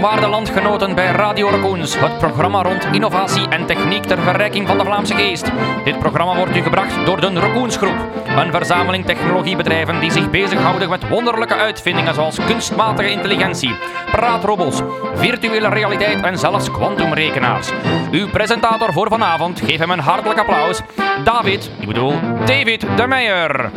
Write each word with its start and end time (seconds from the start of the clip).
Waarde 0.00 0.26
landgenoten 0.26 0.94
bij 0.94 1.10
Radio 1.10 1.48
Raccoons, 1.48 2.00
het 2.00 2.18
programma 2.18 2.62
rond 2.62 2.84
innovatie 2.92 3.48
en 3.48 3.66
techniek 3.66 4.04
ter 4.04 4.18
verrijking 4.18 4.66
van 4.66 4.78
de 4.78 4.84
Vlaamse 4.84 5.14
geest. 5.14 5.50
Dit 5.84 5.98
programma 5.98 6.36
wordt 6.36 6.56
u 6.56 6.62
gebracht 6.62 7.06
door 7.06 7.20
de 7.20 7.32
Raccoons 7.32 7.76
Groep, 7.76 7.96
een 8.36 8.52
verzameling 8.52 9.04
technologiebedrijven 9.04 10.00
die 10.00 10.10
zich 10.10 10.30
bezighouden 10.30 10.88
met 10.88 11.08
wonderlijke 11.08 11.54
uitvindingen 11.54 12.14
zoals 12.14 12.38
kunstmatige 12.46 13.10
intelligentie, 13.10 13.74
praatrobots, 14.10 14.80
virtuele 15.14 15.68
realiteit 15.68 16.22
en 16.22 16.38
zelfs 16.38 16.70
kwantumrekenaars. 16.70 17.70
Uw 18.10 18.28
presentator 18.28 18.92
voor 18.92 19.08
vanavond, 19.08 19.60
geef 19.60 19.78
hem 19.78 19.90
een 19.90 19.98
hartelijk 19.98 20.38
applaus, 20.38 20.80
David, 21.24 21.70
ik 21.80 21.86
bedoel 21.86 22.14
David 22.44 22.86
de 22.96 23.06
Meijer. 23.06 23.70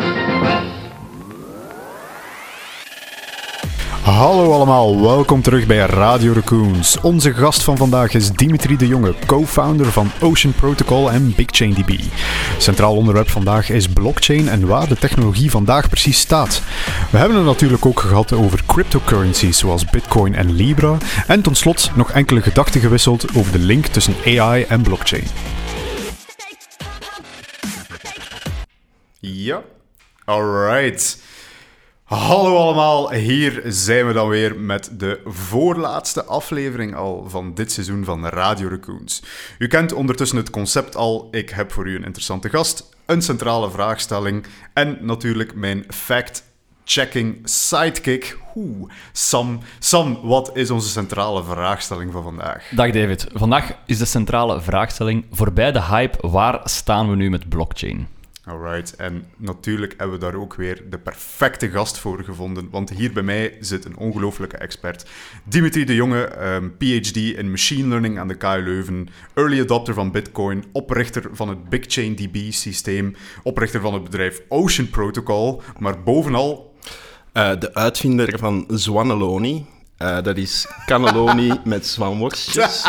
Hallo 4.15 4.51
allemaal, 4.51 5.01
welkom 5.01 5.41
terug 5.41 5.67
bij 5.67 5.77
Radio 5.77 6.33
Raccoons. 6.33 6.99
Onze 7.01 7.33
gast 7.33 7.63
van 7.63 7.77
vandaag 7.77 8.13
is 8.13 8.31
Dimitri 8.31 8.77
de 8.77 8.87
Jonge, 8.87 9.13
co-founder 9.25 9.91
van 9.91 10.11
Ocean 10.21 10.53
Protocol 10.53 11.11
en 11.11 11.33
BigChainDB. 11.35 11.99
Centraal 12.57 12.95
onderwerp 12.95 13.29
vandaag 13.29 13.69
is 13.69 13.87
blockchain 13.87 14.47
en 14.47 14.67
waar 14.67 14.87
de 14.87 14.95
technologie 14.95 15.51
vandaag 15.51 15.89
precies 15.89 16.19
staat. 16.19 16.61
We 17.11 17.17
hebben 17.17 17.37
het 17.37 17.45
natuurlijk 17.45 17.85
ook 17.85 17.99
gehad 17.99 18.33
over 18.33 18.63
cryptocurrencies 18.65 19.57
zoals 19.57 19.85
Bitcoin 19.85 20.35
en 20.35 20.51
Libra. 20.51 20.97
En 21.27 21.41
tot 21.41 21.57
slot 21.57 21.91
nog 21.95 22.11
enkele 22.11 22.41
gedachten 22.41 22.81
gewisseld 22.81 23.35
over 23.35 23.51
de 23.51 23.59
link 23.59 23.85
tussen 23.85 24.15
AI 24.25 24.63
en 24.63 24.81
blockchain. 24.81 25.27
Ja, 29.19 29.61
alright. 30.25 31.23
Hallo 32.05 32.57
allemaal, 32.57 33.11
hier 33.11 33.61
zijn 33.65 34.07
we 34.07 34.13
dan 34.13 34.29
weer 34.29 34.59
met 34.59 34.89
de 34.91 35.21
voorlaatste 35.25 36.23
aflevering 36.23 36.95
al 36.95 37.25
van 37.29 37.53
dit 37.53 37.71
seizoen 37.71 38.03
van 38.03 38.27
Radio 38.27 38.67
Raccoons. 38.67 39.23
U 39.57 39.67
kent 39.67 39.93
ondertussen 39.93 40.37
het 40.37 40.49
concept 40.49 40.95
al, 40.95 41.27
ik 41.31 41.49
heb 41.49 41.71
voor 41.71 41.87
u 41.87 41.95
een 41.95 42.03
interessante 42.03 42.49
gast, 42.49 42.89
een 43.05 43.21
centrale 43.21 43.71
vraagstelling 43.71 44.45
en 44.73 44.97
natuurlijk 45.01 45.55
mijn 45.55 45.83
fact-checking 45.87 47.39
sidekick, 47.43 48.37
Oeh, 48.55 48.91
Sam. 49.11 49.59
Sam, 49.79 50.19
wat 50.21 50.51
is 50.53 50.69
onze 50.69 50.89
centrale 50.89 51.43
vraagstelling 51.43 52.11
van 52.11 52.23
vandaag? 52.23 52.69
Dag 52.71 52.91
David, 52.91 53.27
vandaag 53.33 53.71
is 53.85 53.97
de 53.97 54.05
centrale 54.05 54.61
vraagstelling 54.61 55.25
voorbij 55.31 55.71
de 55.71 55.83
hype, 55.83 56.27
waar 56.27 56.61
staan 56.63 57.09
we 57.09 57.15
nu 57.15 57.29
met 57.29 57.49
blockchain? 57.49 58.07
Alright, 58.45 58.95
en 58.95 59.25
natuurlijk 59.37 59.93
hebben 59.97 60.19
we 60.19 60.25
daar 60.25 60.35
ook 60.35 60.55
weer 60.55 60.83
de 60.89 60.97
perfecte 60.97 61.69
gast 61.69 61.97
voor 61.97 62.23
gevonden, 62.23 62.69
want 62.69 62.89
hier 62.89 63.13
bij 63.13 63.23
mij 63.23 63.57
zit 63.59 63.85
een 63.85 63.97
ongelofelijke 63.97 64.57
expert. 64.57 65.05
Dimitri 65.43 65.85
de 65.85 65.95
Jonge, 65.95 66.45
um, 66.53 66.77
PhD 66.77 67.15
in 67.15 67.49
Machine 67.49 67.87
Learning 67.87 68.19
aan 68.19 68.27
de 68.27 68.35
KU 68.35 68.61
Leuven, 68.63 69.07
early 69.33 69.61
adopter 69.61 69.93
van 69.93 70.11
Bitcoin, 70.11 70.63
oprichter 70.71 71.29
van 71.31 71.49
het 71.49 71.69
BigChainDB-systeem, 71.69 73.15
oprichter 73.43 73.81
van 73.81 73.93
het 73.93 74.03
bedrijf 74.03 74.41
Ocean 74.47 74.89
Protocol, 74.89 75.61
maar 75.79 76.03
bovenal... 76.03 76.73
Uh, 77.33 77.59
de 77.59 77.73
uitvinder 77.73 78.39
van 78.39 78.65
Zwaneloni, 78.67 79.65
uh, 80.01 80.21
dat 80.21 80.37
is 80.37 80.67
cannelloni 80.85 81.51
met 81.63 81.87
zwanworstjes. 81.87 82.83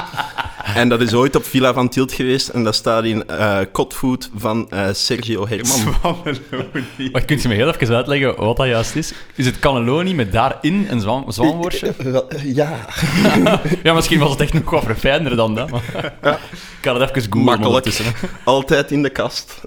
en 0.74 0.88
dat 0.88 1.00
is 1.00 1.14
ooit 1.14 1.36
op 1.36 1.44
Villa 1.44 1.72
van 1.72 1.88
Tielt 1.88 2.12
geweest 2.12 2.48
en 2.48 2.64
dat 2.64 2.74
staat 2.74 3.04
in 3.04 3.24
uh, 3.30 3.58
Kotfood 3.72 4.30
van 4.36 4.68
uh, 4.72 4.88
Sergio 4.92 5.46
Herman. 5.48 5.94
Zwaneloni. 6.00 7.10
Maar 7.12 7.24
kunt 7.24 7.42
je 7.42 7.48
me 7.48 7.54
heel 7.54 7.74
even 7.74 7.96
uitleggen 7.96 8.36
wat 8.36 8.56
dat 8.56 8.66
juist 8.66 8.96
is? 8.96 9.12
Is 9.34 9.46
het 9.46 9.58
cannelloni 9.58 10.14
met 10.14 10.32
daarin 10.32 10.86
een 10.90 11.00
zwan 11.00 11.32
zwanworstje? 11.32 11.94
Ja. 12.44 12.78
ja, 13.82 13.94
misschien 13.94 14.18
was 14.18 14.30
het 14.30 14.41
echt 14.41 14.52
nog 14.52 14.70
wat 14.70 14.84
verfijnder 14.84 15.36
dan 15.36 15.54
dat. 15.54 15.70
Maar 15.70 16.12
ja. 16.22 16.32
Ik 16.32 16.92
kan 16.92 17.00
het 17.00 17.10
even 17.10 17.32
googlen 17.32 17.44
Makkelijk. 17.44 18.12
Altijd 18.44 18.91
in 18.91 19.02
de 19.02 19.10
kast. 19.10 19.60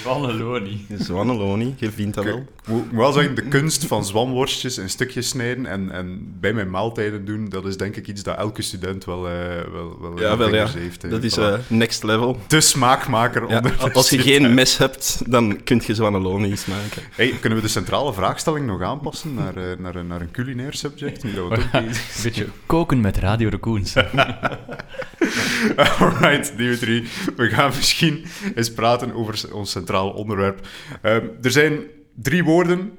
Zwaneloni. 0.00 0.86
Zwaneloni, 0.98 1.74
je 1.78 1.90
vindt 1.90 2.14
dat 2.14 2.24
wel. 2.24 2.36
Ik 2.36 2.68
moet 2.68 2.84
wel 2.90 3.12
zeggen, 3.12 3.34
de 3.34 3.48
kunst 3.48 3.84
van 3.84 4.04
zwanworstjes 4.04 4.78
in 4.78 4.88
stukjes 4.88 5.28
snijden 5.28 5.66
en, 5.66 5.90
en 5.90 6.36
bij 6.40 6.52
mijn 6.52 6.70
maaltijden 6.80 7.24
doen, 7.24 7.48
dat 7.48 7.64
is 7.64 7.76
denk 7.76 7.96
ik 7.96 8.06
iets 8.06 8.22
dat 8.22 8.36
elke 8.36 8.62
student 8.62 9.04
wel, 9.04 9.26
uh, 9.26 9.32
wel, 9.72 9.96
wel, 10.00 10.20
ja, 10.20 10.36
wel 10.36 10.54
ja. 10.54 10.68
heeft. 10.68 11.10
Dat 11.10 11.22
is 11.22 11.38
uh, 11.38 11.54
next 11.68 12.02
level. 12.02 12.40
De 12.46 12.60
smaakmaker 12.60 13.48
ja, 13.48 13.56
onder 13.56 13.92
Als 13.92 14.10
je 14.10 14.18
geen 14.18 14.54
mes 14.54 14.78
hebt, 14.78 15.22
dan 15.26 15.62
kun 15.64 15.82
je 15.86 15.94
zwaneloni 15.94 16.48
maken. 16.48 17.02
Hey, 17.10 17.34
kunnen 17.40 17.58
we 17.58 17.64
de 17.64 17.70
centrale 17.70 18.12
vraagstelling 18.12 18.66
nog 18.66 18.82
aanpassen 18.82 19.34
naar, 19.34 19.56
uh, 19.56 19.64
naar, 19.78 20.04
naar 20.04 20.20
een 20.20 20.30
culinair 20.30 20.74
subject? 20.74 21.22
Nu 21.24 21.34
dat 21.34 21.48
we 21.48 21.54
toch 21.60 21.72
Een 21.72 21.92
beetje 22.22 22.46
koken 22.66 23.00
met 23.00 23.16
Radio 23.16 23.48
Raccoons. 23.48 23.96
Alright, 25.98 26.56
Dimitri. 26.56 27.08
We 27.36 27.48
gaan 27.48 27.72
misschien 27.76 28.24
eens 28.54 28.72
praten 28.72 29.14
over 29.14 29.54
ons 29.54 29.70
centraal 29.70 30.10
onderwerp. 30.10 30.66
Uh, 31.02 31.12
er 31.14 31.50
zijn 31.50 31.80
drie 32.14 32.44
woorden 32.44 32.92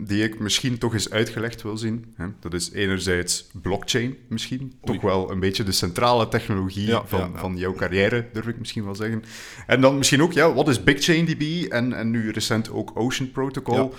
die 0.00 0.22
ik 0.22 0.38
misschien 0.38 0.78
toch 0.78 0.92
eens 0.92 1.10
uitgelegd 1.10 1.62
wil 1.62 1.76
zien. 1.76 2.14
Dat 2.40 2.54
is 2.54 2.72
enerzijds 2.72 3.46
blockchain 3.62 4.16
misschien. 4.28 4.60
Oei. 4.60 4.72
Toch 4.84 5.00
wel 5.00 5.30
een 5.30 5.40
beetje 5.40 5.62
de 5.62 5.72
centrale 5.72 6.28
technologie 6.28 6.86
ja, 6.86 7.02
van, 7.06 7.18
ja, 7.18 7.30
ja. 7.32 7.38
van 7.38 7.56
jouw 7.56 7.72
carrière, 7.72 8.26
durf 8.32 8.46
ik 8.46 8.58
misschien 8.58 8.84
wel 8.84 8.94
zeggen. 8.94 9.24
En 9.66 9.80
dan 9.80 9.98
misschien 9.98 10.22
ook, 10.22 10.32
ja, 10.32 10.52
wat 10.52 10.68
is 10.68 10.84
BigChainDB? 10.84 11.72
En, 11.72 11.92
en 11.92 12.10
nu 12.10 12.30
recent 12.30 12.70
ook 12.70 12.90
Ocean 12.94 13.30
Protocol. 13.30 13.94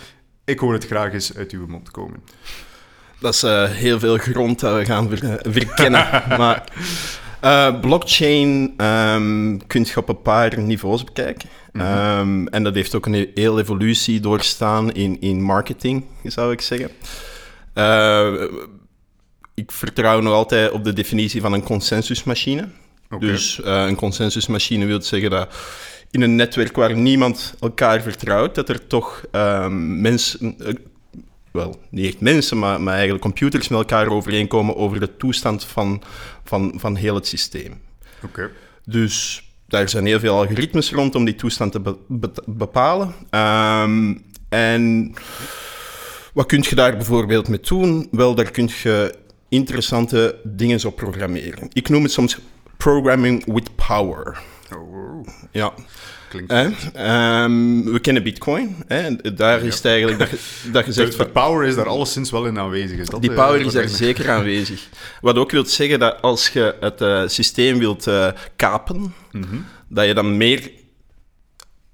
Ik 0.45 0.59
hoor 0.59 0.73
het 0.73 0.85
graag 0.85 1.13
eens 1.13 1.35
uit 1.35 1.51
uw 1.51 1.67
mond 1.67 1.91
komen. 1.91 2.19
Dat 3.19 3.33
is 3.33 3.43
uh, 3.43 3.69
heel 3.69 3.99
veel 3.99 4.17
grond 4.17 4.59
dat 4.59 4.77
we 4.77 4.85
gaan 4.85 5.09
ver, 5.09 5.39
verkennen. 5.43 6.23
maar 6.41 6.63
uh, 7.43 7.79
blockchain 7.79 8.73
um, 8.77 9.67
kun 9.67 9.85
je 9.85 9.97
op 9.97 10.09
een 10.09 10.21
paar 10.21 10.59
niveaus 10.59 11.03
bekijken. 11.03 11.49
Mm 11.71 11.81
-hmm. 11.81 12.19
um, 12.19 12.47
en 12.47 12.63
dat 12.63 12.75
heeft 12.75 12.95
ook 12.95 13.05
een 13.05 13.31
hele 13.33 13.61
evolutie 13.61 14.19
doorstaan 14.19 14.91
in, 14.93 15.21
in 15.21 15.41
marketing, 15.41 16.05
zou 16.23 16.51
ik 16.51 16.61
zeggen. 16.61 16.89
Uh, 17.75 18.43
ik 19.53 19.71
vertrouw 19.71 20.19
nog 20.19 20.33
altijd 20.33 20.71
op 20.71 20.83
de 20.83 20.93
definitie 20.93 21.41
van 21.41 21.53
een 21.53 21.63
consensusmachine. 21.63 22.67
Okay. 23.09 23.29
Dus 23.29 23.59
uh, 23.65 23.85
een 23.87 23.95
consensusmachine 23.95 24.85
wil 24.85 25.01
zeggen 25.01 25.29
dat 25.29 25.55
in 26.11 26.21
een 26.21 26.35
netwerk 26.35 26.75
waar 26.75 26.95
niemand 26.95 27.55
elkaar 27.59 28.01
vertrouwt, 28.01 28.55
dat 28.55 28.69
er 28.69 28.87
toch 28.87 29.23
um, 29.31 30.01
mensen, 30.01 30.57
wel, 31.51 31.79
niet 31.89 32.05
echt 32.05 32.19
mensen, 32.19 32.59
maar, 32.59 32.81
maar 32.81 32.93
eigenlijk 32.93 33.23
computers 33.23 33.67
met 33.67 33.79
elkaar 33.79 34.07
overeenkomen 34.07 34.75
over 34.75 34.99
de 34.99 35.17
toestand 35.17 35.65
van, 35.65 36.01
van, 36.43 36.73
van 36.75 36.95
heel 36.95 37.15
het 37.15 37.27
systeem. 37.27 37.81
Oké. 38.23 38.25
Okay. 38.25 38.49
Dus 38.85 39.43
daar 39.67 39.89
zijn 39.89 40.05
heel 40.05 40.19
veel 40.19 40.35
algoritmes 40.35 40.91
rond 40.91 41.15
om 41.15 41.25
die 41.25 41.35
toestand 41.35 41.71
te 41.71 41.79
be 41.79 41.97
be 42.07 42.31
bepalen. 42.45 43.13
Um, 43.29 44.23
en 44.49 45.13
wat 46.33 46.45
kun 46.45 46.65
je 46.69 46.75
daar 46.75 46.95
bijvoorbeeld 46.95 47.47
mee 47.47 47.59
doen? 47.59 48.07
Wel, 48.11 48.35
daar 48.35 48.51
kun 48.51 48.69
je 48.83 49.15
interessante 49.49 50.39
dingen 50.43 50.85
op 50.85 50.95
programmeren. 50.95 51.67
Ik 51.73 51.89
noem 51.89 52.03
het 52.03 52.11
soms 52.11 52.39
programming 52.77 53.53
with 53.53 53.75
power. 53.75 54.41
Oh. 54.75 55.25
Ja. 55.51 55.73
Eh, 56.47 57.43
um, 57.43 57.91
we 57.91 57.99
kennen 57.99 58.23
Bitcoin. 58.23 58.75
Hè? 58.87 59.15
Daar 59.35 59.61
is 59.61 59.75
het 59.75 59.85
eigenlijk 59.85 60.19
dat 60.19 60.29
je, 60.29 60.69
dat 60.71 60.85
je 60.85 60.91
zegt... 61.01 61.11
De, 61.11 61.17
de 61.17 61.29
power 61.29 61.67
is 61.67 61.75
daar 61.75 61.87
alleszins 61.87 62.31
wel 62.31 62.45
in 62.45 62.59
aanwezig. 62.59 62.97
Is 62.97 63.07
dat 63.07 63.21
die 63.21 63.33
power 63.33 63.61
is 63.65 63.73
daar 63.73 63.87
zeker 63.87 64.29
aanwezig. 64.29 64.89
Wat 65.21 65.37
ook 65.37 65.51
wil 65.51 65.65
zeggen 65.65 65.99
dat 65.99 66.21
als 66.21 66.49
je 66.49 66.75
het 66.79 67.01
uh, 67.01 67.23
systeem 67.27 67.79
wilt 67.79 68.07
uh, 68.07 68.31
kapen, 68.55 69.13
mm 69.31 69.43
-hmm. 69.43 69.65
dat 69.87 70.05
je 70.05 70.13
dan 70.13 70.37
meer 70.37 70.71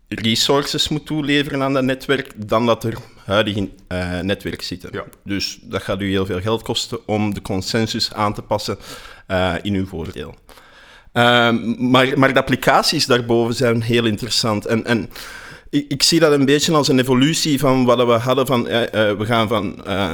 resources 0.07 0.87
moet 0.87 1.05
toeleveren 1.05 1.63
aan 1.63 1.73
dat 1.73 1.83
netwerk 1.83 2.31
dan 2.35 2.65
dat 2.65 2.83
er 2.83 2.97
huidig 3.25 3.55
in 3.55 3.71
uh, 3.91 4.19
netwerk 4.19 4.61
zitten. 4.61 4.89
Ja. 4.91 5.05
Dus 5.23 5.59
dat 5.61 5.83
gaat 5.83 6.01
u 6.01 6.09
heel 6.09 6.25
veel 6.25 6.41
geld 6.41 6.61
kosten 6.61 7.07
om 7.07 7.33
de 7.33 7.41
consensus 7.41 8.13
aan 8.13 8.33
te 8.33 8.41
passen 8.41 8.77
in 9.61 9.73
uw 9.73 9.85
voordeel. 9.85 10.35
Um, 11.17 11.75
maar, 11.89 12.19
maar 12.19 12.33
de 12.33 12.39
applicaties 12.39 13.05
daarboven 13.05 13.55
zijn 13.55 13.81
heel 13.81 14.05
interessant. 14.05 14.65
En, 14.65 14.85
en 14.85 15.09
ik, 15.69 15.85
ik, 15.87 16.03
zie 16.03 16.19
dat 16.19 16.31
een 16.31 16.45
beetje 16.45 16.73
als 16.73 16.87
een 16.87 16.99
evolutie 16.99 17.59
van 17.59 17.85
wat 17.85 18.05
we 18.05 18.11
hadden 18.11 18.45
van... 18.45 18.67
Uh, 18.67 18.81
uh, 18.81 18.87
we 18.91 19.25
gaan 19.25 19.47
van 19.47 19.83
uh, 19.87 20.13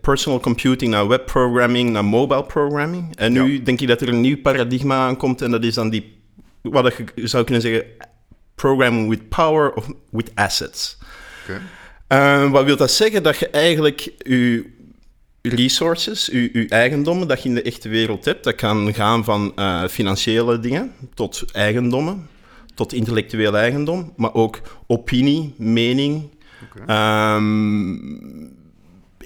personal 0.00 0.40
computing 0.40 0.90
naar 0.90 1.08
webprogramming 1.08 1.90
naar 1.90 2.04
mobile 2.04 2.44
programming. 2.44 3.16
En 3.16 3.32
nu 3.32 3.52
ja. 3.52 3.64
denk 3.64 3.80
ik 3.80 3.88
dat 3.88 4.00
er 4.00 4.08
een 4.08 4.20
nieuw 4.20 4.40
paradigma 4.40 5.06
aankomt 5.06 5.42
en 5.42 5.50
dat 5.50 5.64
is 5.64 5.74
dan 5.74 5.90
die... 5.90 6.20
Wat 6.62 6.94
je 7.14 7.26
zou 7.26 7.44
kunnen 7.44 7.62
zeggen... 7.62 7.84
Programming 8.54 9.08
with 9.08 9.28
power 9.28 9.72
of 9.72 9.86
with 10.10 10.30
assets. 10.34 10.98
Okay. 12.08 12.48
wat 12.48 12.64
wil 12.64 12.76
dat 12.76 12.90
zeggen? 12.90 13.22
Dat 13.22 13.38
je 13.38 13.48
eigenlijk 13.48 14.12
je 14.18 14.80
resources, 15.42 16.30
uw, 16.30 16.48
uw, 16.52 16.66
eigendommen 16.68 17.28
dat 17.28 17.42
je 17.42 17.48
in 17.48 17.54
de 17.54 17.62
echte 17.62 17.88
wereld 17.88 18.24
hebt. 18.24 18.44
Dat 18.44 18.54
kan 18.54 18.94
gaan 18.94 19.24
van 19.24 19.52
uh, 19.56 19.86
financiële 19.86 20.60
dingen 20.60 20.92
tot 21.14 21.44
eigendommen, 21.52 22.28
tot 22.74 22.92
intellectueel 22.92 23.56
eigendom, 23.56 24.12
maar 24.16 24.34
ook 24.34 24.60
opinie, 24.86 25.54
mening. 25.56 26.30
Okay. 26.76 27.36
Um, 27.36 28.60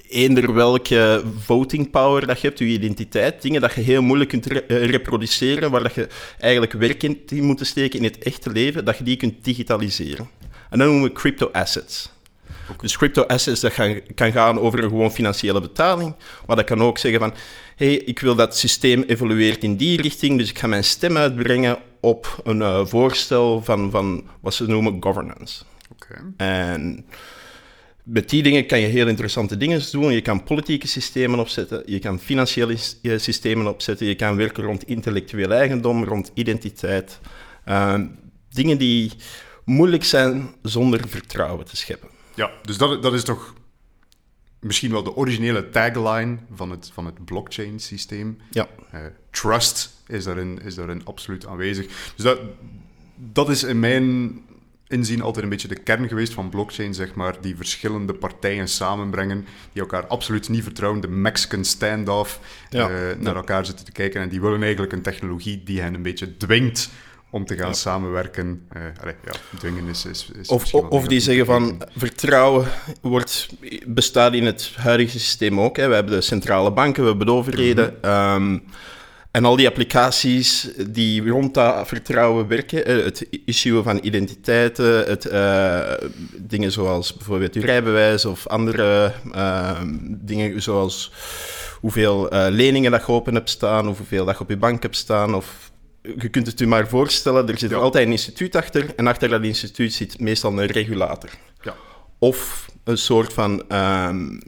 eender 0.09 0.53
welke 0.53 1.23
voting 1.39 1.89
power 1.89 2.27
dat 2.27 2.41
je 2.41 2.47
hebt, 2.47 2.59
je 2.59 2.65
identiteit, 2.65 3.41
dingen 3.41 3.61
dat 3.61 3.73
je 3.73 3.81
heel 3.81 4.01
moeilijk 4.01 4.29
kunt 4.29 4.45
re- 4.45 4.59
eh, 4.67 4.85
reproduceren, 4.85 5.71
waar 5.71 5.83
dat 5.83 5.93
je 5.93 6.07
eigenlijk 6.39 6.71
werk 6.71 7.03
in 7.03 7.19
moet 7.29 7.65
steken 7.65 7.99
in 7.99 8.05
het 8.05 8.17
echte 8.17 8.51
leven, 8.51 8.85
dat 8.85 8.97
je 8.97 9.03
die 9.03 9.17
kunt 9.17 9.43
digitaliseren. 9.43 10.29
En 10.69 10.79
dat 10.79 10.87
noemen 10.87 11.07
we 11.07 11.15
crypto 11.15 11.49
assets. 11.51 12.11
Dus 12.81 12.97
crypto 12.97 13.23
assets, 13.23 13.59
dat 13.59 13.73
gaan, 13.73 13.99
kan 14.15 14.31
gaan 14.31 14.59
over 14.59 14.83
een 14.83 14.89
gewoon 14.89 15.11
financiële 15.11 15.61
betaling, 15.61 16.15
maar 16.47 16.55
dat 16.55 16.65
kan 16.65 16.81
ook 16.81 16.97
zeggen 16.97 17.19
van, 17.19 17.33
hey, 17.75 17.93
ik 17.93 18.19
wil 18.19 18.35
dat 18.35 18.47
het 18.47 18.57
systeem 18.57 19.03
evolueert 19.07 19.63
in 19.63 19.75
die 19.75 20.01
richting, 20.01 20.37
dus 20.37 20.49
ik 20.49 20.59
ga 20.59 20.67
mijn 20.67 20.83
stem 20.83 21.17
uitbrengen 21.17 21.77
op 21.99 22.41
een 22.43 22.61
eh, 22.61 22.85
voorstel 22.85 23.63
van, 23.63 23.91
van 23.91 24.23
wat 24.39 24.53
ze 24.53 24.67
noemen 24.67 24.97
governance. 24.99 25.63
Oké. 25.91 26.33
En 26.37 27.05
met 28.07 28.29
die 28.29 28.43
dingen 28.43 28.65
kan 28.65 28.79
je 28.79 28.87
heel 28.87 29.07
interessante 29.07 29.57
dingen 29.57 29.81
doen. 29.91 30.11
Je 30.11 30.21
kan 30.21 30.43
politieke 30.43 30.87
systemen 30.87 31.39
opzetten, 31.39 31.83
je 31.85 31.99
kan 31.99 32.19
financiële 32.19 32.77
eh, 33.01 33.17
systemen 33.17 33.67
opzetten, 33.67 34.07
je 34.07 34.15
kan 34.15 34.35
werken 34.35 34.63
rond 34.63 34.83
intellectueel 34.83 35.51
eigendom, 35.51 36.03
rond 36.03 36.31
identiteit. 36.33 37.19
Ehm, 37.65 38.05
dingen 38.49 38.77
die 38.77 39.11
moeilijk 39.65 40.03
zijn 40.03 40.55
zonder 40.61 41.07
vertrouwen 41.07 41.65
te 41.65 41.77
scheppen. 41.77 42.09
Ja, 42.37 42.51
dus 42.61 42.77
dat, 42.77 43.01
dat 43.03 43.13
is 43.13 43.23
toch 43.23 43.53
misschien 44.59 44.91
wel 44.91 45.03
de 45.03 45.15
originele 45.15 45.69
tagline 45.69 46.37
van 46.53 46.71
het, 46.71 46.89
van 46.93 47.05
het 47.05 47.25
blockchain-systeem. 47.25 48.37
Ja. 48.51 48.67
Eh, 48.91 48.99
trust 49.31 49.93
is 50.07 50.23
daarin, 50.23 50.61
is 50.63 50.75
daarin 50.75 51.01
absoluut 51.05 51.45
aanwezig. 51.45 51.85
Dus 52.15 52.23
dat, 52.25 52.39
dat 53.15 53.49
is 53.49 53.63
in 53.63 53.79
mijn 53.79 54.39
inzien 54.87 55.21
altijd 55.21 55.43
een 55.43 55.49
beetje 55.51 55.67
de 55.67 55.79
kern 55.83 56.07
geweest 56.07 56.33
van 56.33 56.49
blockchain, 56.49 56.93
zeg 56.93 57.13
maar, 57.15 57.41
die 57.41 57.55
verschillende 57.55 58.13
partijen 58.13 58.67
samenbrengen, 58.69 59.45
die 59.73 59.81
elkaar 59.81 60.07
absoluut 60.07 60.49
niet 60.49 60.63
vertrouwen, 60.63 61.01
de 61.01 61.07
Mexican 61.07 61.65
standoff, 61.65 62.39
Ja. 62.69 62.89
eh, 62.89 63.17
naar 63.19 63.35
elkaar 63.35 63.65
zitten 63.65 63.85
te 63.85 63.91
kijken 63.91 64.21
en 64.21 64.29
die 64.29 64.41
willen 64.41 64.61
eigenlijk 64.63 64.93
een 64.93 65.01
technologie 65.01 65.63
die 65.63 65.81
hen 65.81 65.93
een 65.93 66.01
beetje 66.01 66.37
dwingt 66.37 66.89
om 67.29 67.45
te 67.45 67.57
gaan 67.57 67.75
samenwerken. 67.75 68.67
Eh 68.69 68.81
allee, 69.01 69.15
ja, 69.25 69.57
dwingen 69.57 69.87
is, 69.87 70.05
is, 70.05 70.31
is 70.39 70.47
Of, 70.47 70.73
of 70.73 71.07
die 71.07 71.19
zeggen 71.19 71.45
van 71.45 71.81
vertrouwen 71.95 72.67
wordt, 73.01 73.49
bestaat 73.87 74.33
in 74.33 74.45
het 74.45 74.71
huidige 74.75 75.19
systeem 75.19 75.59
ook. 75.59 75.77
Hè. 75.77 75.87
We 75.87 75.93
hebben 75.93 76.13
de 76.13 76.21
centrale 76.21 76.71
banken, 76.71 77.03
we 77.03 77.09
hebben 77.09 77.27
de 77.27 77.33
overheden. 77.33 78.01
ehm, 78.01 78.57
en 79.31 79.45
al 79.45 79.55
die 79.55 79.67
applicaties 79.67 80.69
die 80.87 81.29
rond 81.29 81.53
dat 81.53 81.87
vertrouwen 81.87 82.47
werken, 82.47 82.85
eh, 82.85 83.03
het 83.03 83.27
issuen 83.45 83.83
van 83.83 83.99
identiteiten, 84.01 85.05
het, 85.07 85.25
eh, 85.25 85.91
dingen 86.37 86.71
zoals 86.71 87.13
bijvoorbeeld 87.13 87.53
uw 87.53 87.61
rijbewijs 87.61 88.25
of 88.25 88.47
andere 88.47 89.13
ehm, 89.31 89.95
dingen 90.01 90.61
zoals 90.61 91.11
hoeveel 91.79 92.29
eh, 92.29 92.45
leningen 92.49 92.91
dat 92.91 93.05
je 93.05 93.11
open 93.11 93.33
hebt 93.33 93.49
staan, 93.49 93.87
of 93.87 93.97
hoeveel 93.97 94.25
dat 94.25 94.35
je 94.35 94.41
op 94.41 94.49
je 94.49 94.57
bank 94.57 94.81
hebt 94.81 94.95
staan, 94.95 95.35
of 95.35 95.71
je 96.17 96.29
kunt 96.29 96.47
het 96.47 96.59
je 96.59 96.67
maar 96.67 96.87
voorstellen, 96.87 97.47
er 97.49 97.57
zit 97.57 97.69
Ja. 97.69 97.77
altijd 97.77 98.05
een 98.05 98.11
instituut 98.11 98.55
achter 98.55 98.95
en 98.95 99.07
achter 99.07 99.29
dat 99.29 99.43
instituut 99.43 99.93
zit 99.93 100.19
meestal 100.19 100.59
een 100.59 100.65
regulator. 100.65 101.29
Ja. 101.61 101.75
Of 102.19 102.69
een 102.83 102.97
soort 102.97 103.33
van 103.33 103.69
ehm, 103.69 104.39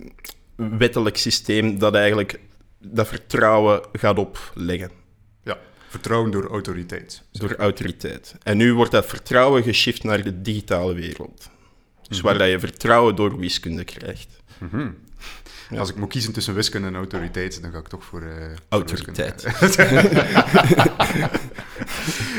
wettelijk 0.55 1.17
systeem 1.17 1.79
dat 1.79 1.95
eigenlijk 1.95 2.39
dat 2.81 3.07
vertrouwen 3.07 3.81
gaat 3.91 4.17
opleggen 4.17 4.91
Ja, 5.43 5.57
vertrouwen 5.89 6.31
door 6.31 6.47
autoriteit. 6.49 7.23
door 7.31 7.55
autoriteit. 7.55 8.35
En 8.43 8.57
nu 8.57 8.73
wordt 8.73 8.91
dat 8.91 9.05
vertrouwen 9.05 9.63
geshift 9.63 10.03
naar 10.03 10.23
de 10.23 10.41
digitale 10.41 10.93
wereld. 10.93 11.49
Dus 12.07 12.21
waar 12.21 12.37
dat 12.37 12.49
je 12.49 12.59
vertrouwen 12.59 13.15
door 13.15 13.39
wiskunde 13.39 13.83
krijgt. 13.83 14.27
Ja. 15.69 15.79
Als 15.79 15.89
ik 15.89 15.95
moet 15.95 16.09
kiezen 16.09 16.33
tussen 16.33 16.53
wiskunde 16.55 16.87
en 16.87 16.95
autoriteit, 16.95 17.61
dan 17.61 17.71
ga 17.71 17.77
ik 17.77 17.87
toch 17.87 18.03
voor, 18.03 18.21
eh, 18.21 18.27
voor 18.47 18.57
Autoriteit. 18.69 19.45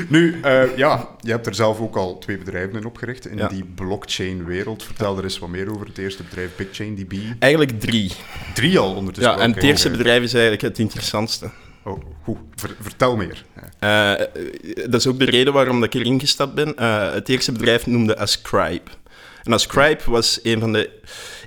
nu, 0.09 0.41
eh, 0.43 0.77
ja, 0.77 1.09
je 1.21 1.31
hebt 1.31 1.47
er 1.47 1.55
zelf 1.55 1.81
ook 1.81 1.97
al 1.97 2.19
twee 2.19 2.39
bedrijven 2.39 2.77
in 2.79 2.85
opgericht 2.85 3.27
in 3.27 3.37
Ja. 3.37 3.49
die 3.49 3.65
blockchain-wereld. 3.75 4.83
Vertel 4.83 5.17
er 5.19 5.25
eens 5.25 5.39
wat 5.39 5.49
meer 5.49 5.71
over 5.75 5.87
het 5.87 5.99
eerste 5.99 6.23
bedrijf, 6.23 6.51
BigchainDB. 6.57 7.13
Eigenlijk 7.39 7.81
drie. 7.81 8.13
Drie 8.55 8.79
al 8.79 8.95
ondertussen. 8.95 9.33
Ja, 9.33 9.39
en 9.41 9.53
het 9.53 9.63
eerste 9.63 9.89
oké. 9.89 9.97
bedrijf 9.97 10.23
is 10.23 10.33
eigenlijk 10.33 10.63
het 10.63 10.79
interessantste. 10.79 11.51
Oh, 11.85 12.03
goed. 12.23 12.37
Ver- 12.55 12.77
vertel 12.81 13.17
meer. 13.17 13.45
Eh, 13.79 14.13
Eh, 14.13 14.27
dat 14.91 14.95
is 15.01 15.07
ook 15.07 15.19
de 15.19 15.25
reden 15.25 15.53
waarom 15.53 15.81
dat 15.81 15.95
ik 15.95 16.01
erin 16.01 16.21
gestapt 16.21 16.55
ben. 16.55 16.77
Eh, 16.77 17.13
het 17.13 17.29
eerste 17.29 17.53
bedrijf 17.53 17.87
noemde 17.87 18.17
Ascribe. 18.19 18.91
En 19.43 19.53
Ascribe 19.53 20.01
was 20.07 20.41
een 20.43 20.61
van 20.61 20.73
de 20.73 20.91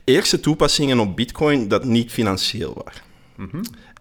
eerste 0.03 0.39
toepassingen 0.39 0.99
op 0.99 1.15
Bitcoin 1.15 1.67
dat 1.67 1.83
niet 1.85 2.11
financieel 2.11 2.81
was. 2.85 2.93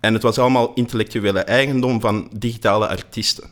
En 0.00 0.12
het 0.14 0.22
was 0.22 0.38
allemaal 0.38 0.72
intellectuele 0.74 1.40
eigendom 1.40 2.00
van 2.00 2.30
digitale 2.36 2.88
artiesten. 2.88 3.50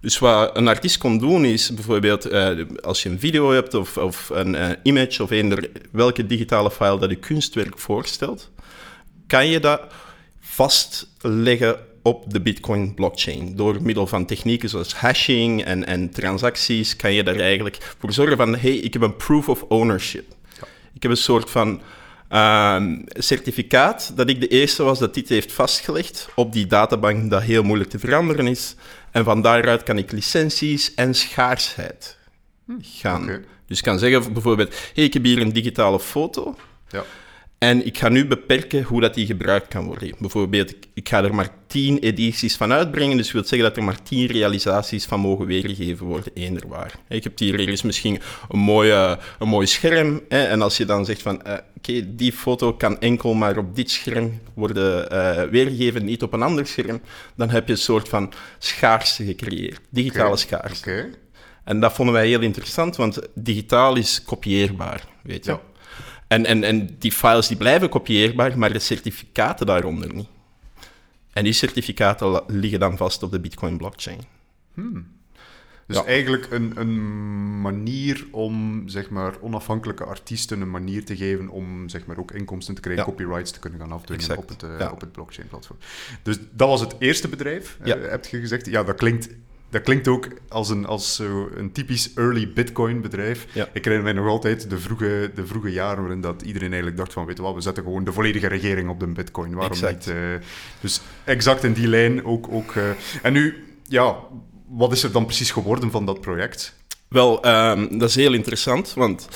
Dus 0.00 0.18
wat 0.18 0.56
een 0.56 0.68
artiest 0.68 0.98
kon 0.98 1.18
doen 1.18 1.44
is 1.44 1.74
bijvoorbeeld, 1.74 2.24
eh, 2.24 2.50
als 2.82 3.02
je 3.02 3.08
een 3.08 3.20
video 3.20 3.50
hebt 3.50 3.74
of, 3.74 3.96
of 3.96 4.30
een 4.32 4.54
eh, 4.54 4.70
image 4.82 5.22
of 5.22 5.30
eender 5.30 5.70
welke 5.90 6.26
digitale 6.26 6.70
file 6.70 6.98
dat 6.98 7.10
je 7.10 7.16
kunstwerk 7.16 7.78
voorstelt, 7.78 8.50
kan 9.26 9.46
je 9.46 9.60
dat 9.60 9.80
vastleggen 10.40 11.76
op 12.02 12.32
de 12.32 12.40
Bitcoin 12.40 12.94
blockchain. 12.94 13.56
Door 13.56 13.82
middel 13.82 14.06
van 14.06 14.26
technieken 14.26 14.68
zoals 14.68 14.94
hashing 14.94 15.64
en, 15.64 15.86
en 15.86 16.10
transacties 16.10 16.96
kan 16.96 17.12
je 17.12 17.22
daar 17.22 17.36
eigenlijk 17.36 17.94
voor 17.98 18.12
zorgen 18.12 18.36
van, 18.36 18.56
hey, 18.56 18.74
ik 18.74 18.92
heb 18.92 19.02
een 19.02 19.16
proof 19.16 19.48
of 19.48 19.62
ownership. 19.62 20.36
Ik 20.98 21.04
heb 21.04 21.12
een 21.12 21.16
soort 21.16 21.50
van 21.50 21.80
ehm, 22.28 22.96
certificaat 23.08 24.12
dat 24.16 24.28
ik 24.28 24.40
de 24.40 24.48
eerste 24.48 24.82
was 24.82 24.98
dat 24.98 25.14
dit 25.14 25.28
heeft 25.28 25.52
vastgelegd 25.52 26.28
op 26.34 26.52
die 26.52 26.66
databank 26.66 27.30
dat 27.30 27.42
heel 27.42 27.62
moeilijk 27.62 27.90
te 27.90 27.98
veranderen 27.98 28.46
is. 28.46 28.74
En 29.10 29.24
van 29.24 29.42
daaruit 29.42 29.82
kan 29.82 29.98
ik 29.98 30.12
licenties 30.12 30.94
en 30.94 31.14
schaarsheid 31.14 32.16
gaan. 32.80 33.22
Oké. 33.22 33.44
Dus 33.66 33.78
ik 33.78 33.84
kan 33.84 33.98
zeggen 33.98 34.32
bijvoorbeeld, 34.32 34.74
hey, 34.94 35.04
ik 35.04 35.12
heb 35.12 35.24
hier 35.24 35.40
een 35.40 35.52
digitale 35.52 36.00
foto. 36.00 36.56
ja. 36.88 37.04
En 37.58 37.86
ik 37.86 37.98
ga 37.98 38.08
nu 38.08 38.26
beperken 38.26 38.82
hoe 38.82 39.00
dat 39.00 39.14
die 39.14 39.26
gebruikt 39.26 39.68
kan 39.68 39.84
worden. 39.86 40.14
Bijvoorbeeld, 40.18 40.70
ik, 40.70 40.86
ik 40.94 41.08
ga 41.08 41.24
er 41.24 41.34
maar 41.34 41.48
10 41.66 41.98
edities 41.98 42.56
van 42.56 42.72
uitbrengen, 42.72 43.16
dus 43.16 43.24
dat 43.26 43.34
wil 43.34 43.44
zeggen 43.44 43.68
dat 43.68 43.76
er 43.76 43.84
maar 43.84 44.02
10 44.02 44.26
realisaties 44.26 45.04
van 45.04 45.20
mogen 45.20 45.46
weergegeven 45.46 46.06
worden, 46.06 46.32
eender 46.34 46.68
waar. 46.68 46.94
Ik 47.08 47.24
heb 47.24 47.38
hier 47.38 47.60
ergens 47.60 47.82
misschien 47.82 48.20
een, 48.48 48.58
mooie, 48.58 49.18
een 49.38 49.48
mooi 49.48 49.66
scherm, 49.66 50.20
hè, 50.28 50.44
en 50.44 50.62
als 50.62 50.76
je 50.76 50.84
dan 50.84 51.04
zegt 51.04 51.22
van, 51.22 51.42
eh, 51.42 51.56
oké, 51.76 52.14
die 52.14 52.32
foto 52.32 52.72
kan 52.72 53.00
enkel 53.00 53.34
maar 53.34 53.56
op 53.58 53.76
dit 53.76 53.90
scherm 53.90 54.40
worden 54.54 55.10
eh, 55.10 55.42
weergegeven, 55.42 56.04
niet 56.04 56.22
op 56.22 56.32
een 56.32 56.42
ander 56.42 56.66
scherm, 56.66 57.00
dan 57.36 57.50
heb 57.50 57.66
je 57.66 57.72
een 57.72 57.78
soort 57.78 58.08
van 58.08 58.32
schaarste 58.58 59.24
gecreëerd, 59.24 59.80
digitale 59.90 60.28
Oké. 60.28 60.38
schaarste. 60.38 60.90
Oké. 60.90 61.08
En 61.64 61.80
dat 61.80 61.92
vonden 61.92 62.14
wij 62.14 62.26
heel 62.26 62.40
interessant, 62.40 62.96
want 62.96 63.18
digitaal 63.34 63.96
is 63.96 64.22
kopieerbaar, 64.22 65.04
weet 65.22 65.44
je. 65.44 65.50
Ja. 65.50 65.60
En, 66.28 66.46
en, 66.46 66.64
en 66.64 66.96
die 66.98 67.12
files 67.12 67.46
die 67.48 67.56
blijven 67.56 67.88
kopieerbaar, 67.88 68.58
maar 68.58 68.72
de 68.72 68.78
certificaten 68.78 69.66
daaronder 69.66 70.14
niet. 70.14 70.28
En 71.32 71.44
die 71.44 71.52
certificaten 71.52 72.42
liggen 72.46 72.80
dan 72.80 72.96
vast 72.96 73.22
op 73.22 73.30
de 73.30 73.40
Bitcoin-blockchain. 73.40 74.18
Dus 75.86 75.96
Ja. 75.96 76.04
eigenlijk 76.04 76.46
een, 76.50 76.72
een 76.74 77.60
manier 77.60 78.26
om 78.30 78.82
zeg 78.88 79.10
maar, 79.10 79.34
onafhankelijke 79.40 80.04
artiesten 80.04 80.60
een 80.60 80.70
manier 80.70 81.04
te 81.04 81.16
geven 81.16 81.48
om 81.48 81.88
zeg 81.88 82.06
maar, 82.06 82.18
ook 82.18 82.30
inkomsten 82.32 82.74
te 82.74 82.80
krijgen, 82.80 83.04
Ja. 83.04 83.10
copyrights 83.10 83.50
te 83.50 83.58
kunnen 83.58 83.80
gaan 83.80 83.92
afdwingen 83.92 84.22
Exact, 84.24 84.38
op 84.42 84.48
het, 84.48 84.62
eh, 84.62 84.78
ja. 84.78 84.90
op 84.90 85.00
het 85.00 85.12
blockchain-platform. 85.12 85.78
Dus 86.22 86.38
dat 86.52 86.68
was 86.68 86.80
het 86.80 86.94
eerste 86.98 87.28
bedrijf, 87.28 87.78
Ja. 87.84 87.98
heb 87.98 88.24
je 88.26 88.40
gezegd. 88.40 88.66
Ja, 88.66 88.82
dat 88.82 88.96
klinkt, 88.96 89.28
dat 89.70 89.82
klinkt 89.82 90.08
ook 90.08 90.28
als 90.48 90.68
een, 90.68 90.86
als 90.86 91.14
zo 91.14 91.48
een 91.56 91.72
typisch 91.72 92.14
early 92.14 92.52
Bitcoin-bedrijf. 92.52 93.46
Ja. 93.52 93.68
Ik 93.72 93.84
herinner 93.84 94.02
mij 94.02 94.22
nog 94.22 94.32
altijd 94.32 94.70
de 94.70 94.78
vroege, 94.78 95.30
de 95.34 95.46
vroege 95.46 95.72
jaren 95.72 96.02
waarin 96.02 96.20
dat 96.20 96.42
iedereen 96.42 96.68
eigenlijk 96.68 96.96
dacht 96.96 97.12
van, 97.12 97.26
weet 97.26 97.36
je 97.36 97.42
wat, 97.42 97.54
we 97.54 97.60
zetten 97.60 97.82
gewoon 97.82 98.04
de 98.04 98.12
volledige 98.12 98.46
regering 98.46 98.88
op 98.88 99.00
de 99.00 99.06
Bitcoin. 99.06 99.54
Waarom 99.54 99.72
Exact. 99.72 100.06
niet? 100.06 100.14
eh, 100.14 100.22
dus 100.80 101.00
exact 101.24 101.64
in 101.64 101.72
die 101.72 101.88
lijn 101.88 102.24
ook. 102.24 102.46
ook 102.50 102.74
eh, 102.74 102.82
en 103.22 103.32
nu, 103.32 103.64
ja, 103.88 104.16
wat 104.68 104.92
is 104.92 105.02
er 105.02 105.12
dan 105.12 105.24
precies 105.24 105.50
geworden 105.50 105.90
van 105.90 106.06
dat 106.06 106.20
project? 106.20 106.76
Wel, 107.08 107.42
ehm, 107.42 107.98
dat 107.98 108.08
is 108.08 108.14
heel 108.14 108.32
interessant, 108.32 108.94
want 108.94 109.28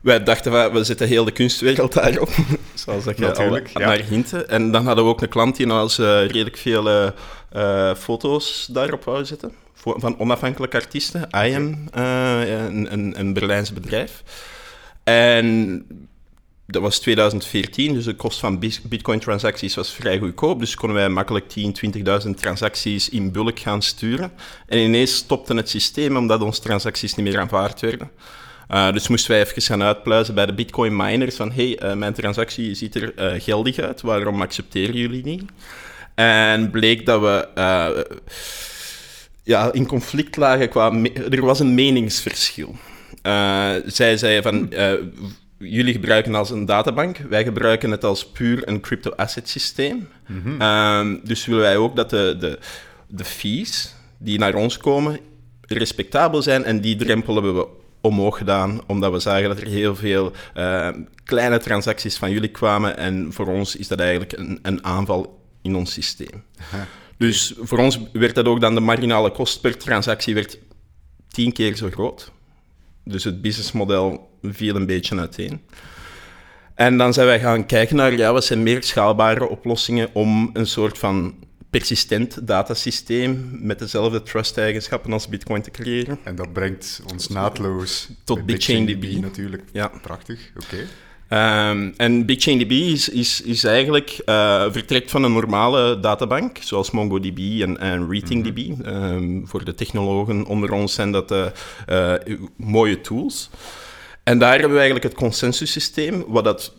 wij 0.00 0.22
dachten, 0.22 0.52
van, 0.52 0.72
we 0.72 0.84
zetten 0.84 1.08
heel 1.08 1.24
de 1.24 1.32
kunstwereld 1.32 1.92
daarop. 1.92 2.28
Zoals 2.74 3.04
dat 3.04 3.18
je 3.18 3.24
Natuurlijk, 3.24 3.70
al 3.72 3.80
ja. 3.80 3.86
naar 3.86 3.98
hintte. 3.98 4.44
En 4.44 4.72
dan 4.72 4.86
hadden 4.86 5.04
we 5.04 5.10
ook 5.10 5.22
een 5.22 5.28
klant 5.28 5.56
die 5.56 5.66
nou 5.66 5.82
eens 5.82 5.98
eh, 5.98 6.06
redelijk 6.06 6.56
veel 6.56 7.12
eh, 7.50 7.90
eh, 7.90 7.96
foto's 7.96 8.68
daarop 8.70 9.04
wou 9.04 9.24
zetten. 9.24 9.52
Voor- 9.74 10.00
Van 10.00 10.18
onafhankelijke 10.18 10.76
artiesten. 10.76 11.28
IAM, 11.30 11.88
eh, 11.92 12.64
een, 12.66 12.92
een, 12.92 13.18
een 13.18 13.32
Berlijns 13.32 13.72
bedrijf. 13.72 14.22
En 15.04 15.86
dat 16.66 16.82
was 16.82 16.98
2014, 16.98 17.94
dus 17.94 18.04
de 18.04 18.14
kost 18.14 18.38
van 18.38 18.58
bitcoin-transacties 18.82 19.74
was 19.74 19.92
vrij 19.92 20.18
goedkoop. 20.18 20.60
Dus 20.60 20.74
konden 20.74 20.96
wij 20.96 21.08
makkelijk 21.08 21.48
10, 21.48 21.72
20.000 22.26 22.30
transacties 22.36 23.08
in 23.08 23.32
bulk 23.32 23.58
gaan 23.58 23.82
sturen. 23.82 24.32
En 24.66 24.78
ineens 24.78 25.16
stopte 25.16 25.54
het 25.54 25.68
systeem 25.68 26.16
omdat 26.16 26.42
onze 26.42 26.60
transacties 26.60 27.14
niet 27.14 27.26
meer 27.26 27.38
aanvaard 27.40 27.80
werden. 27.80 28.10
Uh, 28.70 28.92
dus 28.92 29.08
moesten 29.08 29.30
wij 29.30 29.40
even 29.40 29.62
gaan 29.62 29.82
uitpluizen 29.82 30.34
bij 30.34 30.46
de 30.46 30.54
bitcoin 30.54 30.96
miners 30.96 31.36
van 31.36 31.52
hey, 31.52 31.82
uh, 31.82 31.92
mijn 31.92 32.12
transactie 32.12 32.74
ziet 32.74 32.94
er 32.94 33.34
uh, 33.34 33.40
geldig 33.42 33.78
uit, 33.78 34.00
waarom 34.00 34.42
accepteren 34.42 34.96
jullie 34.96 35.24
niet? 35.24 35.42
En 36.18 36.70
bleek 36.70 37.06
dat 37.06 37.20
we 37.20 37.48
ja, 39.42 39.72
in 39.72 39.86
conflict 39.86 40.36
lagen 40.36 40.68
qua... 40.68 40.92
Er 41.30 41.44
was 41.44 41.60
een 41.60 41.74
meningsverschil. 41.74 42.74
zij 43.86 44.16
zeiden 44.16 44.42
van 44.42 44.72
jullie 45.58 45.92
gebruiken 45.92 46.34
als 46.34 46.50
een 46.50 46.64
databank, 46.66 47.16
wij 47.16 47.44
gebruiken 47.44 47.90
het 47.90 48.04
als 48.04 48.26
puur 48.26 48.68
een 48.68 48.80
crypto-asset 48.80 49.48
systeem. 49.48 50.08
Mm 50.26 51.20
dus 51.24 51.46
willen 51.46 51.62
wij 51.62 51.76
ook 51.76 51.96
dat 51.96 52.10
de, 52.10 52.36
de, 52.38 52.58
de 53.06 53.24
fees 53.24 53.94
die 54.18 54.38
naar 54.38 54.54
ons 54.54 54.76
komen 54.76 55.20
respectabel 55.60 56.42
zijn 56.42 56.64
en 56.64 56.80
die 56.80 56.96
drempel 56.96 57.34
hebben 57.34 57.56
we 57.56 57.66
omhoog 58.00 58.38
gedaan, 58.38 58.80
omdat 58.86 59.12
we 59.12 59.18
zagen 59.18 59.48
dat 59.48 59.60
er 59.60 59.66
heel 59.66 59.96
veel 59.96 60.32
uh, 60.56 60.88
kleine 61.24 61.58
transacties 61.58 62.16
van 62.16 62.30
jullie 62.30 62.50
kwamen 62.50 62.96
en 62.96 63.32
voor 63.32 63.46
ons 63.46 63.76
is 63.76 63.88
dat 63.88 64.00
eigenlijk 64.00 64.32
een, 64.32 64.58
een 64.62 64.84
aanval 64.84 65.37
in 65.62 65.76
ons 65.76 65.92
systeem. 65.92 66.42
Dus 67.16 67.54
voor 67.58 67.78
ons 67.78 68.00
werd 68.12 68.34
dat 68.34 68.46
ook 68.46 68.60
dan 68.60 68.74
de 68.74 68.80
marginale 68.80 69.30
kost 69.30 69.60
per 69.60 69.78
transactie 69.78 70.34
werd 70.34 70.58
tien 71.28 71.52
keer 71.52 71.76
zo 71.76 71.90
groot. 71.90 72.32
Dus 73.04 73.24
het 73.24 73.42
businessmodel 73.42 74.30
viel 74.42 74.76
een 74.76 74.86
beetje 74.86 75.18
uiteen. 75.18 75.60
En 76.74 76.98
dan 76.98 77.12
zijn 77.12 77.26
wij 77.26 77.40
gaan 77.40 77.66
kijken 77.66 77.96
naar, 77.96 78.16
ja, 78.16 78.32
wat 78.32 78.44
zijn 78.44 78.62
meer 78.62 78.82
schaalbare 78.82 79.48
oplossingen 79.48 80.08
om 80.12 80.50
een 80.52 80.66
soort 80.66 80.98
van 80.98 81.34
persistent 81.70 82.46
datasysteem 82.46 83.58
met 83.60 83.78
dezelfde 83.78 84.22
trust-eigenschappen 84.22 85.12
als 85.12 85.28
Bitcoin 85.28 85.62
te 85.62 85.70
creëren. 85.70 86.18
En 86.24 86.34
dat 86.34 86.52
brengt 86.52 87.02
ons 87.10 87.28
naadloos 87.28 88.08
tot 88.24 88.46
BitchainDB. 88.46 89.20
Natuurlijk. 89.20 89.62
Ja. 89.72 89.88
Prachtig, 90.02 90.52
oké. 90.56 90.86
Um, 91.30 91.94
en 91.96 92.26
BitchainDB 92.26 92.70
is, 92.70 93.08
is, 93.08 93.40
is 93.40 93.64
eigenlijk 93.64 94.20
uh, 94.26 94.64
vertrekt 94.70 95.10
van 95.10 95.22
een 95.22 95.32
normale 95.32 96.00
databank, 96.00 96.58
zoals 96.60 96.90
MongoDB 96.90 97.38
en, 97.38 97.78
en 97.78 98.12
RatingDB. 98.12 98.58
Mm 98.68 98.86
um, 98.86 99.46
voor 99.46 99.64
de 99.64 99.74
technologen 99.74 100.44
onder 100.44 100.72
ons 100.72 100.94
zijn 100.94 101.12
dat 101.12 101.32
uh, 101.32 101.46
uh, 101.88 102.14
mooie 102.56 103.00
tools. 103.00 103.50
En 104.22 104.38
daar 104.38 104.52
hebben 104.52 104.70
we 104.70 104.76
eigenlijk 104.76 105.04
het 105.04 105.14
consensussysteem, 105.14 106.24
wat 106.26 106.44
dat 106.44 106.74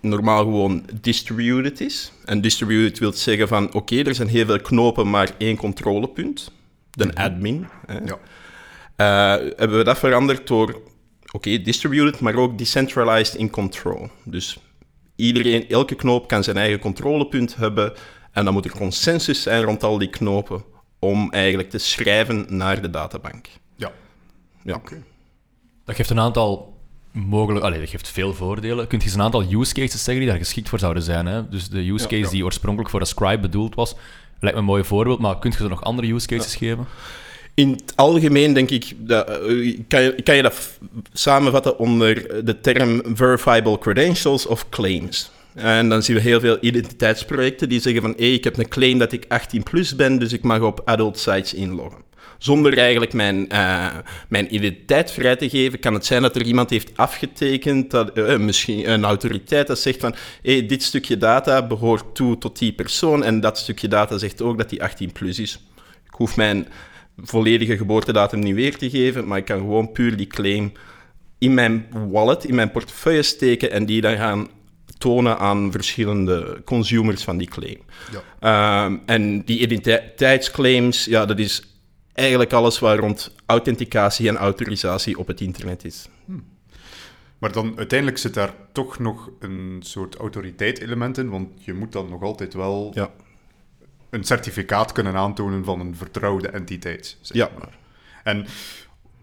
normaal 0.00 0.38
gewoon 0.38 0.84
distributed 1.00 1.80
is. 1.80 2.12
En 2.24 2.40
distributed 2.40 2.98
wil 2.98 3.12
zeggen 3.12 3.48
van, 3.48 3.74
oké, 3.74 4.02
er 4.02 4.14
zijn 4.14 4.28
heel 4.28 4.46
veel 4.46 4.60
knopen, 4.60 5.10
maar 5.10 5.30
één 5.38 5.56
controlepunt. 5.56 6.52
De 6.90 7.06
mhm. 7.06 7.16
admin. 7.16 7.66
Ja. 7.86 8.18
Uh, 8.96 9.46
hebben 9.56 9.78
we 9.78 9.84
dat 9.84 9.98
veranderd 9.98 10.46
door, 10.46 10.80
oké, 11.32 11.62
distributed, 11.62 12.20
maar 12.20 12.34
ook 12.34 12.58
decentralized 12.58 13.34
in 13.34 13.50
control. 13.50 14.08
Dus 14.24 14.58
iedereen, 15.16 15.68
elke 15.68 15.94
knoop 15.94 16.28
kan 16.28 16.44
zijn 16.44 16.56
eigen 16.56 16.78
controlepunt 16.78 17.56
hebben. 17.56 17.92
En 18.32 18.44
dan 18.44 18.52
moet 18.52 18.64
er 18.64 18.70
consensus 18.70 19.42
zijn 19.42 19.62
rond 19.62 19.82
al 19.82 19.98
die 19.98 20.10
knopen 20.10 20.64
om 20.98 21.30
eigenlijk 21.32 21.70
te 21.70 21.78
schrijven 21.78 22.46
naar 22.48 22.82
de 22.82 22.90
databank. 22.90 23.48
Ja. 23.76 23.92
ja. 24.62 24.80
Dat 25.84 25.96
geeft 25.96 26.10
een 26.10 26.20
aantal 26.20 26.78
mogelijk... 27.10 27.64
Allee, 27.64 27.80
dat 27.80 27.88
geeft 27.88 28.08
veel 28.08 28.34
voordelen. 28.34 28.86
Kun 28.86 28.98
je 28.98 29.04
eens 29.04 29.14
een 29.14 29.22
aantal 29.22 29.52
use 29.52 29.74
cases 29.74 30.04
zeggen 30.04 30.22
die 30.22 30.32
daar 30.32 30.42
geschikt 30.42 30.68
voor 30.68 30.78
zouden 30.78 31.02
zijn? 31.02 31.26
Hè? 31.26 31.48
Dus 31.48 31.68
de 31.68 31.90
use 31.90 32.06
case 32.06 32.30
die 32.30 32.44
oorspronkelijk 32.44 32.90
voor 32.90 33.00
een 33.00 33.06
scribe 33.06 33.40
bedoeld 33.40 33.74
was, 33.74 33.94
lijkt 34.40 34.56
me 34.56 34.62
een 34.62 34.68
mooi 34.68 34.84
voorbeeld, 34.84 35.18
maar 35.18 35.38
kun 35.38 35.52
je 35.56 35.62
er 35.62 35.68
nog 35.68 35.82
andere 35.82 36.12
use 36.12 36.26
cases 36.26 36.56
geven? 36.56 36.86
In 37.54 37.70
het 37.70 37.92
algemeen 37.96 38.52
denk 38.52 38.70
ik, 38.70 38.92
dat, 38.96 39.28
eh, 39.28 39.78
kan, 39.88 40.02
je, 40.02 40.14
kan 40.22 40.36
je 40.36 40.42
dat 40.42 40.78
samenvatten 41.12 41.78
onder 41.78 42.44
de 42.44 42.60
term 42.60 43.02
verifiable 43.14 43.78
credentials 43.78 44.46
of 44.46 44.68
claims. 44.68 45.30
En 45.54 45.88
dan 45.88 46.02
zien 46.02 46.16
we 46.16 46.22
heel 46.22 46.40
veel 46.40 46.58
identiteitsprojecten 46.60 47.68
die 47.68 47.80
zeggen 47.80 48.02
van 48.02 48.14
hey, 48.16 48.32
ik 48.32 48.44
heb 48.44 48.58
een 48.58 48.68
claim 48.68 48.98
dat 48.98 49.12
ik 49.12 49.24
18 49.28 49.62
plus 49.62 49.96
ben, 49.96 50.18
dus 50.18 50.32
ik 50.32 50.42
mag 50.42 50.60
op 50.60 50.82
adult 50.84 51.18
sites 51.18 51.54
inloggen 51.54 52.08
zonder 52.42 52.78
eigenlijk 52.78 53.12
mijn, 53.12 53.46
uh, 53.52 53.86
mijn 54.28 54.54
identiteit 54.54 55.10
vrij 55.10 55.36
te 55.36 55.48
geven, 55.48 55.78
kan 55.78 55.94
het 55.94 56.06
zijn 56.06 56.22
dat 56.22 56.36
er 56.36 56.42
iemand 56.42 56.70
heeft 56.70 56.96
afgetekend, 56.96 57.90
dat, 57.90 58.18
uh, 58.18 58.36
misschien 58.36 58.90
een 58.90 59.04
autoriteit 59.04 59.66
dat 59.66 59.78
zegt 59.78 60.00
van 60.00 60.14
hey, 60.42 60.66
dit 60.66 60.82
stukje 60.82 61.16
data 61.16 61.66
behoort 61.66 62.14
toe 62.14 62.38
tot 62.38 62.58
die 62.58 62.72
persoon 62.72 63.24
en 63.24 63.40
dat 63.40 63.58
stukje 63.58 63.88
data 63.88 64.18
zegt 64.18 64.42
ook 64.42 64.58
dat 64.58 64.68
die 64.68 64.82
18 64.82 65.12
plus 65.12 65.38
is. 65.38 65.60
Ik 66.06 66.14
hoef 66.16 66.36
mijn 66.36 66.68
volledige 67.22 67.76
geboortedatum 67.76 68.38
niet 68.38 68.54
weer 68.54 68.76
te 68.76 68.90
geven, 68.90 69.26
maar 69.26 69.38
ik 69.38 69.44
kan 69.44 69.58
gewoon 69.58 69.92
puur 69.92 70.16
die 70.16 70.26
claim 70.26 70.72
in 71.38 71.54
mijn 71.54 71.86
wallet, 72.10 72.44
in 72.44 72.54
mijn 72.54 72.70
portefeuille 72.70 73.22
steken 73.22 73.70
en 73.70 73.86
die 73.86 74.00
dan 74.00 74.16
gaan 74.16 74.48
tonen 74.98 75.38
aan 75.38 75.72
verschillende 75.72 76.62
consumers 76.64 77.24
van 77.24 77.38
die 77.38 77.48
claim. 77.48 77.78
Ja. 78.40 78.84
Um, 78.84 79.02
en 79.06 79.44
die 79.44 79.58
identiteitsclaims, 79.58 81.04
ja, 81.04 81.26
dat 81.26 81.38
is 81.38 81.62
eigenlijk 82.12 82.52
alles 82.52 82.78
waar 82.78 82.98
rond 82.98 83.34
authenticatie 83.46 84.28
en 84.28 84.36
autorisatie 84.36 85.18
op 85.18 85.26
het 85.26 85.40
internet 85.40 85.84
is. 85.84 86.08
Hmm. 86.24 86.44
Maar 87.38 87.52
dan 87.52 87.72
uiteindelijk 87.76 88.18
zit 88.18 88.34
daar 88.34 88.54
toch 88.72 88.98
nog 88.98 89.30
een 89.38 89.76
soort 89.80 90.16
autoriteit-element 90.16 91.18
in, 91.18 91.28
want 91.28 91.48
je 91.64 91.72
moet 91.72 91.92
dan 91.92 92.08
nog 92.08 92.22
altijd 92.22 92.54
wel 92.54 92.90
ja. 92.94 93.10
Een 94.10 94.24
certificaat 94.24 94.92
kunnen 94.92 95.14
aantonen 95.14 95.64
van 95.64 95.80
een 95.80 95.96
vertrouwde 95.96 96.48
entiteit. 96.48 97.16
Zeg 97.20 97.36
ja. 97.36 97.50
Maar. 97.58 97.78
En 98.24 98.46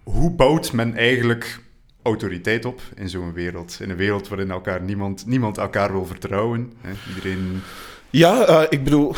hoe 0.03 0.31
bouwt 0.31 0.73
men 0.73 0.95
eigenlijk 0.95 1.59
autoriteit 2.01 2.65
op 2.65 2.81
in 2.95 3.09
zo'n 3.09 3.33
wereld? 3.33 3.77
In 3.81 3.89
een 3.89 3.95
wereld 3.95 4.27
waarin 4.27 4.51
elkaar 4.51 4.81
niemand, 4.81 5.25
niemand 5.25 5.57
elkaar 5.57 5.91
wil 5.91 6.05
vertrouwen. 6.05 6.73
Hè? 6.81 6.91
Iedereen 7.09 7.61
ja, 8.17 8.49
uh, 8.49 8.61
ik 8.69 8.83
bedoel, 8.83 9.15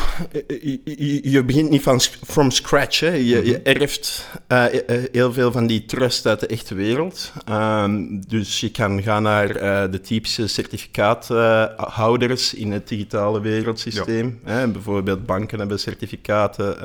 je, 0.84 1.30
je, 1.30 1.44
begint 1.44 1.70
niet 1.70 1.82
van 1.82 2.00
from 2.26 2.50
scratch. 2.50 3.00
Hè. 3.00 3.12
Je, 3.12 3.44
je 3.44 3.60
mhm. 3.62 3.62
erft 3.62 4.28
uh, 4.48 4.64
heel 5.12 5.32
veel 5.32 5.52
van 5.52 5.66
die 5.66 5.84
trust 5.84 6.26
uit 6.26 6.40
de 6.40 6.46
echte 6.46 6.74
wereld. 6.74 7.32
Um, 7.50 8.20
dus 8.28 8.60
je 8.60 8.70
kan 8.70 9.02
gaan 9.02 9.22
naar 9.22 9.56
uh, 9.56 9.84
de 9.90 10.00
typische 10.00 10.46
certificaathouders 10.46 12.54
in 12.54 12.72
het 12.72 12.88
digitale 12.88 13.40
wereldsysteem. 13.40 14.40
Ja. 14.44 14.52
Hè. 14.52 14.68
Bijvoorbeeld 14.68 15.26
banken 15.26 15.58
hebben 15.58 15.78
certificaten, 15.78 16.76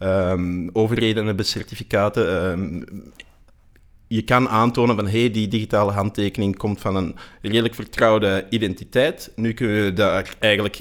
um, 0.00 0.70
overheden 0.72 1.26
hebben 1.26 1.44
certificaten. 1.44 2.50
Um, 2.50 2.84
je 4.08 4.22
kan 4.22 4.48
aantonen 4.48 4.96
van 4.96 5.08
hey, 5.08 5.30
die 5.30 5.48
digitale 5.48 5.92
handtekening 5.92 6.56
komt 6.56 6.80
van 6.80 6.96
een 6.96 7.16
redelijk 7.42 7.74
vertrouwde 7.74 8.46
identiteit. 8.50 9.32
Nu 9.36 9.52
kunnen 9.52 9.84
we 9.84 9.92
daar 9.92 10.34
eigenlijk 10.38 10.80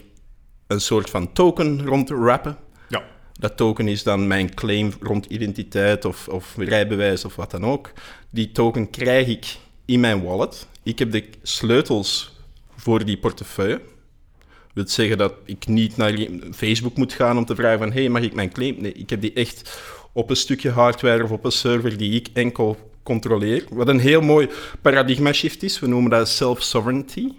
een 0.67 0.81
soort 0.81 1.09
van 1.09 1.33
token 1.33 1.85
rond 1.85 2.09
rappen. 2.09 2.57
Ja. 2.89 3.03
Dat 3.39 3.57
token 3.57 3.87
is 3.87 4.03
dan 4.03 4.27
mijn 4.27 4.53
claim 4.53 4.93
rond 5.01 5.25
identiteit 5.25 6.05
of, 6.05 6.27
of 6.27 6.53
rijbewijs 6.57 7.25
of 7.25 7.35
wat 7.35 7.51
dan 7.51 7.65
ook. 7.65 7.91
Die 8.29 8.51
token 8.51 8.89
krijg 8.89 9.27
ik 9.27 9.57
in 9.85 9.99
mijn 9.99 10.23
wallet. 10.23 10.67
Ik 10.83 10.99
heb 10.99 11.11
de 11.11 11.23
sleutels 11.41 12.35
voor 12.75 13.05
die 13.05 13.17
portefeuille. 13.17 13.77
Dat 13.77 14.85
wil 14.85 14.87
zeggen 14.87 15.17
dat 15.17 15.33
ik 15.45 15.67
niet 15.67 15.97
naar 15.97 16.27
Facebook 16.53 16.97
moet 16.97 17.13
gaan 17.13 17.37
om 17.37 17.45
te 17.45 17.55
vragen 17.55 17.79
van 17.79 17.91
hey, 17.91 18.09
mag 18.09 18.21
ik 18.21 18.33
mijn 18.33 18.51
claim? 18.51 18.75
Nee, 18.79 18.91
ik 18.91 19.09
heb 19.09 19.21
die 19.21 19.33
echt 19.33 19.81
op 20.11 20.29
een 20.29 20.35
stukje 20.35 20.69
hardware 20.69 21.23
of 21.23 21.31
op 21.31 21.45
een 21.45 21.51
server 21.51 21.97
die 21.97 22.11
ik 22.11 22.27
enkel 22.33 22.91
controleer. 23.03 23.63
Wat 23.69 23.87
een 23.87 23.99
heel 23.99 24.21
mooi 24.21 24.49
paradigma 24.81 25.31
shift 25.31 25.63
is. 25.63 25.79
We 25.79 25.87
noemen 25.87 26.09
dat 26.09 26.29
self-sovereignty. 26.29 27.31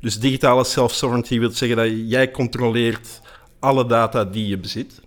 Dus 0.00 0.18
digitale 0.18 0.64
self-sovereignty 0.64 1.38
wil 1.38 1.50
zeggen 1.50 1.76
dat 1.76 2.10
jij 2.10 2.30
controleert 2.30 3.20
alle 3.58 3.86
data 3.86 4.24
die 4.24 4.46
je 4.46 4.58
bezit. 4.58 5.00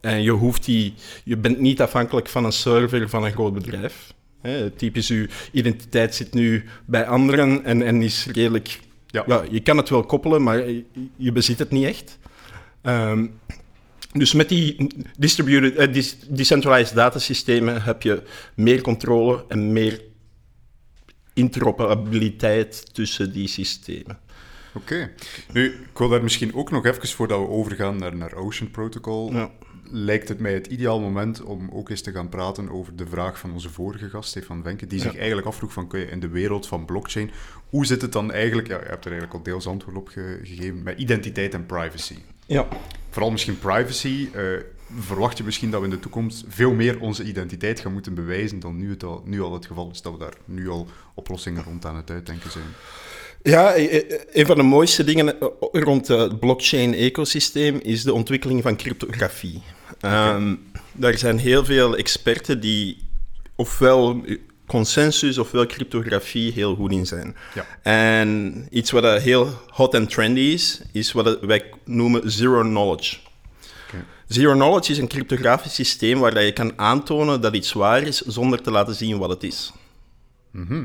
En 0.00 0.22
je, 0.22 0.30
hoeft 0.30 0.64
die, 0.64 0.94
je 1.24 1.36
bent 1.36 1.58
niet 1.58 1.80
afhankelijk 1.80 2.28
van 2.28 2.44
een 2.44 2.52
server 2.52 3.08
van 3.08 3.24
een 3.24 3.32
groot 3.32 3.54
bedrijf. 3.54 4.12
Hè, 4.40 4.70
typisch, 4.70 5.08
je 5.08 5.28
identiteit 5.52 6.14
zit 6.14 6.34
nu 6.34 6.64
bij 6.84 7.06
anderen 7.06 7.64
en, 7.64 7.82
en 7.82 8.02
is 8.02 8.26
redelijk... 8.26 8.80
Ja. 9.06 9.24
ja. 9.26 9.42
je 9.50 9.60
kan 9.60 9.76
het 9.76 9.88
wel 9.88 10.04
koppelen, 10.04 10.42
maar 10.42 10.62
je 11.16 11.32
bezit 11.32 11.58
het 11.58 11.70
niet 11.70 11.86
echt. 11.86 12.18
Ehm, 12.82 13.26
dus 14.12 14.32
met 14.32 14.48
die 14.48 14.86
distributed, 15.18 15.96
uh, 15.96 16.04
decentralized 16.28 16.94
datasystemen 16.94 17.82
heb 17.82 18.02
je 18.02 18.22
meer 18.54 18.80
controle 18.80 19.44
en 19.48 19.72
meer 19.72 20.00
interoperabiliteit 21.40 22.94
tussen 22.94 23.32
die 23.32 23.48
systemen. 23.48 24.18
Oké. 24.74 25.10
Nu, 25.52 25.64
ik 25.66 25.98
wil 25.98 26.08
daar 26.08 26.22
misschien 26.22 26.54
ook 26.54 26.70
nog 26.70 26.86
even, 26.86 27.08
voordat 27.08 27.38
we 27.38 27.48
overgaan 27.48 27.96
naar, 27.96 28.16
naar 28.16 28.34
Ocean 28.34 28.70
Protocol, 28.70 29.32
ja. 29.32 29.50
lijkt 29.84 30.28
het 30.28 30.38
mij 30.38 30.52
het 30.52 30.66
ideaal 30.66 31.00
moment 31.00 31.42
om 31.42 31.70
ook 31.72 31.90
eens 31.90 32.00
te 32.00 32.12
gaan 32.12 32.28
praten 32.28 32.70
over 32.70 32.96
de 32.96 33.06
vraag 33.06 33.38
van 33.38 33.52
onze 33.52 33.70
vorige 33.70 34.08
gast, 34.08 34.28
Stefan 34.28 34.62
Wenke, 34.62 34.86
die 34.86 35.00
zich 35.00 35.16
eigenlijk 35.16 35.46
afvroeg 35.46 35.72
van, 35.72 35.92
in 35.92 36.20
de 36.20 36.28
wereld 36.28 36.66
van 36.66 36.84
blockchain, 36.84 37.30
hoe 37.68 37.86
zit 37.86 38.02
het 38.02 38.12
dan 38.12 38.32
eigenlijk, 38.32 38.68
ja, 38.68 38.78
je 38.78 38.88
hebt 38.88 39.04
er 39.04 39.10
eigenlijk 39.10 39.38
al 39.38 39.52
deels 39.52 39.66
antwoord 39.66 39.96
op 39.96 40.08
gegeven, 40.08 40.82
met 40.82 40.98
identiteit 40.98 41.54
en 41.54 41.66
privacy? 41.66 42.16
Ja. 42.46 42.68
Vooral 43.10 43.30
misschien 43.30 43.58
privacy. 43.58 44.28
Uh, 44.36 44.42
verwacht 44.98 45.38
je 45.38 45.44
misschien 45.44 45.70
dat 45.70 45.80
we 45.80 45.86
in 45.86 45.92
de 45.92 46.00
toekomst 46.00 46.44
veel 46.48 46.72
meer 46.72 47.00
onze 47.00 47.24
identiteit 47.24 47.80
gaan 47.80 47.92
moeten 47.92 48.14
bewijzen 48.14 48.60
dan 48.60 48.76
nu, 48.76 48.90
het 48.90 49.04
al, 49.04 49.22
nu 49.24 49.42
al 49.42 49.52
het 49.52 49.66
geval 49.66 49.90
is, 49.92 50.02
dat 50.02 50.12
we 50.12 50.18
daar 50.18 50.34
nu 50.44 50.68
al 50.68 50.86
oplossingen 51.14 51.62
rond 51.62 51.86
aan 51.86 51.96
het 51.96 52.10
uitdenken 52.10 52.50
zijn. 52.50 52.64
Ja, 53.42 53.76
e- 53.76 53.86
e- 53.86 54.18
een 54.32 54.46
van 54.46 54.56
de 54.56 54.62
mooiste 54.62 55.04
dingen 55.04 55.40
eh, 55.40 55.48
rond 55.72 56.08
het 56.08 56.40
blockchain-ecosysteem 56.40 57.80
is 57.82 58.02
de 58.02 58.12
ontwikkeling 58.12 58.62
van 58.62 58.76
cryptografie. 58.76 59.62
Ehm, 60.00 60.54
daar 60.92 61.18
zijn 61.18 61.38
heel 61.38 61.64
veel 61.64 61.96
experten 61.96 62.60
die 62.60 63.08
ofwel 63.54 64.24
consensus 64.66 65.38
ofwel 65.38 65.66
cryptografie 65.66 66.52
heel 66.52 66.74
goed 66.74 66.92
in 66.92 67.06
zijn. 67.06 67.36
Ja. 67.54 67.66
En 67.82 68.66
iets 68.70 68.90
wat 68.90 69.04
eh, 69.04 69.14
heel 69.14 69.48
hot 69.66 69.94
en 69.94 70.08
trendy 70.08 70.40
is, 70.40 70.80
is 70.92 71.12
wat 71.12 71.40
wij 71.40 71.64
noemen 71.84 72.30
zero 72.30 72.62
knowledge. 72.62 73.16
Zero 74.26 74.52
knowledge 74.52 74.92
is 74.92 74.98
een 74.98 75.08
cryptografisch 75.08 75.74
systeem 75.74 76.18
waar 76.18 76.34
dat 76.34 76.42
je 76.44 76.52
kan 76.52 76.72
aantonen 76.78 77.40
dat 77.40 77.54
iets 77.54 77.72
waar 77.72 78.02
is 78.02 78.20
zonder 78.20 78.62
te 78.62 78.70
laten 78.70 78.94
zien 78.94 79.18
wat 79.18 79.30
het 79.30 79.42
is. 79.42 79.72
Mhm. 80.50 80.84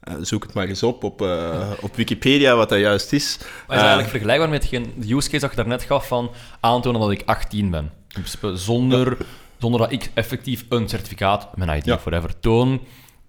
Eh, 0.00 0.14
zoek 0.20 0.42
het 0.42 0.54
maar 0.54 0.66
eens 0.66 0.82
op 0.82 1.04
op, 1.04 1.22
eh, 1.22 1.70
op 1.80 1.96
Wikipedia 1.96 2.56
wat 2.56 2.68
dat 2.68 2.78
juist 2.78 3.12
is. 3.12 3.36
Maar 3.38 3.48
is 3.76 3.82
Eh, 3.82 3.88
eigenlijk 3.88 4.08
vergelijkbaar 4.10 4.48
met 4.48 4.68
de 4.70 5.14
use 5.14 5.28
case 5.30 5.38
dat 5.40 5.50
je 5.50 5.56
daarnet 5.56 5.82
gaf 5.82 6.06
van 6.06 6.30
aantonen 6.60 7.00
dat 7.00 7.10
ik 7.10 7.22
18 7.24 7.70
ben. 7.70 7.92
Principe 8.08 8.56
Zonder, 8.56 9.16
zonder 9.58 9.80
dat 9.80 9.92
ik 9.92 10.10
effectief 10.14 10.64
een 10.68 10.88
certificaat, 10.88 11.56
mijn 11.56 11.78
ID 11.78 11.84
Ja. 11.84 11.98
whatever, 11.98 12.40
toon. 12.40 12.80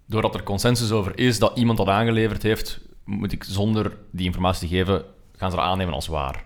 Doordat 0.06 0.34
er 0.34 0.42
consensus 0.42 0.90
over 0.90 1.18
is 1.18 1.38
dat 1.38 1.56
iemand 1.58 1.78
dat 1.78 1.88
aangeleverd 1.88 2.42
heeft, 2.42 2.80
moet 3.04 3.32
ik 3.32 3.44
zonder 3.44 3.96
die 4.10 4.26
informatie 4.26 4.68
te 4.68 4.74
geven, 4.74 5.04
gaan 5.36 5.50
ze 5.50 5.56
dat 5.56 5.64
aannemen 5.64 5.94
als 5.94 6.06
waar. 6.06 6.44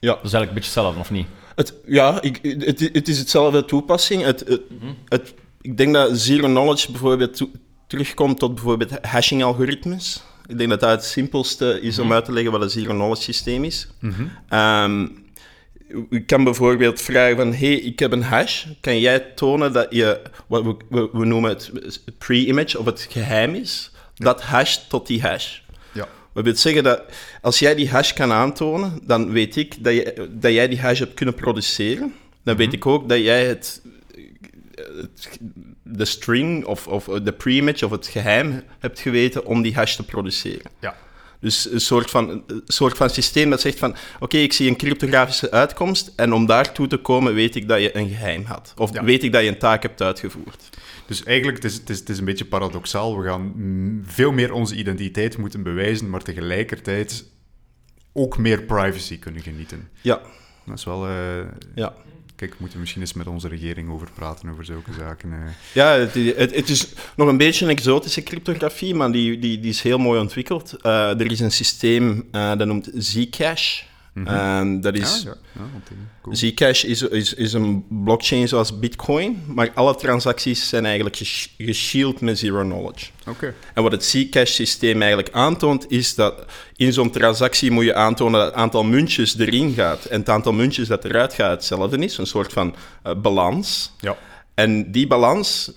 ja. 0.00 0.08
Dat 0.14 0.24
is 0.24 0.32
eigenlijk 0.32 0.48
een 0.48 0.54
beetje 0.54 0.70
hetzelfde, 0.80 1.00
of 1.00 1.10
niet? 1.10 1.26
Het, 1.54 1.74
ja, 1.86 2.20
ik, 2.22 2.38
het, 2.42 2.80
het 2.92 3.08
is 3.08 3.18
hetzelfde 3.18 3.64
toepassing. 3.64 4.22
Het, 4.22 4.40
het, 4.46 4.60
het- 5.08 5.34
ik 5.60 5.76
denk 5.76 5.94
dat 5.94 6.18
zero 6.18 6.46
knowledge 6.46 6.90
bijvoorbeeld 6.90 7.42
terugkomt 7.86 8.38
tot 8.38 8.54
bijvoorbeeld 8.54 8.90
hashing-algoritmes. 9.06 10.22
Ik 10.46 10.58
denk 10.58 10.70
dat 10.70 10.80
dat 10.80 10.90
het 10.90 11.04
simpelste 11.04 11.80
is 11.80 11.98
om 11.98 12.12
uit 12.12 12.24
te 12.24 12.32
leggen 12.32 12.52
wat 12.52 12.62
een 12.62 12.70
zero 12.70 12.92
knowledge 12.94 13.22
systeem 13.22 13.64
is. 13.64 13.88
Ehm, 14.48 15.06
ik 16.10 16.26
kan 16.26 16.44
bijvoorbeeld 16.44 17.00
vragen 17.00 17.36
van, 17.36 17.52
hey, 17.54 17.74
ik 17.74 17.98
heb 17.98 18.12
een 18.12 18.22
hash. 18.22 18.64
Kan 18.80 19.00
jij 19.00 19.20
tonen 19.20 19.72
dat 19.72 19.86
je, 19.90 20.20
wat 20.46 20.62
we, 20.64 20.76
we, 20.88 21.08
we 21.12 21.24
noemen 21.24 21.50
het 21.50 21.70
het 22.04 22.18
pre-image, 22.18 22.78
of 22.78 22.84
het 22.84 23.06
geheim 23.10 23.54
is, 23.54 23.90
dat 24.14 24.42
hash 24.42 24.76
tot 24.88 25.06
die 25.06 25.22
hash. 25.22 25.58
Dat 26.34 26.44
wil 26.44 26.56
zeggen 26.56 26.82
dat 26.82 27.02
als 27.40 27.58
jij 27.58 27.74
die 27.74 27.90
hash 27.90 28.12
kan 28.12 28.32
aantonen, 28.32 28.98
dan 29.02 29.30
weet 29.32 29.56
ik 29.56 29.84
dat, 29.84 29.92
je, 29.94 30.28
dat 30.30 30.52
jij 30.52 30.68
die 30.68 30.80
hash 30.80 30.98
hebt 30.98 31.14
kunnen 31.14 31.34
produceren. 31.34 32.14
Dan 32.44 32.56
weet 32.56 32.72
ik 32.72 32.86
ook 32.86 33.08
dat 33.08 33.18
jij 33.18 33.46
het, 33.46 33.82
het- 34.96 35.38
de 35.82 36.04
string 36.04 36.64
of, 36.64 36.86
of 36.88 37.04
de 37.04 37.32
pre-image 37.32 37.84
of 37.84 37.90
het 37.90 38.06
geheim 38.06 38.62
hebt 38.78 39.00
geweten 39.00 39.46
om 39.46 39.62
die 39.62 39.74
hash 39.74 39.94
te 39.96 40.02
produceren. 40.04 40.70
Ja. 40.80 40.96
Dus 41.40 41.70
een 41.72 41.80
soort 41.80 42.10
van, 42.10 42.28
een 42.46 42.62
soort 42.66 42.96
van 42.96 43.10
systeem 43.10 43.50
dat 43.50 43.60
zegt 43.60 43.78
van... 43.78 43.94
Oké, 44.20 44.36
ik 44.36 44.52
zie 44.52 44.68
een 44.68 44.76
cryptografische 44.76 45.50
uitkomst 45.50 46.12
en 46.16 46.32
om 46.32 46.46
daartoe 46.46 46.86
te 46.86 46.96
komen 46.96 47.34
weet 47.34 47.54
ik 47.54 47.68
dat 47.68 47.80
je 47.80 47.96
een 47.96 48.08
geheim 48.08 48.44
had. 48.44 48.72
Of 48.76 48.92
Ja. 48.92 49.04
weet 49.04 49.22
ik 49.22 49.32
dat 49.32 49.42
je 49.42 49.48
een 49.48 49.58
taak 49.58 49.82
hebt 49.82 50.02
uitgevoerd. 50.02 50.68
Dus 51.12 51.24
eigenlijk, 51.24 51.62
het 51.62 51.72
is, 51.72 51.78
het, 51.78 51.90
is, 51.90 51.98
het 51.98 52.08
is 52.08 52.18
een 52.18 52.24
beetje 52.24 52.44
paradoxaal. 52.44 53.18
We 53.18 53.28
gaan 53.28 53.52
veel 54.06 54.32
meer 54.32 54.52
onze 54.52 54.74
identiteit 54.76 55.36
moeten 55.38 55.62
bewijzen, 55.62 56.10
maar 56.10 56.22
tegelijkertijd 56.22 57.24
ook 58.12 58.38
meer 58.38 58.62
privacy 58.62 59.18
kunnen 59.18 59.42
genieten. 59.42 59.88
Ja, 60.00 60.20
Dat 60.64 60.78
is 60.78 60.84
wel... 60.84 61.06
eh, 61.06 61.38
ja. 61.74 61.94
Kijk, 62.36 62.50
we 62.50 62.56
moeten 62.60 62.80
misschien 62.80 63.00
eens 63.00 63.12
met 63.12 63.26
onze 63.26 63.48
regering 63.48 63.90
over 63.90 64.08
praten, 64.14 64.48
over 64.48 64.64
zulke 64.64 64.92
zaken. 64.98 65.32
eh. 65.32 65.38
Ja, 65.74 65.92
het, 65.92 66.14
het, 66.14 66.54
het 66.54 66.68
is 66.68 66.88
nog 67.16 67.28
een 67.28 67.36
beetje 67.36 67.64
een 67.64 67.70
exotische 67.70 68.22
cryptografie, 68.22 68.94
maar 68.94 69.12
die, 69.12 69.38
die, 69.38 69.60
die 69.60 69.70
is 69.70 69.82
heel 69.82 69.98
mooi 69.98 70.20
ontwikkeld. 70.20 70.76
Eh, 70.82 71.20
er 71.20 71.30
is 71.30 71.40
een 71.40 71.52
systeem 71.52 72.28
dat 72.30 72.66
noemt 72.66 72.90
Zcash. 72.94 73.82
Ehm, 74.14 74.80
dat 74.80 74.94
is, 74.94 75.02
Ah, 75.18 75.22
ja, 75.24 75.34
ja 75.52 75.60
oké, 75.76 75.92
cool. 76.22 76.36
Zcash 76.36 76.84
is, 76.84 77.02
is, 77.02 77.34
is 77.34 77.52
een 77.52 77.84
blockchain 77.88 78.48
zoals 78.48 78.78
Bitcoin, 78.78 79.42
maar 79.46 79.70
alle 79.74 79.94
transacties 79.94 80.68
zijn 80.68 80.84
eigenlijk 80.84 81.16
gesh- 81.16 81.46
geshield 81.58 82.20
met 82.20 82.38
zero 82.38 82.62
knowledge. 82.62 83.06
Oké. 83.28 83.54
En 83.74 83.82
wat 83.82 83.92
het 83.92 84.04
Zcash-systeem 84.04 85.02
eigenlijk 85.02 85.34
aantoont, 85.34 85.90
is 85.90 86.14
dat 86.14 86.44
in 86.76 86.92
zo'n 86.92 87.10
transactie 87.10 87.70
moet 87.70 87.84
je 87.84 87.94
aantonen 87.94 88.40
dat 88.40 88.48
het 88.48 88.58
aantal 88.58 88.84
muntjes 88.84 89.38
erin 89.38 89.72
gaat 89.74 90.04
en 90.04 90.20
het 90.20 90.28
aantal 90.28 90.52
muntjes 90.52 90.88
dat 90.88 91.04
eruit 91.04 91.34
gaat 91.34 91.50
hetzelfde 91.50 91.98
is, 91.98 92.18
een 92.18 92.26
soort 92.26 92.52
van 92.52 92.74
eh, 93.02 93.14
balans. 93.14 93.92
Ja. 94.00 94.16
En 94.54 94.92
die 94.92 95.06
balans... 95.06 95.72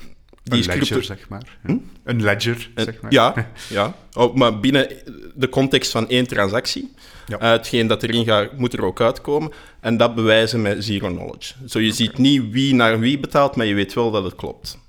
Die 0.45 0.59
Een 0.59 0.65
ledger, 0.65 1.03
zeg 1.03 1.29
maar. 1.29 1.57
Ja. 1.67 1.77
Een 2.03 2.21
ledger, 2.21 2.69
Eh, 2.75 2.83
zeg 2.83 3.01
maar. 3.01 3.11
Ja, 3.11 3.51
ja. 3.69 3.95
Oh, 4.13 4.35
maar 4.35 4.59
binnen 4.59 4.87
de 5.35 5.49
context 5.49 5.91
van 5.91 6.09
één 6.09 6.27
transactie. 6.27 6.93
Ja. 7.27 7.39
Eh, 7.39 7.49
hetgeen 7.49 7.87
dat 7.87 8.03
erin 8.03 8.25
gaat, 8.25 8.57
moet 8.57 8.73
er 8.73 8.83
ook 8.83 9.01
uitkomen. 9.01 9.51
En 9.79 9.97
dat 9.97 10.15
bewijzen 10.15 10.61
met 10.61 10.83
zero 10.83 11.07
knowledge. 11.07 11.53
Zo 11.65 11.79
je 11.79 11.91
ziet 11.91 12.17
niet 12.17 12.51
wie 12.51 12.73
naar 12.73 12.99
wie 12.99 13.19
betaalt, 13.19 13.55
maar 13.55 13.65
je 13.65 13.73
weet 13.73 13.93
wel 13.93 14.11
dat 14.11 14.23
het 14.23 14.35
klopt. 14.35 14.79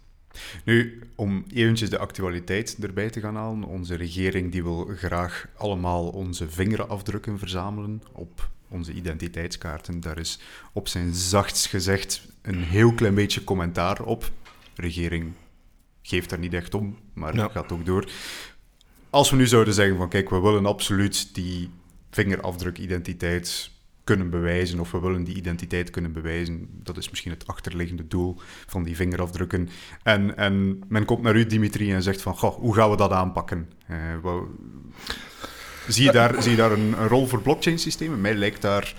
Nu, 0.64 1.03
om 1.14 1.45
eventjes 1.55 1.90
de 1.90 1.99
actualiteit 1.99 2.77
erbij 2.83 3.11
te 3.11 3.21
gaan 3.21 3.37
halen. 3.37 3.64
Onze 3.64 3.95
regering 3.95 4.53
die 4.53 4.62
wil 4.62 4.90
graag 4.97 5.47
allemaal 5.57 6.09
onze 6.09 6.49
vingerafdrukken 6.49 7.38
verzamelen 7.38 8.03
op 8.12 8.49
onze 8.69 8.92
identiteitskaarten. 8.92 10.01
Daar 10.01 10.19
is 10.19 10.38
op 10.73 10.88
zijn 10.88 11.14
zachtst 11.14 11.66
gezegd 11.66 12.23
een 12.42 12.62
heel 12.62 12.92
klein 12.92 13.14
beetje 13.14 13.45
commentaar 13.45 14.03
op. 14.03 14.31
Regering 14.75 15.33
geeft 16.07 16.31
daar 16.31 16.38
niet 16.38 16.55
echt 16.55 16.75
om, 16.75 16.99
maar 17.14 17.35
Ja. 17.37 17.49
gaat 17.49 17.73
ook 17.73 17.87
door. 17.87 18.09
Als 19.11 19.31
we 19.31 19.37
nu 19.37 19.47
zouden 19.47 19.75
zeggen 19.75 19.97
van 19.97 20.09
kijk, 20.09 20.31
we 20.31 20.40
willen 20.40 20.66
absoluut 20.66 21.35
die 21.35 21.71
vingerafdrukidentiteit 22.11 23.71
kunnen 24.05 24.31
bewijzen, 24.31 24.81
of 24.81 24.90
we 24.90 25.01
willen 25.01 25.25
die 25.25 25.37
identiteit 25.37 25.90
kunnen 25.90 26.12
bewijzen. 26.12 26.69
Dat 26.83 26.97
is 26.97 27.11
misschien 27.11 27.31
het 27.33 27.47
achterliggende 27.47 28.07
doel 28.07 28.37
van 28.66 28.83
die 28.83 28.97
vingerafdrukken. 28.97 29.69
En, 30.03 30.37
en 30.37 30.81
men 30.88 31.05
komt 31.05 31.23
naar 31.23 31.37
u, 31.37 31.47
Dimitri, 31.47 31.92
en 31.92 32.03
zegt 32.03 32.23
van, 32.23 32.37
goh, 32.37 32.55
hoe 32.55 32.75
gaan 32.75 32.90
we 32.90 32.97
dat 32.97 33.11
aanpakken? 33.11 33.69
Eh, 33.87 33.97
zie, 35.88 36.05
je 36.05 36.12
daar, 36.12 36.42
zie 36.42 36.51
je 36.51 36.57
daar 36.57 36.73
een, 36.73 36.95
een 37.01 37.09
rol 37.09 37.27
voor 37.27 37.42
blockchain-systemen? 37.42 38.21
Mij 38.21 38.35
lijkt 38.35 38.62
daar... 38.62 38.95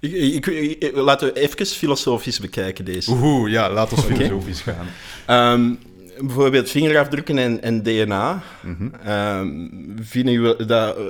Ik, 0.00 0.12
ik, 0.12 0.46
ik- 0.46 0.92
laten 0.96 1.32
we 1.32 1.40
even 1.40 1.66
filosofisch 1.66 2.40
bekijken 2.40 2.84
deze. 2.84 3.10
Oeh, 3.10 3.50
ja, 3.50 3.82
ons 3.82 3.92
Oké. 3.92 4.02
filosofisch 4.14 4.60
gaan. 4.60 4.86
Ehm, 5.26 5.74
bijvoorbeeld 6.22 6.70
vingerafdrukken 6.70 7.38
en, 7.38 7.62
en 7.62 7.82
DNA. 7.82 8.42
Mhm. 8.62 8.88
Ehm, 9.04 9.68
vinden 10.02 10.32
jullie 10.32 10.64
dat 10.64 10.96
eh, 10.96 11.02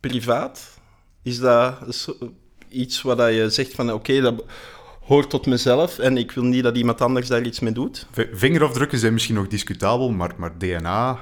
privaat? 0.00 0.78
Is 1.22 1.38
dat 1.38 2.08
iets 2.68 3.02
wat 3.02 3.18
je 3.18 3.50
zegt 3.50 3.74
van 3.74 3.92
oké, 3.92 4.20
dat 4.20 4.44
hoort 5.00 5.30
tot 5.30 5.46
mezelf 5.46 5.98
en 5.98 6.16
ik 6.16 6.32
wil 6.32 6.44
niet 6.44 6.62
dat 6.62 6.76
iemand 6.76 7.00
anders 7.00 7.28
daar 7.28 7.42
iets 7.42 7.60
mee 7.60 7.72
doet? 7.72 8.06
V- 8.10 8.26
Vingerafdrukken 8.32 8.98
zijn 8.98 9.12
misschien 9.12 9.34
nog 9.34 9.46
discutabel, 9.48 10.10
maar, 10.10 10.30
maar 10.36 10.58
DNA 10.58 11.18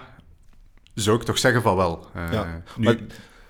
zou 0.94 1.16
ik 1.16 1.22
toch 1.22 1.38
zeggen 1.38 1.62
van 1.62 1.76
wel. 1.76 2.06
Eh, 2.14 2.32
Ja, 2.32 2.62
nu, 2.76 2.84
maar- 2.84 2.96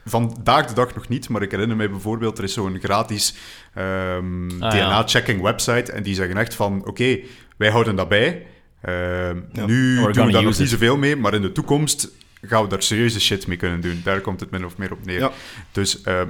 Vandaag 0.09 0.67
de 0.67 0.75
dag 0.75 0.95
nog 0.95 1.09
niet, 1.09 1.29
maar 1.29 1.43
ik 1.43 1.51
herinner 1.51 1.77
mij 1.77 1.91
bijvoorbeeld, 1.91 2.39
er 2.39 2.45
is 2.45 2.53
zo'n 2.53 2.79
gratis 2.83 3.35
ehm, 3.75 4.63
Ah, 4.63 4.75
ja. 4.75 4.89
DNA-checking 4.89 5.43
website 5.43 5.93
en 5.93 6.03
die 6.03 6.15
zeggen 6.15 6.37
echt 6.37 6.55
van, 6.55 6.87
oké, 6.87 7.19
wij 7.57 7.71
houden 7.71 7.97
dat 7.97 8.09
bij. 8.09 8.47
Ehm, 8.87 9.67
Nu 9.67 9.97
doen 10.13 10.27
we 10.27 10.33
daar 10.33 10.43
nog 10.43 10.59
niet 10.59 10.69
zoveel 10.69 10.97
mee, 10.97 11.17
maar 11.17 11.35
in 11.35 11.43
de 11.43 11.53
toekomst 11.53 12.09
gaan 12.43 12.63
we 12.63 12.69
daar 12.69 12.83
serieuze 12.83 13.21
shit 13.21 13.47
mee 13.47 13.57
kunnen 13.57 13.81
doen. 13.81 14.01
Daar 14.05 14.21
komt 14.21 14.41
het 14.41 14.51
min 14.51 14.65
of 14.65 14.77
meer 14.77 14.93
op 14.93 15.05
neer. 15.05 15.19
Ja. 15.19 15.33
Dus 15.73 16.03
eh, 16.03 16.23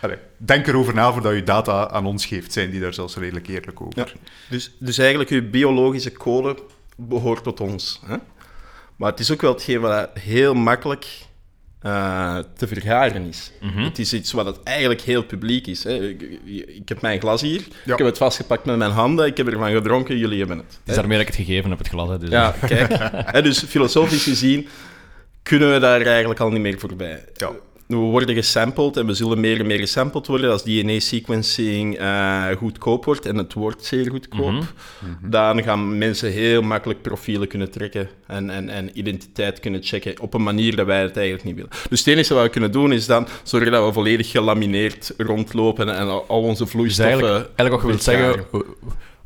allee, 0.00 0.16
denk 0.36 0.66
erover 0.66 0.94
na 0.94 1.12
voordat 1.12 1.34
je 1.34 1.44
data 1.44 1.90
aan 1.90 2.06
ons 2.06 2.26
geeft. 2.26 2.52
Zijn 2.52 2.70
die 2.70 2.80
daar 2.80 2.94
zelfs 2.94 3.16
redelijk 3.16 3.48
eerlijk 3.48 3.80
over? 3.80 3.98
Ja. 3.98 4.06
Dus, 4.48 4.72
dus 4.78 4.98
eigenlijk, 4.98 5.30
uw 5.30 5.50
biologische 5.50 6.12
code 6.12 6.58
behoort 6.96 7.42
tot 7.42 7.60
ons. 7.60 8.00
Hè? 8.06 8.16
Maar 8.96 9.10
het 9.10 9.20
is 9.20 9.30
ook 9.30 9.40
wel 9.40 9.52
hetgeen 9.52 9.80
wat 9.80 10.10
heel 10.14 10.54
makkelijk 10.54 11.06
eh, 11.82 12.38
te 12.56 12.66
vergaren 12.66 13.26
is. 13.28 13.52
Het 13.74 13.98
is 13.98 14.12
iets 14.12 14.32
wat 14.32 14.46
het 14.46 14.62
eigenlijk 14.62 15.00
heel 15.00 15.24
publiek 15.24 15.66
is. 15.66 15.84
Hè? 15.84 16.08
Ik, 16.08 16.22
ik 16.66 16.88
heb 16.88 17.00
mijn 17.00 17.20
glas 17.20 17.40
hier, 17.40 17.60
ik 17.60 17.98
heb 17.98 17.98
het 17.98 18.18
vastgepakt 18.18 18.64
met 18.64 18.76
mijn 18.76 18.90
handen, 18.90 19.26
ik 19.26 19.36
heb 19.36 19.46
ervan 19.48 19.72
gedronken, 19.72 20.18
jullie 20.18 20.38
hebben 20.38 20.56
het. 20.56 20.66
Het 20.66 20.88
is 20.88 20.94
daarmee 20.94 21.18
dat 21.18 21.28
ik 21.28 21.34
het 21.36 21.46
gegeven 21.46 21.70
heb, 21.70 21.78
het 21.78 21.88
glas. 21.88 22.08
Hè, 22.08 22.18
dus, 22.18 22.28
Ja, 22.28 22.54
kijk. 22.66 22.92
Hè, 23.34 23.42
dus 23.42 23.62
filosofisch 23.62 24.22
gezien 24.22 24.68
kunnen 25.42 25.72
we 25.72 25.78
daar 25.78 26.00
eigenlijk 26.00 26.40
al 26.40 26.50
niet 26.50 26.60
meer 26.60 26.78
voorbij. 26.78 27.24
Ja. 27.34 27.50
We 28.00 28.10
worden 28.10 28.34
gesampled 28.34 28.96
en 28.96 29.06
we 29.06 29.14
zullen 29.14 29.40
meer 29.40 29.60
en 29.60 29.66
meer 29.66 29.78
gesampled 29.78 30.26
worden 30.26 30.50
als 30.50 30.62
DNA-sequencing 30.64 32.00
uh, 32.00 32.46
goedkoop 32.58 33.04
wordt, 33.04 33.26
en 33.26 33.36
het 33.36 33.52
wordt 33.52 33.84
zeer 33.84 34.10
goedkoop, 34.10 34.50
Mhm. 34.52 35.30
dan 35.30 35.62
gaan 35.62 35.98
mensen 35.98 36.30
heel 36.32 36.62
makkelijk 36.62 37.02
profielen 37.02 37.48
kunnen 37.48 37.70
trekken 37.70 38.08
en, 38.26 38.50
en, 38.50 38.68
en 38.68 38.98
identiteit 38.98 39.60
kunnen 39.60 39.82
checken 39.82 40.20
op 40.20 40.34
een 40.34 40.42
manier 40.42 40.76
dat 40.76 40.86
wij 40.86 41.02
het 41.02 41.16
eigenlijk 41.16 41.44
niet 41.46 41.54
willen. 41.54 41.70
Dus 41.88 41.98
het 41.98 42.08
enige 42.08 42.34
wat 42.34 42.42
we 42.42 42.48
kunnen 42.48 42.72
doen 42.72 42.92
is 42.92 43.06
dan 43.06 43.26
zorgen 43.42 43.72
dat 43.72 43.86
we 43.86 43.92
volledig 43.92 44.30
gelamineerd 44.30 45.14
rondlopen 45.16 45.96
en 45.96 46.08
al, 46.08 46.24
al 46.28 46.42
onze 46.42 46.62
Dus 46.62 46.72
vloeistoffen... 46.72 47.12
eigenlijk, 47.12 47.50
eigenlijk 47.56 47.70
wat 47.70 47.80
je 47.80 47.86
wilt 47.86 48.02
zeggen, 48.02 48.46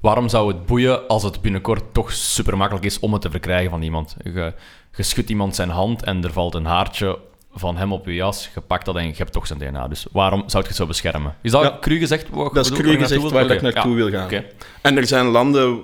waarom 0.01 0.29
zou 0.29 0.49
het 0.49 0.67
boeien 0.67 1.09
als 1.09 1.23
het 1.23 1.41
binnenkort 1.41 1.83
toch 1.93 2.13
super 2.13 2.57
makkelijk 2.57 2.87
is 2.87 2.99
om 2.99 3.13
het 3.13 3.23
te 3.23 3.31
verkrijgen 3.31 3.71
van 3.71 3.83
iemand? 3.83 4.17
Je, 4.25 4.53
je 4.97 5.03
schudt 5.03 5.31
iemand 5.31 5.55
zijn 5.55 5.69
hand 5.69 6.03
en 6.03 6.25
er 6.25 6.33
valt 6.33 6.55
een 6.55 6.65
haartje 6.65 7.19
van 7.59 7.77
hem 7.77 7.93
op 7.93 8.07
je 8.07 8.15
jas, 8.15 8.51
je 8.55 8.61
pakt 8.61 8.85
dat 8.85 8.97
en 8.97 9.07
je 9.07 9.15
hebt 9.17 9.33
toch 9.33 9.47
zijn 9.47 9.59
DNA. 9.59 9.89
Dus 9.89 10.07
waarom 10.13 10.43
zou 10.47 10.63
je 10.63 10.69
het 10.69 10.77
zo 10.77 10.87
beschermen? 10.87 11.35
Is 11.43 11.51
dat 11.51 11.63
Ja. 11.63 11.79
cru 11.81 11.99
gezegd? 11.99 12.29
wat 12.31 12.49
je 12.49 12.55
Dat 12.55 12.65
is 12.65 12.73
cru 12.73 12.87
waar 12.89 12.99
gezegd 12.99 13.31
waar 13.31 13.51
ik 13.51 13.61
naartoe 13.63 13.91
ja. 13.91 13.97
wil 13.97 14.11
gaan. 14.11 14.25
Oké. 14.25 14.45
En 14.83 14.97
er 14.97 15.07
zijn 15.07 15.27
landen, 15.27 15.83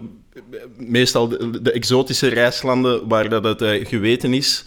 meestal 0.76 1.28
de, 1.28 1.62
de 1.62 1.72
exotische 1.72 2.28
reislanden, 2.28 3.08
waar 3.08 3.28
dat 3.28 3.44
het 3.44 3.62
eh, 3.62 3.87
geweten 3.87 4.35
is 4.35 4.64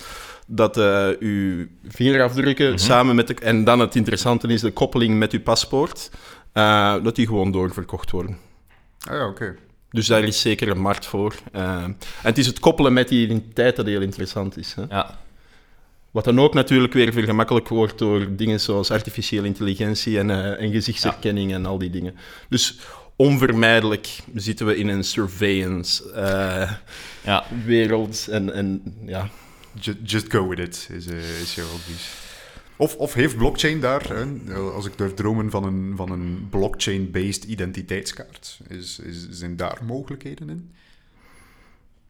dat 0.47 0.77
eh 0.77 1.07
uw 1.19 1.67
vingerafdrukken 1.87 2.69
Mhm. 2.69 2.77
samen 2.77 3.15
met 3.15 3.27
de... 3.27 3.33
En 3.33 3.63
dan 3.63 3.79
het 3.79 3.95
interessante 3.95 4.47
is 4.47 4.61
de 4.61 4.71
koppeling 4.71 5.17
met 5.17 5.31
uw 5.31 5.41
paspoort, 5.41 6.11
eh, 6.53 6.95
dat 7.03 7.15
die 7.15 7.27
gewoon 7.27 7.51
doorverkocht 7.51 8.11
worden. 8.11 8.37
Ah 9.09 9.13
ja, 9.15 9.27
oké. 9.27 9.55
Dus 9.89 10.07
daar 10.07 10.23
is 10.23 10.41
zeker 10.41 10.67
een 10.69 10.81
markt 10.81 11.05
voor. 11.05 11.35
En 11.51 11.97
het 12.21 12.37
is 12.37 12.45
het 12.47 12.59
koppelen 12.59 12.93
met 12.93 13.07
die 13.07 13.23
identiteit 13.23 13.75
dat 13.75 13.85
heel 13.85 14.01
interessant 14.01 14.57
is. 14.57 14.73
Hè? 14.75 14.83
Ja. 14.89 15.17
Wat 16.15 16.23
dan 16.23 16.39
ook 16.39 16.54
natuurlijk 16.54 16.93
weer 16.93 17.13
vergemakkelijk 17.13 17.67
wordt 17.67 17.97
door 17.97 18.36
dingen 18.36 18.60
zoals 18.60 18.91
artificiële 18.91 19.47
intelligentie 19.47 20.19
en, 20.19 20.30
eh, 20.30 20.62
en 20.62 20.71
gezichtsherkenning 20.71 21.54
en 21.54 21.65
al 21.65 21.78
die 21.78 21.89
dingen. 21.89 22.15
Dus 22.49 22.80
onvermijdelijk 23.15 24.19
zitten 24.36 24.65
we 24.65 24.75
in 24.78 24.88
een 24.88 25.04
surveillance 25.04 26.12
eh, 26.12 26.71
Ja. 27.23 27.45
wereld. 27.65 28.28
En, 28.28 28.54
en 28.54 28.82
ja, 29.06 29.30
Ju- 29.80 29.97
Just 30.04 30.32
go 30.32 30.47
with 30.47 30.60
it, 30.60 30.89
is, 30.91 31.08
eh, 31.08 31.41
is 31.41 31.56
jouw 31.56 31.65
advies. 31.65 32.10
Of, 32.75 32.95
of 32.95 33.13
heeft 33.13 33.38
blockchain 33.38 33.80
daar, 33.80 34.10
hè, 34.13 34.54
als 34.56 34.86
ik 34.86 34.97
durf 34.97 35.13
dromen 35.13 35.49
van 35.51 35.63
een, 35.63 35.93
van 35.95 36.12
een 36.12 36.47
blockchain-based 36.49 37.43
identiteitskaart, 37.43 38.60
is, 38.67 38.99
is, 38.99 39.28
zijn 39.30 39.56
daar 39.56 39.82
mogelijkheden 39.86 40.49
in? 40.49 40.71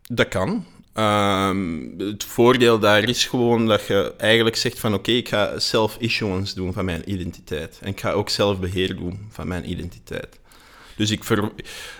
dat 0.07 0.27
kan. 0.27 0.65
Ehm, 0.95 1.79
het 1.97 2.23
voordeel 2.23 2.79
daar 2.79 3.03
is 3.09 3.25
gewoon 3.25 3.67
dat 3.67 3.85
je 3.87 4.13
eigenlijk 4.17 4.55
zegt 4.55 4.79
van 4.79 4.93
oké, 4.93 5.11
ik 5.11 5.29
ga 5.29 5.59
self-issuance 5.59 6.55
doen 6.55 6.73
van 6.73 6.85
mijn 6.85 7.11
identiteit. 7.11 7.79
En 7.81 7.87
ik 7.87 7.99
ga 7.99 8.11
ook 8.11 8.29
zelf 8.29 8.59
beheer 8.59 8.95
doen 8.95 9.19
van 9.29 9.47
mijn 9.47 9.69
identiteit. 9.69 10.39
Dus 10.95 11.11
ik, 11.11 11.23
ver, 11.23 11.51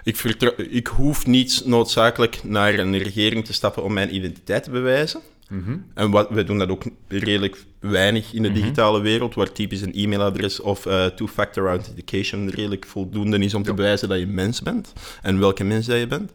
ik, 0.03 0.21
ik 0.69 0.87
hoef 0.87 1.25
niet 1.25 1.61
noodzakelijk 1.65 2.43
naar 2.43 2.73
een 2.79 2.97
regering 2.97 3.45
te 3.45 3.53
stappen 3.53 3.83
om 3.83 3.93
mijn 3.93 4.15
identiteit 4.15 4.63
te 4.63 4.69
bewijzen. 4.69 5.21
Mhm. 5.49 5.77
En 5.93 6.11
wat, 6.11 6.29
wij 6.29 6.43
doen 6.43 6.57
dat 6.57 6.69
ook 6.69 6.83
redelijk 7.07 7.63
weinig 7.79 8.33
in 8.33 8.41
de 8.43 8.51
digitale 8.51 9.01
wereld, 9.01 9.35
waar 9.35 9.51
typisch 9.51 9.81
een 9.81 9.93
e-mailadres 9.93 10.59
of 10.59 10.85
eh, 10.85 11.05
two-factor 11.05 11.67
authentication 11.67 12.49
redelijk 12.49 12.85
voldoende 12.85 13.37
is 13.39 13.53
om 13.53 13.63
te 13.63 13.69
Ja. 13.69 13.75
bewijzen 13.75 14.09
dat 14.09 14.19
je 14.19 14.27
mens 14.27 14.61
bent 14.61 14.93
en 15.21 15.39
welke 15.39 15.63
mens 15.63 15.85
dat 15.85 15.99
je 15.99 16.07
bent. 16.07 16.31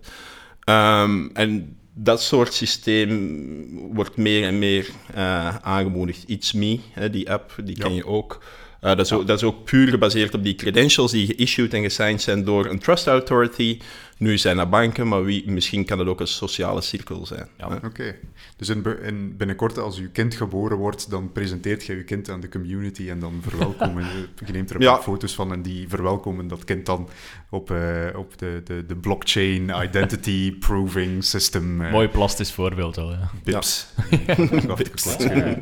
Ehm, 0.64 1.28
en 1.32 1.76
dat 1.94 2.22
soort 2.22 2.54
systeem 2.54 3.92
wordt 3.92 4.16
meer 4.16 4.44
en 4.44 4.58
meer 4.58 4.88
eh, 5.14 5.56
aangemoedigd. 5.56 6.24
It's 6.26 6.52
Me, 6.52 6.80
hè, 6.92 7.10
die 7.10 7.30
app, 7.30 7.54
die 7.64 7.78
ken 7.78 7.94
je 7.94 8.06
ook. 8.06 8.42
Eh, 8.80 8.96
dat, 8.96 9.06
is 9.06 9.12
ook, 9.12 9.26
dat 9.26 9.36
is 9.36 9.44
ook 9.44 9.64
puur 9.64 9.88
gebaseerd 9.88 10.34
op 10.34 10.44
die 10.44 10.54
credentials 10.54 11.12
die 11.12 11.34
geissued 11.36 11.74
en 11.74 11.82
gesigned 11.82 12.22
zijn 12.22 12.44
door 12.44 12.66
een 12.66 12.78
trust 12.78 13.06
authority. 13.06 13.78
Nu 14.20 14.38
zijn 14.38 14.56
dat 14.56 14.70
banken, 14.70 15.08
maar 15.08 15.24
wie, 15.24 15.50
misschien 15.50 15.84
kan 15.84 15.98
het 15.98 16.08
ook 16.08 16.20
een 16.20 16.26
sociale 16.26 16.80
cirkel 16.80 17.26
zijn. 17.26 17.48
Ja. 17.58 17.80
Oké. 17.84 18.14
Dus 18.56 18.68
in, 18.68 18.84
in 19.02 19.36
binnenkort, 19.36 19.78
als 19.78 19.98
uw 19.98 20.08
kind 20.12 20.34
geboren 20.34 20.76
wordt, 20.76 21.10
dan 21.10 21.32
presenteert 21.32 21.84
je 21.84 21.92
uw 21.92 22.04
kind 22.04 22.30
aan 22.30 22.40
de 22.40 22.48
community 22.48 23.10
en 23.10 23.20
dan 23.20 23.40
verwelkomen. 23.42 24.04
je- 24.04 24.28
je 24.46 24.52
neemt 24.52 24.70
er 24.70 24.76
een 24.76 24.82
Ja. 24.82 24.92
paar 24.92 25.02
foto's 25.02 25.34
van 25.34 25.52
en 25.52 25.62
die 25.62 25.88
verwelkomen 25.88 26.48
dat 26.48 26.64
kind 26.64 26.86
dan 26.86 27.08
op, 27.50 27.70
eh, 27.70 28.06
op 28.16 28.38
de, 28.38 28.60
de, 28.64 28.84
de 28.86 28.96
blockchain 28.96 29.72
identity 29.82 30.52
proving 30.66 31.24
system. 31.24 31.82
eh, 31.82 31.92
Mooi 31.92 32.08
plastisch 32.08 32.52
voorbeeld 32.52 32.96
wel, 32.96 33.10
ja. 33.10 33.30
BIPs. 33.44 33.86
Prachtige 34.26 34.90
plaats. 34.90 35.16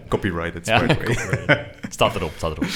Copyrighted, 0.09 0.67
Ja, 0.67 0.87
by 0.87 0.95
the 0.95 1.43
way. 1.47 1.71
Staat 1.89 2.15
erop, 2.15 2.33
staat 2.37 2.51
erop. 2.57 2.69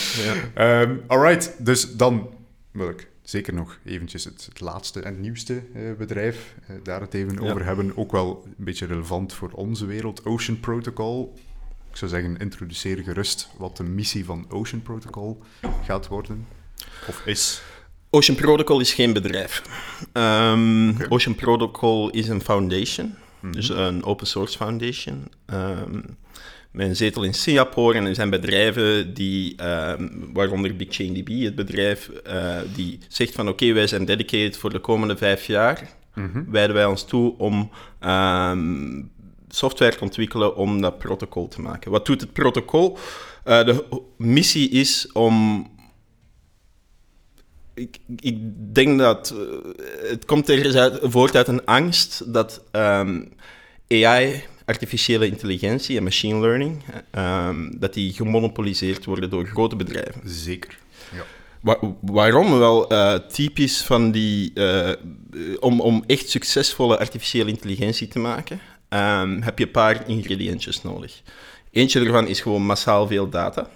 Ehm, 0.54 0.94
alright, 1.06 1.54
dus 1.64 1.92
dan 1.96 2.28
wil 2.72 2.88
ik 2.88 3.10
zeker 3.22 3.54
nog 3.54 3.78
eventjes 3.84 4.24
het, 4.24 4.44
het 4.48 4.60
laatste 4.60 5.00
en 5.00 5.20
nieuwste 5.20 5.62
eh, 5.74 5.82
bedrijf 5.98 6.54
eh, 6.66 6.76
daar 6.82 7.00
het 7.00 7.14
even 7.14 7.32
Ja. 7.42 7.50
over 7.50 7.64
hebben. 7.64 7.96
Ook 7.96 8.12
wel 8.12 8.42
een 8.46 8.64
beetje 8.64 8.86
relevant 8.86 9.32
voor 9.32 9.50
onze 9.50 9.86
wereld. 9.86 10.24
Ocean 10.24 10.60
Protocol. 10.60 11.34
Ik 11.90 11.96
zou 11.96 12.10
zeggen, 12.10 12.36
introduceer 12.36 13.02
gerust 13.02 13.48
wat 13.58 13.76
de 13.76 13.82
missie 13.82 14.24
van 14.24 14.46
Ocean 14.50 14.82
Protocol 14.82 15.42
gaat 15.84 16.08
worden. 16.08 16.46
Of 17.08 17.26
is. 17.26 17.62
Ocean 18.10 18.36
Protocol 18.36 18.80
is 18.80 18.92
geen 18.94 19.12
bedrijf. 19.12 19.62
Ehm. 20.12 20.92
Ocean 21.08 21.34
Protocol 21.34 22.10
is 22.10 22.28
een 22.28 22.40
foundation, 22.40 23.14
Mhm. 23.40 23.52
dus 23.52 23.68
een 23.68 24.04
open 24.04 24.26
source 24.26 24.56
foundation. 24.56 25.28
Ehm, 25.46 26.00
met 26.72 26.88
een 26.88 26.96
zetel 26.96 27.22
in 27.22 27.34
Singapore 27.34 27.98
en 27.98 28.06
er 28.06 28.14
zijn 28.14 28.30
bedrijven 28.30 29.14
die, 29.14 29.56
ehm, 29.56 30.08
waaronder 30.32 30.76
Big 30.76 30.88
ChainDB, 30.90 31.42
het 31.42 31.54
bedrijf, 31.54 32.08
eh, 32.08 32.56
die 32.74 32.98
zegt 33.08 33.34
van 33.34 33.48
oké, 33.48 33.72
wij 33.72 33.86
zijn 33.86 34.04
dedicated 34.04 34.56
voor 34.56 34.70
de 34.70 34.78
komende 34.78 35.16
vijf 35.16 35.46
jaar. 35.46 35.90
Mhm. 36.14 36.44
Wijden 36.50 36.74
wij 36.74 36.84
ons 36.84 37.04
toe 37.04 37.34
om 37.38 37.70
ehm, 38.00 39.02
software 39.48 39.96
te 39.96 40.00
ontwikkelen 40.00 40.56
om 40.56 40.80
dat 40.80 40.98
protocol 40.98 41.48
te 41.48 41.60
maken. 41.60 41.90
Wat 41.90 42.06
doet 42.06 42.20
het 42.20 42.32
protocol? 42.32 42.98
Eh, 43.44 43.64
de 43.64 43.84
missie 44.16 44.70
is 44.70 45.12
om 45.12 45.66
ik, 47.74 47.98
ik 48.16 48.38
denk 48.74 48.98
dat 48.98 49.34
eh, 49.36 50.10
het 50.10 50.24
komt 50.24 50.48
ergens 50.48 50.74
uit, 50.74 50.98
voort 51.02 51.36
uit 51.36 51.48
een 51.48 51.64
angst 51.64 52.32
dat 52.32 52.62
ehm, 52.70 53.24
AI, 53.88 54.44
artificiële 54.64 55.26
intelligentie 55.26 55.96
en 55.96 56.02
machine 56.02 56.40
learning, 56.40 56.82
ehm, 57.10 57.70
dat 57.78 57.94
die 57.94 58.12
gemonopoliseerd 58.12 59.04
worden 59.04 59.30
door 59.30 59.46
grote 59.46 59.76
bedrijven. 59.76 60.20
Zeker. 60.24 60.78
Ja. 61.14 61.24
Wa- 61.60 61.94
waarom? 62.00 62.58
Wel, 62.58 62.88
eh, 62.90 63.14
typisch 63.14 63.82
van 63.82 64.10
die... 64.10 64.52
eh, 64.54 64.92
om, 65.60 65.80
om 65.80 66.04
echt 66.06 66.28
succesvolle 66.28 66.98
artificiële 66.98 67.50
intelligentie 67.50 68.08
te 68.08 68.18
maken, 68.18 68.60
ehm, 68.88 69.40
heb 69.40 69.58
je 69.58 69.64
een 69.64 69.70
paar 69.70 70.08
ingrediëntjes 70.08 70.82
nodig. 70.82 71.22
Eentje 71.70 72.00
ervan 72.00 72.26
is 72.26 72.40
gewoon 72.40 72.62
massaal 72.66 73.06
veel 73.06 73.28
data. 73.28 73.68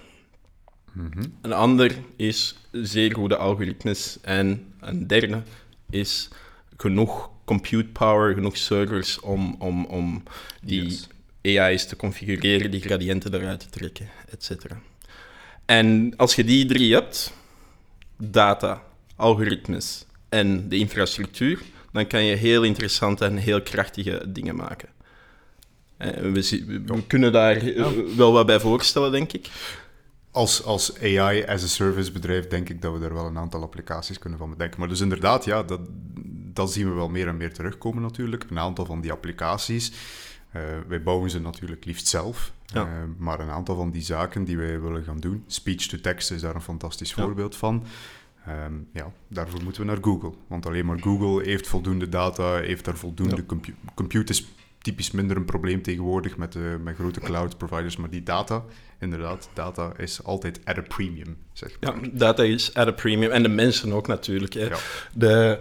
Mhm. 0.93 1.25
Een 1.43 1.53
ander 1.53 1.97
is 2.17 2.57
zeer 2.73 3.15
goede 3.15 3.37
algoritmes. 3.37 4.19
En 4.23 4.73
een 4.81 5.07
derde 5.07 5.43
is 5.91 6.29
genoeg 6.77 7.31
compute 7.47 7.89
power, 7.89 8.35
genoeg 8.35 8.57
servers 8.57 9.21
om, 9.21 9.57
om, 9.59 9.85
om 9.85 10.23
die 10.61 10.83
Yes. 10.83 11.09
AI's 11.47 11.87
te 11.87 11.97
configureren, 11.97 12.71
die 12.71 12.81
gradiënten 12.81 13.35
eruit 13.35 13.61
te 13.61 13.69
trekken, 13.71 14.09
etc. 14.31 14.51
En 15.65 16.13
als 16.17 16.35
je 16.35 16.45
die 16.45 16.67
drie 16.67 16.93
hebt, 16.95 17.33
data, 18.17 18.83
algoritmes 19.17 20.05
en 20.29 20.69
de 20.69 20.77
infrastructuur, 20.77 21.63
dan 21.93 22.07
kan 22.07 22.25
je 22.25 22.37
heel 22.37 22.63
interessante 22.63 23.25
en 23.25 23.37
heel 23.37 23.63
krachtige 23.63 24.23
dingen 24.27 24.57
maken. 24.57 24.89
Eh, 25.97 26.11
We, 26.11 26.65
we 26.87 27.07
kunnen 27.07 27.33
daar 27.33 27.57
eh, 27.57 27.87
wel 28.17 28.33
wat 28.33 28.47
bij 28.47 28.61
voorstellen, 28.61 29.13
denk 29.13 29.33
ik. 29.33 29.51
Als, 30.31 30.65
als 30.65 31.01
AI 31.01 31.45
as 31.45 31.63
a 31.63 31.67
service 31.67 32.13
bedrijf 32.13 32.47
denk 32.47 32.69
ik 32.69 32.83
dat 32.83 32.93
we 32.93 32.99
daar 32.99 33.15
wel 33.15 33.27
een 33.27 33.39
aantal 33.39 33.63
applicaties 33.63 34.19
kunnen 34.19 34.39
van 34.39 34.51
bedenken. 34.51 34.81
Maar 34.81 34.89
dus 34.89 35.01
inderdaad, 35.01 35.45
ja, 35.45 35.63
dat, 35.63 35.81
dat 36.57 36.73
zien 36.73 36.89
we 36.89 36.95
wel 36.95 37.09
meer 37.09 37.29
en 37.29 37.37
meer 37.37 37.53
terugkomen 37.53 38.03
natuurlijk. 38.03 38.45
Een 38.51 38.59
aantal 38.59 38.85
van 38.85 39.01
die 39.01 39.13
applicaties. 39.13 39.93
eh, 40.53 40.63
wij 40.89 41.03
bouwen 41.03 41.31
ze 41.31 41.41
natuurlijk 41.41 41.85
liefst 41.85 42.07
zelf. 42.09 42.53
Ja. 42.67 42.81
Eh, 42.83 42.89
maar 43.19 43.41
een 43.41 43.51
aantal 43.51 43.77
van 43.77 43.91
die 43.91 44.03
zaken 44.03 44.45
die 44.45 44.57
wij 44.57 44.81
willen 44.81 45.05
gaan 45.05 45.19
doen, 45.19 45.45
speech-to-text 45.47 46.31
is 46.31 46.41
daar 46.41 46.55
een 46.55 46.61
fantastisch 46.61 47.15
Ja. 47.15 47.23
voorbeeld 47.23 47.57
van. 47.57 47.85
Ehm, 48.47 48.73
ja, 48.93 49.13
daarvoor 49.29 49.63
moeten 49.63 49.81
we 49.83 49.87
naar 49.89 49.99
Google. 50.03 50.33
Want 50.47 50.67
alleen 50.67 50.87
maar 50.87 50.99
Google 51.01 51.45
heeft 51.45 51.67
voldoende 51.69 52.09
data, 52.09 52.57
heeft 52.57 52.85
daar 52.85 52.97
voldoende 52.97 53.37
Ja. 53.37 53.43
compu 53.47 53.75
compute 53.95 54.33
is 54.33 54.47
typisch 54.79 55.11
minder 55.11 55.37
een 55.37 55.45
probleem 55.45 55.83
tegenwoordig 55.83 56.37
met, 56.37 56.53
de 56.53 56.79
met 56.85 56.95
grote 56.95 57.21
cloud 57.21 57.59
providers. 57.59 57.97
Maar 57.97 58.11
die 58.11 58.23
data, 58.23 58.65
inderdaad, 59.01 59.49
data 59.55 59.93
is 59.97 60.25
altijd 60.25 60.61
at 60.65 60.79
a 60.79 60.83
premium, 60.83 61.37
zeg 61.53 61.77
Ja, 61.81 61.91
maar. 61.93 62.09
data 62.13 62.43
is 62.43 62.75
at 62.75 62.87
a 62.87 62.93
premium. 62.93 63.31
En 63.31 63.43
de 63.43 63.49
mensen 63.49 63.93
ook 63.93 64.07
natuurlijk. 64.07 64.53
Hè. 64.55 64.65
Ja. 64.67 64.77
De, 65.15 65.61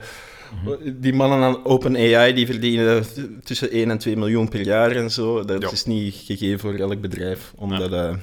die 0.96 1.13
mannen 1.13 1.41
aan 1.41 1.65
OpenAI 1.65 2.34
die 2.34 2.46
verdienen 2.46 3.06
tussen 3.44 3.70
1 3.72 3.89
en 3.91 3.98
2 3.98 4.18
miljoen 4.18 4.50
per 4.50 4.62
jaar 4.62 4.91
en 4.91 5.12
zo. 5.12 5.46
Dat 5.46 5.62
Ja. 5.62 5.72
is 5.72 5.86
niet 5.86 6.15
gegeven 6.15 6.60
voor 6.60 6.74
elk 6.74 7.02
bedrijf. 7.02 7.54
Omdat, 7.56 7.91
eh, 7.91 8.13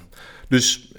Dus 0.48 0.92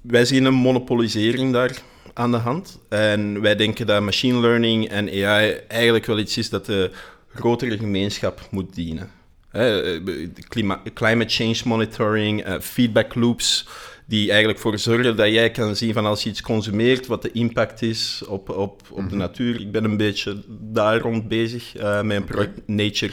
wij 0.00 0.24
zien 0.24 0.44
een 0.44 0.54
monopolisering 0.54 1.52
daar 1.52 1.82
aan 2.14 2.30
de 2.30 2.36
hand. 2.36 2.78
En 2.88 3.40
wij 3.40 3.56
denken 3.56 3.86
dat 3.86 4.02
machine 4.02 4.40
learning 4.40 4.88
en 4.88 5.08
AI 5.08 5.52
eigenlijk 5.68 6.06
wel 6.06 6.18
iets 6.18 6.36
is 6.38 6.50
dat 6.50 6.66
de 6.66 6.90
grotere 7.34 7.78
gemeenschap 7.78 8.40
moet 8.50 8.74
dienen. 8.74 9.10
Hè, 9.50 9.82
eh, 9.82 10.00
klima- 10.48 10.82
climate 10.94 11.34
change 11.34 11.56
monitoring, 11.64 12.42
eh, 12.42 12.54
feedback 12.60 13.14
loops, 13.14 13.66
die 14.06 14.28
eigenlijk 14.28 14.58
voor 14.58 14.78
zorgen 14.78 15.16
dat 15.16 15.28
jij 15.32 15.50
kan 15.50 15.76
zien 15.76 15.92
van 15.92 16.06
als 16.06 16.22
je 16.22 16.28
iets 16.30 16.42
consumeert, 16.42 17.06
wat 17.06 17.22
de 17.22 17.32
impact 17.32 17.82
is 17.82 18.22
op, 18.28 18.48
op, 18.50 18.82
op 18.90 19.10
de 19.10 19.16
natuur. 19.16 19.60
Ik 19.60 19.72
ben 19.72 19.84
een 19.84 19.96
beetje 19.96 20.42
daar 20.48 21.00
rond 21.00 21.28
bezig 21.28 21.76
eh, 21.76 22.02
met 22.02 22.16
een 22.16 22.24
project 22.24 22.60
Nature 22.66 23.12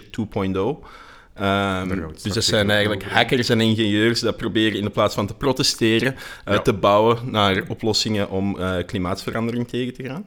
2.0. 0.82 0.88
Ehm, 1.34 2.02
dus 2.24 2.34
dat 2.34 2.44
zijn 2.44 2.70
eigenlijk 2.70 3.04
hackers 3.04 3.50
en 3.50 3.62
ingenieurs 3.62 4.20
dat 4.20 4.38
proberen 4.38 4.78
in 4.78 4.84
de 4.84 4.90
plaats 4.90 5.16
van 5.16 5.28
te 5.28 5.34
protesteren, 5.34 6.16
Ja. 6.46 6.60
te 6.60 6.74
bouwen 6.74 7.18
naar 7.32 7.64
oplossingen 7.68 8.30
om 8.30 8.60
eh, 8.60 8.76
klimaatverandering 8.86 9.68
tegen 9.68 9.94
te 9.94 10.04
gaan. 10.04 10.26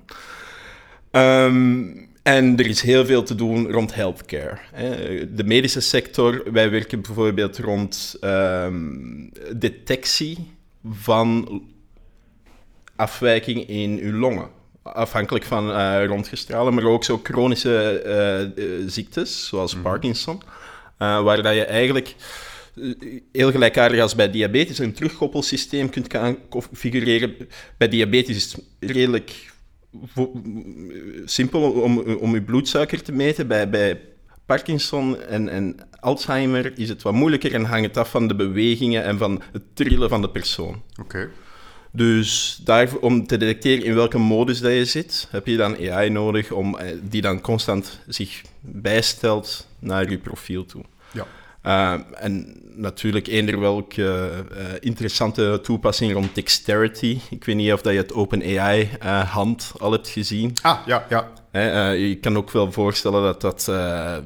Ehm, 1.10 1.84
en 2.22 2.56
er 2.58 2.66
is 2.66 2.80
heel 2.80 3.06
veel 3.06 3.22
te 3.22 3.34
doen 3.34 3.70
rond 3.70 3.94
healthcare. 3.94 4.58
Hè. 4.72 5.34
De 5.34 5.44
medische 5.44 5.80
sector, 5.80 6.42
wij 6.52 6.70
werken 6.70 7.00
bijvoorbeeld 7.00 7.58
rond 7.58 8.16
ehm, 8.20 9.28
detectie 9.56 10.54
van 10.90 11.62
afwijking 12.96 13.68
in 13.68 13.98
uw 13.98 14.18
longen. 14.18 14.48
Afhankelijk 14.82 15.44
van 15.44 15.70
röntgenstralen, 16.06 16.74
maar 16.74 16.84
ook 16.84 17.04
zo 17.04 17.20
chronische 17.22 18.00
eh, 18.00 18.42
eh, 18.42 18.50
ziektes, 18.86 19.46
zoals 19.46 19.76
Parkinson, 19.76 20.42
eh, 20.98 21.22
waar 21.22 21.42
dat 21.42 21.54
je 21.54 21.64
eigenlijk 21.64 22.14
heel 23.32 23.50
gelijkaardig 23.50 24.00
als 24.00 24.14
bij 24.14 24.30
diabetes 24.30 24.78
een 24.78 24.92
terugkoppelsysteem 24.92 25.90
kunt 25.90 26.12
gaan 26.12 26.48
configureren. 26.48 27.36
Bij 27.76 27.88
diabetes 27.88 28.36
is 28.36 28.52
het 28.52 28.62
redelijk 28.80 29.54
simpel 31.24 31.70
om, 31.72 31.98
om 31.98 32.34
je 32.34 32.42
bloedsuiker 32.42 33.02
te 33.02 33.12
meten. 33.12 33.46
Bij, 33.46 33.70
bij 33.70 34.00
Parkinson 34.46 35.22
en, 35.22 35.48
en 35.48 35.76
Alzheimer 36.00 36.78
is 36.78 36.88
het 36.88 37.02
wat 37.02 37.12
moeilijker 37.12 37.54
en 37.54 37.64
hangt 37.64 37.96
af 37.96 38.10
van 38.10 38.28
de 38.28 38.34
bewegingen 38.34 39.04
en 39.04 39.18
van 39.18 39.42
het 39.52 39.62
trillen 39.74 40.08
van 40.08 40.20
de 40.20 40.30
persoon. 40.30 40.82
Oké. 41.00 41.28
Dus 41.90 42.60
daar, 42.64 42.88
om 43.00 43.26
te 43.26 43.36
detecteren 43.36 43.84
in 43.84 43.94
welke 43.94 44.18
modus 44.18 44.60
dat 44.60 44.72
je 44.72 44.84
zit, 44.84 45.28
heb 45.30 45.46
je 45.46 45.56
dan 45.56 45.90
AI 45.90 46.10
nodig 46.10 46.50
om, 46.50 46.78
eh, 46.78 46.96
die 47.02 47.20
dan 47.20 47.40
constant 47.40 48.00
zich 48.06 48.42
bijstelt 48.60 49.66
naar 49.78 50.10
je 50.10 50.18
profiel 50.18 50.66
toe. 50.66 50.82
Ja. 51.12 51.26
Uh, 51.66 52.00
en 52.14 52.60
natuurlijk 52.74 53.26
eender 53.26 53.60
welke 53.60 54.30
uh, 54.52 54.58
interessante 54.80 55.60
toepassing 55.62 56.12
rond 56.12 56.34
dexterity. 56.34 57.20
Ik 57.30 57.44
weet 57.44 57.56
niet 57.56 57.72
of 57.72 57.82
dat 57.82 57.92
je 57.92 57.98
het 57.98 58.12
OpenAI-hand 58.12 59.72
uh, 59.74 59.82
al 59.82 59.92
hebt 59.92 60.08
gezien. 60.08 60.52
Ah, 60.62 60.78
ja, 60.86 61.06
ja. 61.08 61.28
He, 61.56 61.94
uh, 61.94 62.08
je 62.08 62.16
kan 62.16 62.36
ook 62.36 62.50
wel 62.50 62.72
voorstellen 62.72 63.22
dat 63.22 63.40
dat 63.40 63.66
uh, 63.70 64.16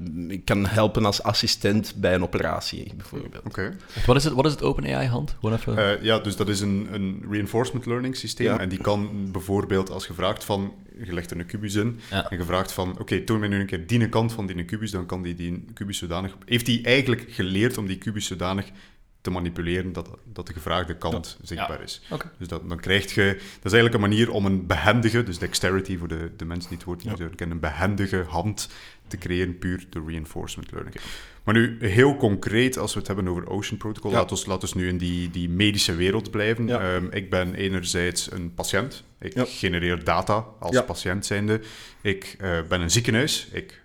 kan 0.45 0.67
helpen 0.67 1.05
als 1.05 1.23
assistent 1.23 1.95
bij 1.97 2.15
een 2.15 2.23
operatie, 2.23 2.93
bijvoorbeeld. 2.97 3.39
Oké. 3.39 3.49
Okay. 3.49 3.77
Wat 4.07 4.17
is 4.17 4.25
het, 4.25 4.33
wat 4.33 4.47
is 4.47 4.53
het 4.53 4.63
OpenAI-hand? 4.63 5.37
Even... 5.43 5.79
Uh, 5.79 6.03
ja, 6.03 6.19
dus 6.19 6.37
dat 6.37 6.49
is 6.49 6.61
een, 6.61 6.89
een 6.91 7.25
reinforcement 7.31 7.87
learning 7.87 8.17
systeem. 8.17 8.47
Ja. 8.47 8.59
En 8.59 8.69
die 8.69 8.79
kan 8.79 9.29
bijvoorbeeld, 9.33 9.91
als 9.91 10.07
je 10.07 10.13
vraagt 10.13 10.45
van... 10.45 10.73
Je 11.05 11.13
legt 11.13 11.31
er 11.31 11.39
een 11.39 11.47
kubus 11.47 11.75
in 11.75 12.01
ja. 12.11 12.31
en 12.31 12.39
je 12.39 12.45
vraagt 12.45 12.73
van... 12.73 12.91
Oké, 12.91 13.01
okay, 13.01 13.21
toon 13.21 13.39
mij 13.39 13.49
nu 13.49 13.61
een 13.61 13.67
keer 13.67 13.87
die 13.87 14.09
kant 14.09 14.33
van 14.33 14.47
die 14.47 14.65
kubus. 14.65 14.91
Dan 14.91 15.07
kan 15.07 15.23
die 15.23 15.35
die 15.35 15.65
kubus 15.75 15.99
zodanig... 15.99 16.37
Heeft 16.45 16.67
hij 16.67 16.81
eigenlijk 16.83 17.25
geleerd 17.29 17.79
om 17.79 17.87
die 17.87 17.99
kubus 17.99 18.27
zodanig 18.27 18.67
te 19.21 19.31
manipuleren 19.31 19.93
dat, 19.93 20.09
dat 20.25 20.47
de 20.47 20.53
gevraagde 20.53 20.97
kant 20.97 21.39
zichtbaar 21.43 21.79
ja. 21.79 21.85
is. 21.85 22.03
Okay. 22.11 22.31
Dus 22.39 22.49
dat, 22.49 22.69
dan 22.69 22.81
krijg 22.81 23.15
je... 23.15 23.25
Dat 23.35 23.73
is 23.73 23.73
eigenlijk 23.73 23.95
een 23.95 24.01
manier 24.11 24.31
om 24.31 24.47
een 24.47 24.67
behendige, 24.67 25.23
dus 25.23 25.39
dexterity 25.39 25.99
voor 25.99 26.09
de, 26.09 26.31
de 26.37 26.45
mensen 26.45 26.69
die 26.69 26.79
het 26.79 26.87
woord 26.87 27.05
niet 27.05 27.19
ja. 27.19 27.29
kennen, 27.37 27.57
een 27.57 27.63
behendige 27.63 28.25
hand 28.29 28.69
te 29.07 29.19
creëren, 29.19 29.59
puur 29.59 29.85
door 29.91 30.11
reinforcement 30.11 30.73
learning. 30.73 30.97
Maar 31.45 31.55
nu, 31.55 31.77
heel 31.81 32.17
concreet, 32.17 32.79
als 32.79 32.93
we 32.93 32.99
het 32.99 33.07
hebben 33.07 33.29
over 33.29 33.49
Ocean 33.49 33.79
Protocol, 33.79 34.11
ja. 34.11 34.17
laten 34.17 34.37
we 34.37 34.47
laat 34.47 34.75
nu 34.75 34.89
in 34.89 34.99
die, 34.99 35.31
die 35.31 35.49
medische 35.49 35.95
wereld 35.95 36.31
blijven. 36.31 36.67
Ja. 36.67 36.95
Um, 36.95 37.09
ik 37.11 37.31
ben 37.31 37.55
enerzijds 37.55 38.33
een 38.33 38.55
patiënt. 38.55 39.05
Ik 39.19 39.35
ja. 39.35 39.45
genereer 39.45 40.05
data 40.05 40.47
als 40.59 40.85
patiënt 40.85 41.27
zijnde. 41.27 41.61
Ik 42.01 42.37
uh, 42.41 42.59
ben 42.69 42.81
een 42.81 42.91
ziekenhuis. 42.91 43.49
Ik 43.53 43.83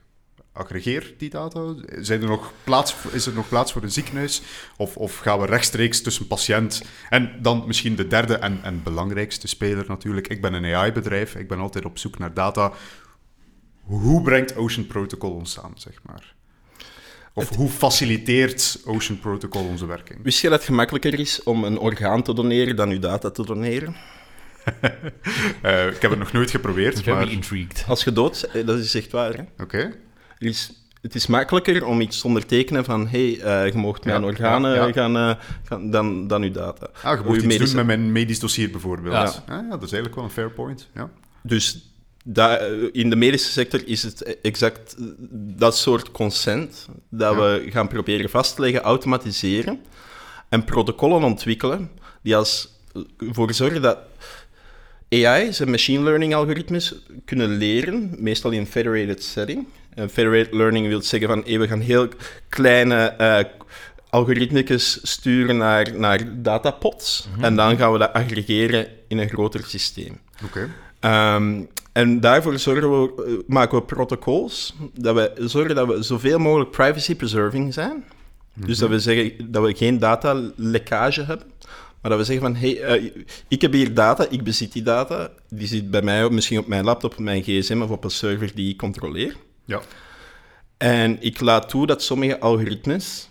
aggregeer 0.55 1.13
die 1.17 1.29
data? 1.29 1.75
Zijn 1.99 2.21
er 2.21 2.27
nog 2.27 2.51
plaats, 2.63 2.95
is 3.11 3.25
er 3.25 3.33
nog 3.33 3.49
plaats 3.49 3.71
voor 3.71 3.83
een 3.83 3.91
ziekenhuis? 3.91 4.41
Of, 4.77 4.97
of 4.97 5.17
gaan 5.17 5.39
we 5.39 5.45
rechtstreeks 5.45 6.01
tussen 6.01 6.27
patiënt 6.27 6.83
en 7.09 7.31
dan 7.41 7.63
misschien 7.67 7.95
de 7.95 8.07
derde 8.07 8.35
en, 8.35 8.59
en 8.63 8.83
belangrijkste 8.83 9.47
speler 9.47 9.85
natuurlijk. 9.87 10.27
Ik 10.27 10.41
ben 10.41 10.53
een 10.53 10.75
AI-bedrijf, 10.75 11.35
ik 11.35 11.47
ben 11.47 11.59
altijd 11.59 11.85
op 11.85 11.97
zoek 11.97 12.17
naar 12.17 12.33
data. 12.33 12.71
Hoe 13.81 14.21
brengt 14.21 14.55
Ocean 14.55 14.87
Protocol 14.87 15.31
ons 15.31 15.51
samen, 15.51 15.79
zeg 15.79 15.99
maar? 16.03 16.33
Of 17.33 17.49
het... 17.49 17.57
hoe 17.57 17.69
faciliteert 17.69 18.81
Ocean 18.85 19.19
Protocol 19.19 19.67
onze 19.67 19.85
werking? 19.85 20.19
Wist 20.23 20.41
je 20.41 20.49
dat 20.49 20.57
het 20.57 20.67
gemakkelijker 20.67 21.19
is 21.19 21.43
om 21.43 21.63
een 21.63 21.77
orgaan 21.77 22.23
te 22.23 22.33
doneren 22.33 22.75
dan 22.75 22.89
uw 22.89 22.99
data 22.99 23.31
te 23.31 23.45
doneren? 23.45 23.95
uh, 25.63 25.87
ik 25.95 26.01
heb 26.01 26.09
het 26.09 26.19
nog 26.19 26.31
nooit 26.31 26.51
geprobeerd. 26.51 27.01
Very 27.01 27.17
maar... 27.17 27.31
intrigued. 27.31 27.85
Als 27.87 28.03
je 28.03 28.11
dood, 28.11 28.49
dat 28.65 28.79
is 28.79 28.95
echt 28.95 29.11
waar. 29.11 29.39
Oké. 29.39 29.63
Okay. 29.63 29.93
Is, 30.37 30.71
het 31.01 31.15
is 31.15 31.27
makkelijker 31.27 31.85
om 31.85 32.01
iets 32.01 32.19
te 32.19 32.27
ondertekenen 32.27 32.85
van 32.85 33.07
hé, 33.07 33.35
hey, 33.35 33.65
uh, 33.65 33.71
je 33.71 33.77
mocht 33.77 34.05
mijn 34.05 34.21
ja, 34.21 34.27
organen 34.27 34.75
ja, 34.75 34.85
ja. 34.85 34.91
Gaan, 34.91 35.17
uh, 35.17 35.35
gaan, 35.63 35.89
dan, 35.91 36.27
dan 36.27 36.41
uw 36.41 36.51
data. 36.51 36.87
Ah, 37.03 37.17
je 37.17 37.23
mocht 37.23 37.35
iets 37.35 37.45
medische... 37.45 37.75
doen 37.75 37.85
met 37.85 37.97
mijn 37.97 38.11
medisch 38.11 38.39
dossier 38.39 38.71
bijvoorbeeld. 38.71 39.13
Ja. 39.13 39.55
Ah, 39.55 39.63
ja, 39.63 39.69
dat 39.69 39.83
is 39.83 39.91
eigenlijk 39.91 40.15
wel 40.15 40.23
een 40.23 40.29
fair 40.29 40.51
point. 40.51 40.89
Ja. 40.93 41.09
Dus 41.41 41.89
da, 42.23 42.57
in 42.91 43.09
de 43.09 43.15
medische 43.15 43.51
sector 43.51 43.87
is 43.87 44.03
het 44.03 44.39
exact 44.41 44.95
dat 45.31 45.77
soort 45.77 46.11
consent 46.11 46.87
dat 47.09 47.35
we 47.35 47.65
gaan 47.69 47.87
proberen 47.87 48.29
vast 48.29 48.55
te 48.55 48.61
leggen, 48.61 48.81
automatiseren 48.81 49.79
en 50.49 50.63
protocollen 50.63 51.23
ontwikkelen 51.23 51.89
die 52.21 52.35
als 52.35 52.69
ervoor 53.17 53.53
zorgen 53.53 53.81
dat 53.81 53.97
AI's 55.09 55.59
en 55.59 55.69
machine 55.69 56.03
learning 56.03 56.35
algoritmes 56.35 56.95
kunnen 57.25 57.57
leren, 57.57 58.15
meestal 58.17 58.51
in 58.51 58.59
een 58.59 58.67
federated 58.67 59.23
setting. 59.23 59.67
En 59.95 60.09
federated 60.09 60.53
learning 60.53 60.87
wil 60.87 61.01
zeggen 61.01 61.29
van 61.29 61.43
hey, 61.45 61.59
we 61.59 61.67
gaan 61.67 61.79
heel 61.79 62.07
kleine 62.49 63.15
uh, 63.21 63.39
algoritmes 64.09 64.99
sturen 65.03 65.57
naar, 65.57 65.95
naar 65.95 66.41
datapots 66.41 67.27
mm 67.27 67.33
-hmm. 67.35 67.43
en 67.43 67.55
dan 67.55 67.77
gaan 67.77 67.91
we 67.91 67.97
dat 67.97 68.13
aggregeren 68.13 68.87
in 69.07 69.17
een 69.17 69.29
groter 69.29 69.63
systeem. 69.65 70.19
Okay. 70.43 70.69
Um, 71.35 71.67
en 71.91 72.19
daarvoor 72.19 72.59
zorgen 72.59 73.01
we, 73.01 73.23
uh, 73.27 73.39
maken 73.47 73.77
we 73.77 73.83
protocols 73.83 74.75
dat 74.93 75.15
we 75.15 75.31
zorgen 75.35 75.75
dat 75.75 75.87
we 75.87 76.03
zoveel 76.03 76.39
mogelijk 76.39 76.71
privacy 76.71 77.15
preserving 77.15 77.73
zijn. 77.73 77.95
Mm 77.95 78.03
-hmm. 78.53 78.65
Dus 78.67 78.77
dat 78.77 78.89
we 78.89 78.99
zeggen 78.99 79.51
dat 79.51 79.63
we 79.63 79.75
geen 79.75 79.99
datalekkage 79.99 81.23
hebben. 81.23 81.47
Maar 82.01 82.11
dat 82.17 82.19
we 82.19 82.33
zeggen 82.33 82.53
van, 82.53 82.55
hey, 82.61 82.99
uh, 83.01 83.11
ik 83.47 83.61
heb 83.61 83.73
hier 83.73 83.93
data, 83.93 84.25
ik 84.29 84.43
bezit 84.43 84.71
die 84.71 84.83
data. 84.83 85.29
Die 85.49 85.67
zit 85.67 85.91
bij 85.91 86.01
mij, 86.01 86.29
misschien 86.29 86.57
op 86.57 86.67
mijn 86.67 86.83
laptop, 86.83 87.11
op 87.11 87.19
mijn 87.19 87.43
gsm 87.43 87.81
of 87.81 87.89
op 87.89 88.03
een 88.03 88.09
server 88.09 88.51
die 88.55 88.69
ik 88.69 88.77
controleer. 88.77 89.35
Ja. 89.65 89.81
En 90.77 91.21
ik 91.21 91.39
laat 91.39 91.69
toe 91.69 91.87
dat 91.87 92.03
sommige 92.03 92.39
algoritmes 92.39 93.29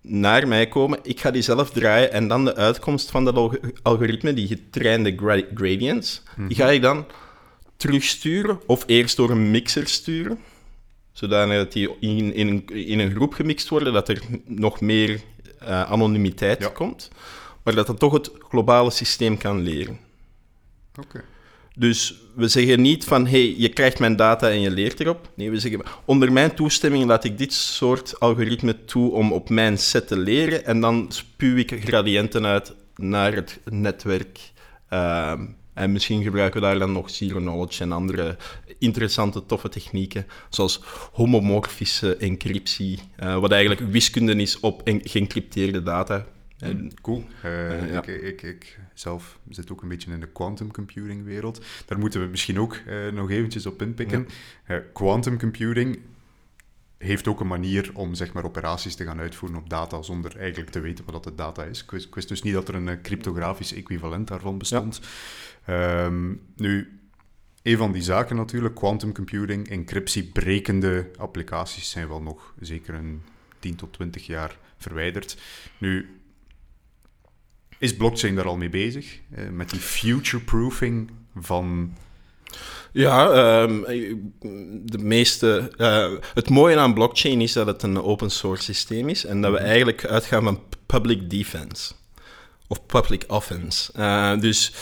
naar 0.00 0.48
mij 0.48 0.68
komen. 0.68 0.98
Ik 1.02 1.20
ga 1.20 1.30
die 1.30 1.42
zelf 1.42 1.70
draaien 1.70 2.12
en 2.12 2.28
dan 2.28 2.44
de 2.44 2.54
uitkomst 2.54 3.10
van 3.10 3.24
dat 3.24 3.58
algoritme, 3.82 4.34
die 4.34 4.46
getrainde 4.46 5.16
gra 5.16 5.42
gradients, 5.54 6.22
mm 6.24 6.34
-hmm. 6.34 6.48
die 6.48 6.56
ga 6.56 6.70
ik 6.70 6.82
dan 6.82 7.06
terugsturen 7.76 8.60
of 8.66 8.84
eerst 8.86 9.16
door 9.16 9.30
een 9.30 9.50
mixer 9.50 9.86
sturen. 9.88 10.38
Zodat 11.12 11.72
die 11.72 11.96
in, 12.00 12.34
in, 12.34 12.48
een, 12.48 12.66
in 12.86 12.98
een 12.98 13.10
groep 13.10 13.34
gemixt 13.34 13.68
worden, 13.68 13.92
dat 13.92 14.08
er 14.08 14.22
nog 14.44 14.80
meer 14.80 15.20
uh, 15.62 15.90
anonimiteit 15.90 16.60
ja. 16.60 16.68
komt 16.68 17.10
maar 17.66 17.74
dat 17.74 17.86
dat 17.86 17.98
toch 17.98 18.12
het 18.12 18.30
globale 18.48 18.90
systeem 18.90 19.38
kan 19.38 19.60
leren. 19.60 19.98
Oké. 20.98 21.06
Okay. 21.06 21.22
Dus 21.78 22.14
we 22.34 22.48
zeggen 22.48 22.80
niet 22.80 23.04
van, 23.04 23.26
hey, 23.26 23.54
je 23.56 23.68
krijgt 23.68 23.98
mijn 23.98 24.16
data 24.16 24.50
en 24.50 24.60
je 24.60 24.70
leert 24.70 25.00
erop. 25.00 25.30
Nee, 25.34 25.50
we 25.50 25.60
zeggen, 25.60 25.82
onder 26.04 26.32
mijn 26.32 26.54
toestemming 26.54 27.04
laat 27.04 27.24
ik 27.24 27.38
dit 27.38 27.52
soort 27.52 28.20
algoritme 28.20 28.84
toe 28.84 29.12
om 29.12 29.32
op 29.32 29.48
mijn 29.48 29.78
set 29.78 30.06
te 30.06 30.18
leren 30.18 30.64
en 30.64 30.80
dan 30.80 31.06
spuw 31.08 31.56
ik 31.56 31.84
gradiënten 31.84 32.46
uit 32.46 32.74
naar 32.94 33.34
het 33.34 33.60
netwerk. 33.64 34.52
Uh, 34.90 35.32
en 35.74 35.92
misschien 35.92 36.22
gebruiken 36.22 36.60
we 36.60 36.66
daar 36.66 36.78
dan 36.78 36.92
nog 36.92 37.10
zero 37.10 37.38
knowledge 37.38 37.82
en 37.82 37.92
andere 37.92 38.36
interessante, 38.78 39.46
toffe 39.46 39.68
technieken, 39.68 40.26
zoals 40.50 40.80
homomorfische 41.12 42.16
encryptie, 42.16 42.98
uh, 43.22 43.38
wat 43.38 43.50
eigenlijk 43.50 43.90
wiskunde 43.90 44.34
is 44.34 44.60
op 44.60 44.82
geëncrypteerde 44.84 45.82
data. 45.82 46.26
En, 46.58 46.92
cool. 47.00 47.24
Uh, 47.44 47.82
uh, 47.82 47.90
ja. 47.90 48.02
ik, 48.02 48.22
ik, 48.22 48.42
ik, 48.42 48.78
zelf 48.94 49.38
zit 49.48 49.72
ook 49.72 49.82
een 49.82 49.88
beetje 49.88 50.12
in 50.12 50.20
de 50.20 50.28
quantum 50.28 50.72
computing 50.72 51.24
wereld. 51.24 51.64
Daar 51.86 51.98
moeten 51.98 52.20
we 52.20 52.26
misschien 52.26 52.60
ook 52.60 52.80
uh, 52.86 53.12
nog 53.12 53.30
eventjes 53.30 53.66
op 53.66 53.82
inpikken. 53.82 54.28
Ja. 54.68 54.82
quantum 54.92 55.38
computing, 55.38 55.98
heeft 56.98 57.28
ook 57.28 57.40
een 57.40 57.46
manier 57.46 57.90
om 57.94 58.14
zeg 58.14 58.32
maar, 58.32 58.44
operaties 58.44 58.94
te 58.94 59.04
gaan 59.04 59.20
uitvoeren 59.20 59.58
op 59.58 59.70
data 59.70 60.02
zonder 60.02 60.36
eigenlijk 60.36 60.70
te 60.70 60.80
weten 60.80 61.04
wat 61.04 61.14
dat 61.14 61.24
de 61.24 61.34
data 61.34 61.64
is. 61.64 61.82
Ik 61.82 61.90
wist, 61.90 62.06
ik 62.06 62.14
wist 62.14 62.28
dus 62.28 62.42
niet 62.42 62.54
dat 62.54 62.68
er 62.68 62.74
een 62.74 62.88
eh, 62.88 63.00
cryptografisch 63.02 63.72
equivalent 63.72 64.28
daarvan 64.28 64.58
bestond. 64.58 65.00
Ehm, 65.64 66.34
nu, 66.56 67.00
een 67.62 67.76
van 67.76 67.92
die 67.92 68.02
zaken 68.02 68.36
natuurlijk, 68.36 68.74
quantum 68.74 69.12
computing, 69.12 69.68
encryptiebrekende 69.68 71.10
applicaties 71.16 71.90
zijn 71.90 72.08
wel 72.08 72.22
nog 72.22 72.54
zeker 72.60 72.94
een 72.94 73.22
10 73.58 73.76
tot 73.76 73.92
20 73.92 74.26
jaar 74.26 74.58
verwijderd. 74.76 75.38
Nu, 75.78 76.15
is 77.78 77.96
blockchain 77.96 78.34
daar 78.34 78.46
al 78.46 78.56
mee 78.56 78.68
bezig? 78.68 79.18
Eh, 79.34 79.44
met 79.52 79.70
die 79.70 79.80
future-proofing 79.80 81.10
van 81.36 81.94
Ja, 82.92 83.30
ehm, 83.30 83.80
de 84.72 84.98
meeste, 84.98 85.70
eh, 85.76 86.12
het 86.34 86.48
mooie 86.48 86.78
aan 86.78 86.94
blockchain 86.94 87.40
is 87.40 87.52
dat 87.52 87.66
het 87.66 87.82
een 87.82 88.02
open 88.02 88.30
source 88.30 88.62
systeem 88.62 89.08
is 89.08 89.24
en 89.24 89.40
dat 89.40 89.52
we 89.52 89.58
eigenlijk 89.58 90.06
uitgaan 90.06 90.42
van 90.42 90.60
public 90.86 91.30
defense 91.30 91.92
of 92.66 92.86
public 92.86 93.24
offense. 93.28 93.92
Eh, 93.94 94.40
dus 94.40 94.72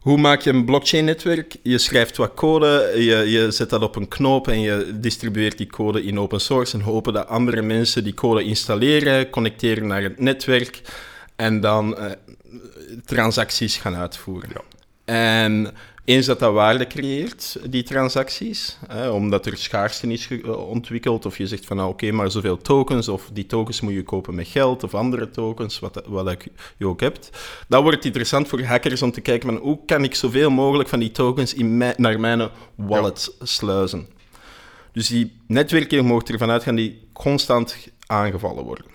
hoe 0.00 0.18
maak 0.18 0.40
je 0.40 0.50
een 0.50 0.64
blockchain-netwerk? 0.64 1.56
Je 1.62 1.78
schrijft 1.78 2.16
wat 2.16 2.34
code, 2.34 2.92
je, 2.94 3.30
je 3.30 3.50
zet 3.50 3.70
dat 3.70 3.82
op 3.82 3.96
een 3.96 4.08
knoop 4.08 4.48
en 4.48 4.60
je 4.60 4.92
distribueert 4.94 5.58
die 5.58 5.66
code 5.66 6.04
in 6.04 6.18
open 6.18 6.40
source 6.40 6.76
en 6.76 6.82
hopen 6.82 7.12
dat 7.12 7.28
andere 7.28 7.62
mensen 7.62 8.04
die 8.04 8.14
code 8.14 8.44
installeren, 8.44 9.30
connecteren 9.30 9.86
naar 9.86 10.02
het 10.02 10.20
netwerk 10.20 10.80
en 11.36 11.60
dan 11.60 11.96
eh, 11.96 12.10
transacties 13.04 13.76
gaan 13.76 13.96
uitvoeren. 13.96 14.50
En 15.04 15.74
eens 16.04 16.26
dat 16.26 16.38
dat 16.38 16.52
waarde 16.52 16.86
creëert, 16.86 17.58
die 17.70 17.82
transacties, 17.82 18.78
hè, 18.88 19.08
omdat 19.08 19.46
er 19.46 19.56
schaarste 19.56 20.12
is 20.12 20.28
eh, 20.28 20.68
ontwikkeld, 20.68 21.26
of 21.26 21.38
je 21.38 21.46
zegt 21.46 21.66
van 21.66 21.76
nou, 21.76 21.88
oké, 21.88 22.10
maar 22.10 22.30
zoveel 22.30 22.56
tokens, 22.56 23.08
of 23.08 23.30
die 23.32 23.46
tokens 23.46 23.80
moet 23.80 23.92
je 23.92 24.02
kopen 24.02 24.34
met 24.34 24.48
geld, 24.48 24.82
of 24.82 24.94
andere 24.94 25.30
tokens, 25.30 25.78
wat, 25.78 26.02
wat 26.06 26.44
je 26.76 26.86
ook 26.86 27.00
hebt, 27.00 27.30
dan 27.68 27.82
wordt 27.82 27.96
het 27.96 28.06
interessant 28.06 28.48
voor 28.48 28.62
hackers 28.62 29.02
om 29.02 29.12
te 29.12 29.20
kijken 29.20 29.48
van 29.48 29.58
hoe 29.58 29.78
kan 29.86 30.04
ik 30.04 30.14
zoveel 30.14 30.50
mogelijk 30.50 30.88
van 30.88 30.98
die 30.98 31.10
tokens 31.10 31.54
in 31.54 31.76
mijn- 31.76 31.94
naar 31.96 32.20
mijn 32.20 32.48
wallet 32.74 33.34
sluizen. 33.42 34.08
Dus 34.92 35.08
die 35.08 35.40
netwerken 35.46 36.04
mogen 36.04 36.26
ervan 36.26 36.50
uitgaan 36.50 36.74
die 36.74 37.08
constant 37.12 37.76
aangevallen 38.06 38.64
worden. 38.64 38.93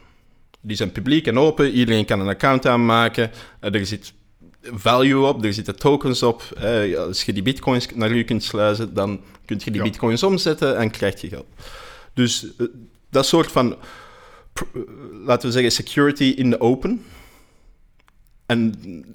Die 0.61 0.75
zijn 0.75 0.91
publiek 0.91 1.27
en 1.27 1.39
open, 1.39 1.71
iedereen 1.71 2.05
kan 2.05 2.19
een 2.19 2.27
account 2.27 2.65
aanmaken, 2.65 3.31
eh, 3.59 3.73
er 3.73 3.85
zit 3.85 4.13
value 4.61 5.25
op, 5.25 5.43
er 5.43 5.53
zitten 5.53 5.75
tokens 5.75 6.23
op. 6.23 6.41
Eh, 6.57 6.97
als 6.97 7.23
je 7.23 7.33
die 7.33 7.43
bitcoins 7.43 7.87
naar 7.95 8.15
je 8.15 8.23
kunt 8.23 8.43
sluizen, 8.43 8.93
dan 8.93 9.21
kun 9.45 9.61
je 9.63 9.71
die 9.71 9.81
Ja. 9.81 9.87
bitcoins 9.89 10.23
omzetten 10.23 10.77
en 10.77 10.91
krijg 10.91 11.21
je 11.21 11.27
geld. 11.27 11.45
Dus 12.13 12.47
eh, 12.57 12.65
dat 13.09 13.25
soort 13.25 13.51
van, 13.51 13.75
laten 15.25 15.47
we 15.47 15.53
zeggen, 15.53 15.71
security 15.71 16.23
in 16.23 16.49
the 16.49 16.59
open. 16.59 17.03
En 18.49 18.73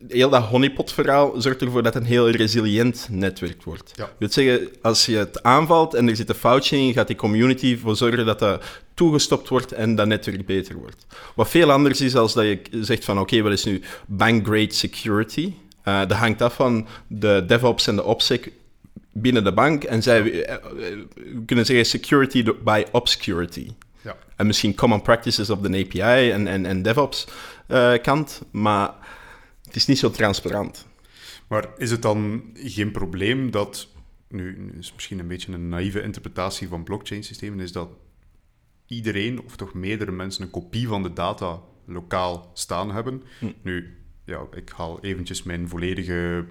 heel 0.09 0.31
dat 0.31 0.43
honeypot-verhaal 0.43 1.35
zorgt 1.37 1.63
ervoor 1.63 1.83
dat 1.83 1.95
het 1.95 2.03
een 2.03 2.09
heel 2.09 2.31
resilient 2.31 3.09
netwerk 3.11 3.63
wordt. 3.63 3.93
Ja. 3.95 4.03
Dat 4.05 4.15
wil 4.19 4.29
zeggen, 4.31 4.69
als 4.83 5.07
je 5.07 5.17
het 5.17 5.43
aanvalt 5.43 5.95
en 5.95 6.09
er 6.09 6.17
zit 6.17 6.29
een 6.29 6.35
foutje 6.35 6.77
in, 6.77 6.93
gaat 6.93 7.07
die 7.07 7.17
community 7.17 7.73
ervoor 7.73 7.97
zorgen 7.97 8.27
dat 8.27 8.39
dat 8.39 8.65
toegestopt 8.95 9.49
wordt 9.49 9.73
en 9.73 9.95
dat 9.95 10.07
netwerk 10.07 10.47
beter 10.47 10.75
wordt. 10.75 11.07
Wat 11.35 11.49
veel 11.49 11.73
anders 11.73 12.01
is 12.01 12.17
als 12.17 12.33
dat 12.33 12.45
je 12.45 12.61
zegt 12.71 13.05
van 13.05 13.21
oké, 13.21 13.43
wat 13.43 13.53
is 13.53 13.65
nu 13.65 13.83
bank-grade 14.07 14.73
security? 14.73 15.53
Eh, 15.83 15.99
dat 15.99 16.13
hangt 16.13 16.43
af 16.43 16.55
van 16.55 16.87
de 17.07 17.45
DevOps 17.47 17.87
en 17.87 17.97
de 17.97 18.05
OPSEC 18.05 18.53
binnen 19.13 19.45
de 19.45 19.53
bank. 19.53 19.85
En 19.85 20.03
zij 20.03 20.43
eh, 20.43 20.55
eh, 20.55 20.63
we 21.15 21.43
kunnen 21.47 21.67
zeggen 21.67 21.87
security 21.87 22.45
by 22.65 22.85
obscurity. 22.91 23.71
Ja. 24.03 24.17
En 24.37 24.47
misschien 24.47 24.75
common 24.75 25.03
practices 25.03 25.51
op 25.51 25.63
de 25.63 25.69
API 25.69 26.31
en, 26.31 26.47
en, 26.47 26.67
en 26.67 26.83
DevOps 26.83 27.27
eh, 27.67 27.93
kant, 28.03 28.43
maar 28.51 28.91
het 29.75 29.83
is 29.83 29.89
niet 29.89 29.99
zo 29.99 30.11
transparant. 30.11 30.87
Maar 31.47 31.69
is 31.77 31.91
het 31.91 32.03
dan 32.03 32.43
geen 32.55 32.91
probleem 32.91 33.51
dat, 33.51 33.89
nu 34.29 34.73
is 34.79 34.93
misschien 34.95 35.19
een 35.19 35.29
beetje 35.29 35.53
een 35.53 35.69
naïeve 35.69 36.03
interpretatie 36.03 36.69
van 36.69 36.85
blockchain-systemen, 36.85 37.61
is 37.61 37.73
dat 37.73 37.89
iedereen, 38.87 39.43
of 39.45 39.57
toch 39.57 39.75
meerdere 39.75 40.13
mensen, 40.13 40.45
een 40.45 40.51
kopie 40.51 40.89
van 40.89 41.03
de 41.03 41.13
data 41.13 41.61
lokaal 41.87 42.51
staan 42.55 42.93
hebben? 42.93 43.23
Nu, 43.63 43.97
ja, 44.25 44.41
ik 44.55 44.73
haal 44.77 45.01
eventjes 45.01 45.43
mijn 45.43 45.69
volledige 45.69 46.45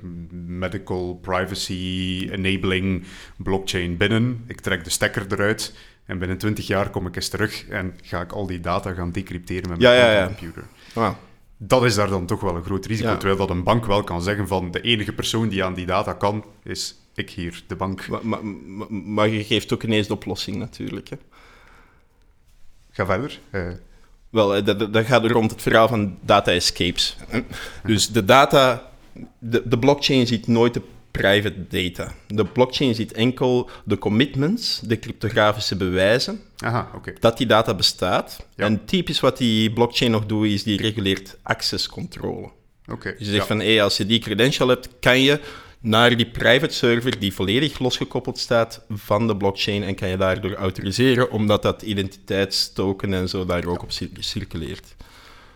medical 0.47 1.15
privacy 1.15 2.27
enabling 2.31 3.03
blockchain 3.37 3.97
binnen. 3.97 4.43
Ik 4.47 4.61
trek 4.61 4.83
de 4.83 4.89
stekker 4.89 5.25
eruit 5.29 5.75
en 6.05 6.17
binnen 6.17 6.37
20 6.37 6.67
jaar 6.67 6.89
kom 6.89 7.07
ik 7.07 7.15
eens 7.15 7.29
terug 7.29 7.67
en 7.67 7.93
ga 8.01 8.21
ik 8.21 8.31
al 8.31 8.47
die 8.47 8.59
data 8.59 8.93
gaan 8.93 9.11
decrypteren 9.11 9.69
met 9.69 9.81
Ja, 9.81 9.89
mijn 9.89 10.01
ja, 10.01 10.11
ja. 10.11 10.25
computer. 10.25 10.63
Wauw. 10.93 11.17
Dat 11.67 11.83
is 11.83 11.95
daar 11.95 12.09
dan 12.09 12.25
toch 12.25 12.41
wel 12.41 12.55
een 12.55 12.63
groot 12.63 12.85
risico. 12.85 13.09
Ja. 13.09 13.15
Terwijl 13.17 13.37
dat 13.39 13.49
een 13.49 13.63
bank 13.63 13.85
wel 13.85 14.03
kan 14.03 14.21
zeggen 14.21 14.47
van 14.47 14.71
de 14.71 14.81
enige 14.81 15.13
persoon 15.13 15.47
die 15.49 15.63
aan 15.63 15.73
die 15.73 15.85
data 15.85 16.13
kan, 16.13 16.45
is 16.63 16.95
ik 17.15 17.29
hier, 17.29 17.63
de 17.67 17.75
bank. 17.75 18.07
Maar, 18.07 18.25
maar, 18.27 18.45
maar- 18.45 18.91
maar 18.91 19.27
je 19.27 19.43
geeft 19.43 19.73
ook 19.73 19.83
ineens 19.83 20.07
de 20.07 20.13
oplossing 20.13 20.57
natuurlijk. 20.57 21.09
Hè. 21.09 21.15
Ga 22.91 23.05
verder. 23.05 23.39
Eh, 23.49 23.67
Wel, 24.29 24.55
eh, 24.55 24.65
dat, 24.65 24.79
dat- 24.79 24.93
dat 24.93 25.05
gaat 25.05 25.25
rond 25.25 25.51
het 25.51 25.61
verhaal 25.61 25.87
van 25.87 26.17
data 26.21 26.51
escapes. 26.51 27.17
Dus 27.85 28.09
de 28.09 28.25
data, 28.25 28.89
de, 29.39 29.61
de 29.65 29.79
blockchain 29.79 30.27
ziet 30.27 30.47
nooit 30.47 30.73
de 30.73 30.81
private 31.21 31.67
data. 31.67 32.13
De 32.27 32.45
blockchain 32.45 32.95
ziet 32.95 33.11
enkel 33.11 33.69
de 33.85 33.97
commitments, 33.97 34.79
de 34.83 34.99
cryptografische 34.99 35.75
bewijzen, 35.75 36.39
aha, 36.57 36.89
dat 37.19 37.37
die 37.37 37.47
data 37.47 37.73
bestaat. 37.73 38.47
Ja. 38.55 38.65
En 38.65 38.85
typisch 38.85 39.19
wat 39.19 39.37
die 39.37 39.71
blockchain 39.71 40.11
nog 40.11 40.25
doet, 40.25 40.47
is 40.47 40.63
die 40.63 40.81
reguleert 40.81 41.37
accesscontrole. 41.43 42.51
Oké. 42.91 43.09
Dus 43.09 43.19
je 43.19 43.25
zegt 43.25 43.37
ja. 43.37 43.45
van, 43.45 43.59
hey, 43.59 43.83
als 43.83 43.97
je 43.97 44.05
die 44.05 44.19
credential 44.19 44.67
hebt, 44.67 44.89
kan 44.99 45.19
je 45.19 45.39
naar 45.79 46.17
die 46.17 46.29
private 46.29 46.73
server 46.73 47.19
die 47.19 47.33
volledig 47.33 47.79
losgekoppeld 47.79 48.37
staat 48.37 48.81
van 48.89 49.27
de 49.27 49.37
blockchain 49.37 49.83
en 49.83 49.95
kan 49.95 50.09
je 50.09 50.17
daardoor 50.17 50.53
autoriseren, 50.53 51.31
omdat 51.31 51.61
dat 51.61 51.81
identiteitstoken 51.81 53.13
en 53.13 53.29
zo 53.29 53.45
daar 53.45 53.65
ook 53.65 53.83
op 53.83 53.91
cir- 53.91 54.09
circuleert. 54.19 54.95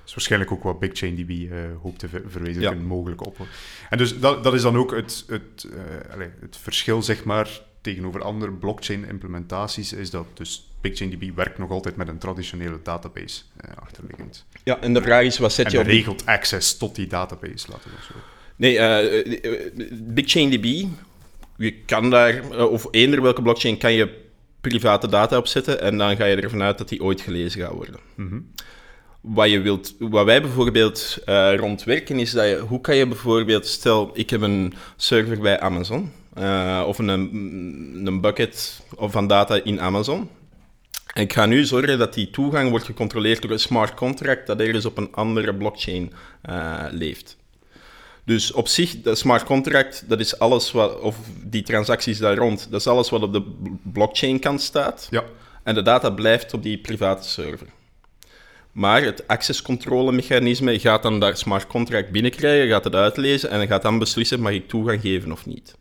Is 0.08 0.14
waarschijnlijk 0.14 0.52
ook 0.52 0.64
wat 0.64 0.80
BigchainDB 0.80 1.30
eh 1.52 1.58
hoopt 1.82 2.00
te 2.00 2.10
ver- 2.10 2.24
verwezenlijken, 2.28 2.80
Ja. 2.80 2.86
mogelijk 2.88 3.26
op. 3.26 3.38
En 3.90 3.98
dus 3.98 4.20
dat, 4.20 4.44
dat 4.44 4.54
is 4.54 4.62
dan 4.62 4.78
ook 4.78 4.92
het, 4.96 5.24
het, 5.28 5.68
eh, 5.74 6.14
allee, 6.14 6.30
het 6.42 6.58
verschil, 6.58 7.02
zeg 7.02 7.24
maar, 7.24 7.62
tegenover 7.82 8.22
andere 8.22 8.52
blockchain-implementaties, 8.52 9.94
is 9.94 10.10
dat 10.10 10.26
dus 10.34 10.70
BigchainDB 10.82 11.36
werkt 11.36 11.58
nog 11.58 11.70
altijd 11.70 11.96
met 11.96 12.08
een 12.08 12.18
traditionele 12.18 12.80
database 12.84 13.42
eh, 13.58 13.72
achterliggend. 13.82 14.46
Ja, 14.64 14.80
en 14.80 14.94
de 14.94 15.02
vraag 15.02 15.24
is, 15.24 15.38
wat 15.38 15.54
zet 15.54 15.66
En 15.66 15.72
je 15.72 15.80
op... 15.80 15.86
regelt 15.86 16.26
access 16.26 16.78
tot 16.78 16.96
die 16.96 17.08
database, 17.08 17.68
laten 17.72 17.90
we 17.92 17.98
zo. 18.08 18.14
Nee, 18.56 18.78
eh, 18.78 19.36
eh, 19.46 19.92
BigchainDB, 19.94 20.86
je 21.58 21.72
kan 21.86 22.10
daar, 22.10 22.50
of 22.68 22.88
eender 22.92 23.22
welke 23.22 23.42
blockchain, 23.42 23.78
kan 23.78 23.94
je 23.94 24.26
private 24.62 25.08
data 25.08 25.38
op 25.38 25.48
zetten 25.48 25.82
en 25.82 25.98
dan 25.98 26.16
ga 26.16 26.26
je 26.26 26.36
ervan 26.36 26.62
uit 26.62 26.78
dat 26.78 26.90
die 26.90 27.04
ooit 27.04 27.22
gelezen 27.22 27.62
gaat 27.62 27.74
worden. 27.74 28.00
Wat, 29.34 29.50
je 29.50 29.60
wilt, 29.62 29.96
wat 30.00 30.26
wij 30.26 30.42
bijvoorbeeld 30.42 31.18
eh 31.26 31.54
rondwerken 31.56 32.20
is 32.20 32.32
dat 32.32 32.46
je, 32.46 32.58
hoe 32.58 32.82
kan 32.82 32.96
je 32.96 33.08
bijvoorbeeld, 33.08 33.66
stel 33.68 34.10
ik 34.14 34.30
heb 34.30 34.42
een 34.42 34.74
server 34.96 35.40
bij 35.40 35.60
Amazon 35.60 36.12
eh, 36.34 36.84
of 36.88 36.98
een, 36.98 37.08
een 38.06 38.22
bucket 38.22 38.82
of 38.96 39.12
van 39.12 39.28
data 39.28 39.60
in 39.64 39.82
Amazon. 39.82 40.30
Ik 41.14 41.34
ga 41.34 41.46
nu 41.46 41.66
zorgen 41.66 41.98
dat 41.98 42.14
die 42.14 42.30
toegang 42.30 42.70
wordt 42.70 42.86
gecontroleerd 42.86 43.42
door 43.42 43.52
een 43.52 43.60
smart 43.60 43.94
contract 43.94 44.48
dat 44.48 44.60
ergens 44.60 44.86
op 44.86 44.98
een 44.98 45.12
andere 45.12 45.56
blockchain 45.56 46.14
eh, 46.42 46.84
leeft. 46.92 47.38
Dus 48.26 48.52
op 48.52 48.68
zich, 48.68 49.02
dat 49.02 49.18
smart 49.18 49.44
contract, 49.44 50.04
dat 50.08 50.20
is 50.20 50.40
alles 50.40 50.72
wat, 50.72 51.00
of 51.00 51.18
die 51.44 51.64
transacties 51.64 52.18
daar 52.18 52.36
rond, 52.38 52.68
dat 52.72 52.80
is 52.80 52.88
alles 52.88 53.10
wat 53.10 53.22
op 53.22 53.34
de 53.34 53.42
b- 53.42 53.70
blockchain 53.94 54.40
kant 54.40 54.62
staat. 54.62 55.08
Ja, 55.10 55.24
En 55.64 55.74
de 55.76 55.82
data 55.82 56.10
blijft 56.10 56.54
op 56.54 56.64
die 56.64 56.78
private 56.78 57.28
server. 57.28 57.68
Maar 58.78 59.04
het 59.04 59.28
accesscontrolemechanisme 59.28 60.80
gaat 60.80 61.04
dan 61.04 61.20
dat 61.20 61.40
smart 61.40 61.68
contract 61.68 62.12
binnenkrijgen, 62.12 62.70
gaat 62.70 62.84
het 62.84 62.96
uitlezen 62.96 63.50
en 63.50 63.68
gaat 63.68 63.82
dan 63.82 64.00
beslissen, 64.00 64.42
mag 64.42 64.52
ik 64.52 64.68
toegang 64.68 65.02
geven 65.02 65.32
of 65.32 65.46
niet. 65.46 65.76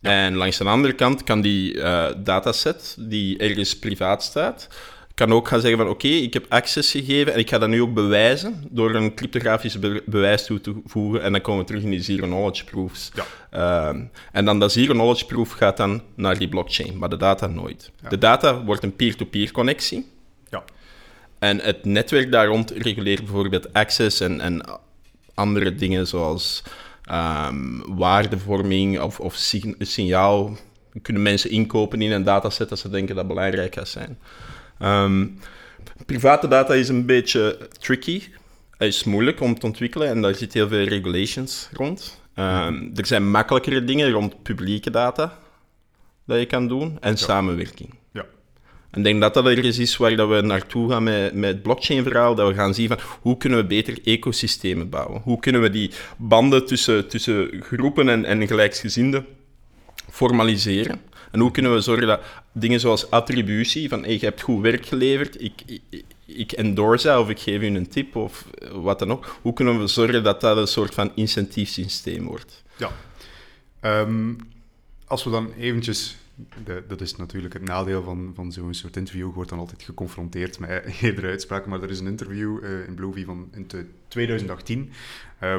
En 0.00 0.34
langs 0.34 0.58
de 0.58 0.64
andere 0.64 0.92
kant 0.92 1.24
kan 1.24 1.40
die 1.40 1.82
eh, 1.82 2.06
dataset, 2.16 2.96
die 2.98 3.38
ergens 3.38 3.78
privaat 3.78 4.22
staat, 4.22 4.68
kan 5.14 5.32
ook 5.32 5.48
gaan 5.48 5.60
zeggen 5.60 5.78
van 5.78 5.88
oké, 5.88 6.08
ik 6.08 6.32
heb 6.32 6.46
access 6.48 6.90
gegeven 6.90 7.32
en 7.32 7.38
ik 7.38 7.48
ga 7.48 7.58
dat 7.58 7.68
nu 7.68 7.82
ook 7.82 7.94
bewijzen 7.94 8.64
door 8.70 8.94
een 8.94 9.14
cryptografisch 9.14 9.78
be- 9.78 10.02
bewijs 10.06 10.44
toe 10.46 10.60
te 10.60 10.74
voegen 10.84 11.22
en 11.22 11.32
dan 11.32 11.40
komen 11.40 11.60
we 11.60 11.66
terug 11.66 11.82
in 11.82 11.90
die 11.90 12.02
zero 12.02 12.26
knowledge 12.26 12.64
proofs. 12.64 13.10
Ja. 13.14 13.24
Ehm, 13.50 14.04
en 14.32 14.44
dan 14.44 14.58
dat 14.58 14.72
zero 14.72 14.92
knowledge 14.92 15.26
proof 15.26 15.50
gaat 15.50 15.76
dan 15.76 16.02
naar 16.14 16.38
die 16.38 16.48
blockchain, 16.48 16.98
maar 16.98 17.08
de 17.08 17.16
data 17.16 17.46
nooit. 17.46 17.90
Ja. 18.02 18.08
De 18.08 18.18
data 18.18 18.64
wordt 18.64 18.82
een 18.82 18.96
peer-to-peer 18.96 19.50
connectie. 19.50 20.16
En 21.38 21.60
het 21.60 21.84
netwerk 21.84 22.32
daar 22.32 22.46
rond 22.46 22.70
reguleert 22.70 23.24
bijvoorbeeld 23.24 23.72
access 23.72 24.20
en, 24.20 24.40
en 24.40 24.80
andere 25.34 25.74
dingen 25.74 26.06
zoals 26.06 26.62
ehm, 27.04 27.78
waardevorming 27.86 29.00
of, 29.00 29.20
of 29.20 29.34
sign- 29.34 29.76
kunnen 31.02 31.22
mensen 31.22 31.50
inkopen 31.50 32.02
in 32.02 32.10
een 32.10 32.22
dataset 32.22 32.70
als 32.70 32.80
ze 32.80 32.90
denken 32.90 33.14
dat 33.14 33.26
belangrijk 33.26 33.74
gaat 33.74 33.88
zijn. 33.88 34.18
Ehm, 34.78 35.26
private 36.06 36.48
data 36.48 36.74
is 36.74 36.88
een 36.88 37.06
beetje 37.06 37.68
tricky. 37.78 38.22
Het 38.76 38.88
is 38.88 39.04
moeilijk 39.04 39.40
om 39.40 39.58
te 39.58 39.66
ontwikkelen 39.66 40.08
en 40.08 40.22
daar 40.22 40.34
zitten 40.34 40.60
heel 40.60 40.68
veel 40.68 40.84
regulations 40.84 41.68
rond. 41.72 42.20
Ehm, 42.34 42.88
er 42.94 43.06
zijn 43.06 43.30
makkelijkere 43.30 43.84
dingen 43.84 44.10
rond 44.10 44.42
publieke 44.42 44.90
data 44.90 45.38
dat 46.24 46.38
je 46.38 46.46
kan 46.46 46.68
doen 46.68 46.96
en 47.00 47.16
samenwerking. 47.16 47.88
Ja. 47.90 47.96
Ik 48.92 49.04
denk 49.04 49.20
dat 49.20 49.34
dat 49.34 49.46
er 49.46 49.64
eens 49.64 49.78
is 49.78 49.96
waar 49.96 50.16
dat 50.16 50.28
we 50.28 50.40
naartoe 50.40 50.90
gaan 50.90 51.02
met, 51.02 51.34
met 51.34 51.50
het 51.50 51.62
blockchain-verhaal. 51.62 52.34
Dat 52.34 52.48
we 52.48 52.54
gaan 52.54 52.74
zien 52.74 52.88
van 52.88 52.98
hoe 53.20 53.36
kunnen 53.36 53.58
we 53.58 53.64
beter 53.64 53.98
ecosystemen 54.04 54.88
bouwen? 54.88 55.20
Hoe 55.24 55.40
kunnen 55.40 55.60
we 55.60 55.70
die 55.70 55.90
banden 56.16 56.66
tussen, 56.66 57.08
tussen 57.08 57.62
groepen 57.62 58.08
en, 58.08 58.24
en 58.24 58.46
gelijksgezinden 58.46 59.26
formaliseren? 60.10 61.00
En 61.30 61.40
hoe 61.40 61.50
kunnen 61.50 61.74
we 61.74 61.80
zorgen 61.80 62.06
dat 62.06 62.20
dingen 62.52 62.80
zoals 62.80 63.10
attributie, 63.10 63.88
van 63.88 64.04
je 64.06 64.18
hebt 64.18 64.40
goed 64.40 64.62
werk 64.62 64.86
geleverd, 64.86 65.42
ik, 65.42 65.62
ik, 65.66 66.04
ik 66.26 66.52
endorse 66.52 67.06
dat 67.06 67.20
of 67.20 67.28
ik 67.28 67.38
geef 67.38 67.60
u 67.60 67.66
een 67.66 67.88
tip 67.88 68.16
of 68.16 68.44
wat 68.72 68.98
dan 68.98 69.12
ook. 69.12 69.38
Hoe 69.42 69.52
kunnen 69.52 69.80
we 69.80 69.86
zorgen 69.86 70.22
dat 70.22 70.40
dat 70.40 70.56
een 70.56 70.66
soort 70.66 70.94
van 70.94 71.12
incentiefsysteem 71.14 72.24
wordt? 72.24 72.62
Ja. 72.76 72.90
Ehm, 73.80 74.34
als 75.06 75.24
we 75.24 75.30
dan 75.30 75.52
eventjes... 75.58 76.16
De, 76.64 76.84
dat 76.88 77.00
is 77.00 77.16
natuurlijk 77.16 77.54
het 77.54 77.62
nadeel 77.62 78.02
van, 78.02 78.32
van 78.34 78.52
zo'n 78.52 78.74
soort 78.74 78.96
interview. 78.96 79.26
Je 79.26 79.32
wordt 79.32 79.50
dan 79.50 79.58
altijd 79.58 79.82
geconfronteerd 79.82 80.58
met 80.58 80.84
eerdere 81.02 81.28
uitspraken. 81.28 81.70
Maar 81.70 81.82
er 81.82 81.90
is 81.90 82.00
een 82.00 82.06
interview 82.06 82.64
uh, 82.64 82.86
in 82.86 82.94
Bluevie 82.94 83.24
van 83.24 83.48
in 83.52 83.66
2018, 84.08 84.80
uh, 84.80 84.90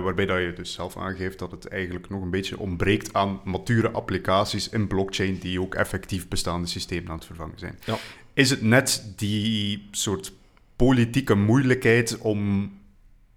waarbij 0.03 0.25
dat 0.25 0.39
je 0.39 0.53
dus 0.53 0.73
zelf 0.73 0.97
aangeeft 0.97 1.39
dat 1.39 1.51
het 1.51 1.67
eigenlijk 1.67 2.09
nog 2.09 2.21
een 2.21 2.30
beetje 2.30 2.59
ontbreekt 2.59 3.13
aan 3.13 3.41
mature 3.43 3.91
applicaties 3.91 4.69
in 4.69 4.88
blockchain 4.88 5.38
die 5.38 5.61
ook 5.61 5.75
effectief 5.75 6.27
bestaande 6.27 6.67
systemen 6.67 7.09
aan 7.09 7.17
het 7.17 7.25
vervangen 7.25 7.59
zijn. 7.59 7.80
Ja. 7.86 7.97
Is 8.34 8.49
het 8.49 8.61
net 8.61 9.13
die 9.15 9.88
soort 9.91 10.34
politieke 10.75 11.36
moeilijkheid 11.36 12.17
om 12.17 12.71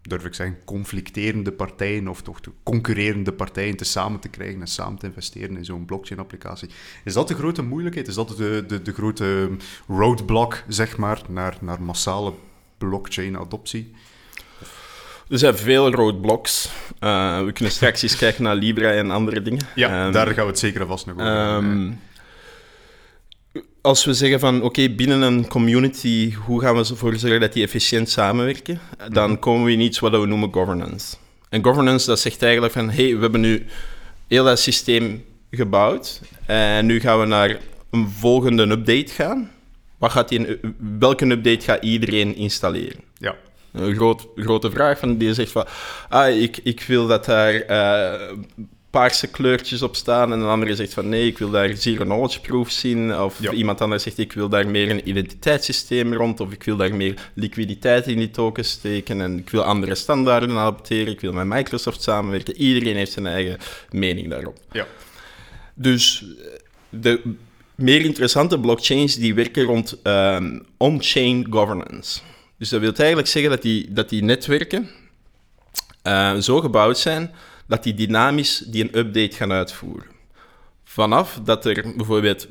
durf 0.03 0.25
ik 0.25 0.35
zeggen, 0.35 0.59
conflicterende 0.65 1.53
partijen 1.53 2.09
of 2.09 2.23
toch 2.23 2.41
de 2.41 2.51
concurrerende 2.63 3.33
partijen 3.33 3.77
te 3.77 3.85
samen 3.85 4.21
te 4.21 4.29
krijgen 4.29 4.61
en 4.61 4.67
samen 4.67 4.99
te 4.99 5.07
investeren 5.07 5.57
in 5.57 5.65
zo'n 5.65 5.85
blockchain-applicatie. 5.85 6.69
Is 7.05 7.13
dat 7.13 7.29
de 7.29 7.35
grote 7.35 7.63
moeilijkheid? 7.63 8.09
Is 8.09 8.15
dat 8.15 8.29
de, 8.29 8.65
de, 8.67 8.83
de 8.83 8.93
grote 8.93 9.51
roadblock, 9.89 10.63
zeg 10.69 10.97
maar, 10.97 11.23
naar, 11.29 11.57
naar 11.61 11.83
massale 11.83 12.33
blockchain-adoptie? 12.79 13.93
Er 15.29 15.39
zijn 15.39 15.57
veel 15.57 15.93
roadblocks. 15.93 16.69
Uh, 17.01 17.45
we 17.45 17.53
kunnen 17.53 17.73
straks 17.73 18.03
eens 18.03 18.17
kijken 18.17 18.43
naar 18.43 18.55
Libra 18.55 18.93
en 18.93 19.11
andere 19.11 19.43
dingen. 19.43 19.67
Ja, 19.75 20.07
um, 20.07 20.13
daar 20.13 20.27
gaan 20.27 20.45
we 20.45 20.51
het 20.51 20.59
zeker 20.59 20.87
vast 20.87 21.07
nog 21.07 21.15
over 21.15 21.55
um, 21.55 22.01
als 23.83 24.05
we 24.05 24.15
zeggen 24.15 24.41
van 24.41 24.57
oké, 24.57 24.65
okay, 24.65 24.95
binnen 24.95 25.23
een 25.23 25.49
community, 25.49 26.35
hoe 26.35 26.61
gaan 26.61 26.75
we 26.75 26.89
ervoor 26.91 27.17
zorgen 27.17 27.41
dat 27.41 27.53
die 27.53 27.63
efficiënt 27.63 28.09
samenwerken? 28.09 28.81
Dan 29.09 29.29
-hmm. 29.29 29.39
komen 29.39 29.65
we 29.65 29.73
in 29.73 29.81
iets 29.81 29.99
wat 29.99 30.11
we 30.11 30.27
noemen 30.27 30.53
governance. 30.53 31.17
En 31.49 31.65
governance, 31.65 32.07
dat 32.07 32.21
zegt 32.21 32.43
eigenlijk 32.43 32.73
van 32.73 32.91
hé, 32.91 33.05
hey, 33.05 33.15
we 33.15 33.21
hebben 33.21 33.41
nu 33.41 33.67
heel 34.27 34.45
dat 34.45 34.59
systeem 34.59 35.25
gebouwd 35.51 36.21
en 36.47 36.87
nu 36.87 37.01
gaan 37.01 37.21
we 37.21 37.27
naar 37.27 37.59
een 37.91 38.11
volgende 38.11 38.63
update 38.63 39.13
gaan. 39.13 39.51
Wat 39.99 40.11
gaat 40.11 40.29
die, 40.29 40.59
welke 40.99 41.31
update 41.31 41.65
gaat 41.65 41.83
iedereen 41.83 42.37
installeren? 42.37 43.01
Ja. 43.19 43.35
Een 43.73 43.95
groot, 43.95 44.27
grote 44.37 44.71
vraag 44.71 44.99
van 44.99 45.17
die 45.17 45.35
zegt 45.35 45.53
van, 45.53 45.67
ah, 46.09 46.41
ik, 46.41 46.61
ik 46.63 46.83
wil 46.83 47.07
dat 47.07 47.25
daar 47.25 47.71
uh, 47.71 48.39
paarse 48.93 49.27
kleurtjes 49.27 49.83
op 49.83 49.97
staan 49.97 50.33
en 50.33 50.41
een 50.41 50.49
andere 50.49 50.77
zegt 50.77 50.95
van 50.95 51.09
nee, 51.09 51.27
ik 51.27 51.39
wil 51.39 51.51
daar 51.51 51.77
zero 51.77 52.05
knowledge 52.05 52.41
proof 52.41 52.71
zien. 52.71 53.17
Of 53.19 53.43
Ja. 53.43 53.53
iemand 53.53 53.81
anders 53.81 54.03
zegt 54.03 54.19
ik 54.19 54.33
wil 54.33 54.49
daar 54.49 54.69
meer 54.69 54.91
een 54.91 55.09
identiteitssysteem 55.09 56.15
rond 56.15 56.41
of 56.41 56.53
ik 56.53 56.63
wil 56.63 56.77
daar 56.77 56.95
meer 56.95 57.31
liquiditeit 57.35 58.07
in 58.07 58.19
die 58.19 58.31
tokens 58.31 58.71
steken 58.71 59.21
en 59.21 59.39
ik 59.39 59.51
wil 59.51 59.63
andere 59.63 59.95
standaarden 59.95 60.57
adopteren, 60.57 61.13
ik 61.13 61.21
wil 61.21 61.33
met 61.33 61.47
Microsoft 61.47 62.03
samenwerken. 62.03 62.57
Iedereen 62.57 62.97
heeft 62.97 63.13
zijn 63.13 63.27
eigen 63.27 63.59
mening 63.91 64.31
daarop. 64.31 64.59
Ja. 64.73 64.87
Dus 65.75 66.25
de 66.89 67.21
meer 67.75 68.01
interessante 68.01 68.61
blockchains 68.61 69.17
die 69.17 69.35
werken 69.35 69.65
rond 69.65 69.99
ehm, 70.03 70.59
on-chain 70.77 71.47
governance. 71.51 72.21
Dus 72.59 72.69
dat 72.69 72.81
wil 72.81 72.93
eigenlijk 72.93 73.29
zeggen 73.29 73.51
dat 73.51 73.63
die, 73.63 73.93
dat 73.93 74.09
die 74.09 74.23
netwerken 74.23 74.89
eh, 76.03 76.37
zo 76.37 76.61
gebouwd 76.61 76.99
zijn 76.99 77.31
dat 77.73 77.83
die 77.83 77.95
dynamisch 77.95 78.59
die 78.59 78.83
een 78.83 78.99
update 78.99 79.37
gaan 79.37 79.53
uitvoeren. 79.53 80.11
Vanaf 80.85 81.41
dat 81.45 81.67
er 81.67 81.93
bijvoorbeeld 81.97 82.47
90% 82.47 82.49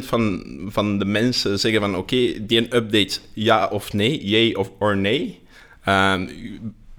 van, 0.00 0.44
van 0.66 0.98
de 0.98 1.04
mensen 1.04 1.58
zeggen 1.58 1.80
van 1.80 1.96
oké, 1.96 2.46
die 2.46 2.58
een 2.58 2.76
update 2.76 3.18
ja 3.32 3.66
of 3.66 3.92
nee, 3.92 4.24
yay 4.24 4.52
of 4.52 4.70
or 4.78 4.96
nee, 4.96 5.40
ehm, 5.84 6.28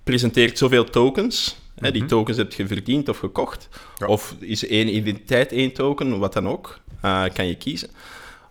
presenteert 0.03 0.57
zoveel 0.57 0.83
tokens. 0.83 1.57
Hè, 1.75 1.91
die 1.91 2.05
tokens 2.05 2.37
heb 2.37 2.53
je 2.53 2.67
verdiend 2.67 3.09
of 3.09 3.17
gekocht. 3.17 3.69
Ja. 3.97 4.07
Of 4.07 4.35
is 4.39 4.67
één 4.67 4.95
identiteit 4.95 5.51
één 5.51 5.73
token, 5.73 6.19
wat 6.19 6.33
dan 6.33 6.47
ook, 6.47 6.79
eh, 7.01 7.23
kan 7.33 7.47
je 7.47 7.55
kiezen. 7.55 7.89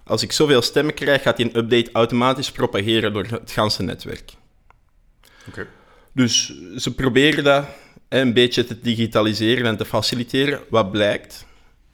Als 0.04 0.22
ik 0.22 0.32
zoveel 0.32 0.62
stemmen 0.62 0.94
krijg, 0.94 1.22
gaat 1.22 1.36
die 1.36 1.46
een 1.46 1.56
update 1.56 1.90
automatisch 1.92 2.50
propageren 2.50 3.12
door 3.12 3.24
het 3.24 3.50
ganse 3.50 3.82
netwerk. 3.82 4.32
Dus 6.12 6.54
ze 6.76 6.94
proberen 6.94 7.44
dat 7.44 7.64
een 8.20 8.32
beetje 8.32 8.64
te 8.64 8.80
digitaliseren 8.80 9.66
en 9.66 9.76
te 9.76 9.84
faciliteren. 9.84 10.60
Wat 10.70 10.90
blijkt? 10.90 11.46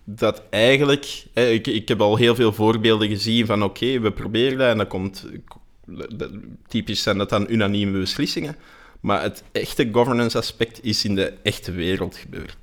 Dat 0.04 0.42
eigenlijk... 0.50 1.24
Ik, 1.34 1.66
ik 1.66 1.88
heb 1.88 2.00
al 2.00 2.16
heel 2.16 2.34
veel 2.34 2.52
voorbeelden 2.52 3.08
gezien 3.08 3.46
van 3.46 3.62
oké, 3.62 4.00
we 4.00 4.12
proberen 4.12 4.58
dat 4.58 4.68
en 4.70 4.78
dat 4.78 4.88
komt... 4.88 5.26
Typisch 6.68 7.02
zijn 7.02 7.18
dat 7.18 7.28
dan 7.28 7.46
unanieme 7.48 7.98
beslissingen. 7.98 8.56
Maar 9.00 9.22
het 9.22 9.42
echte 9.52 9.88
governance 9.92 10.38
aspect 10.38 10.84
is 10.84 11.04
in 11.04 11.14
de 11.14 11.32
echte 11.42 11.72
wereld 11.72 12.16
gebeurd. 12.16 12.56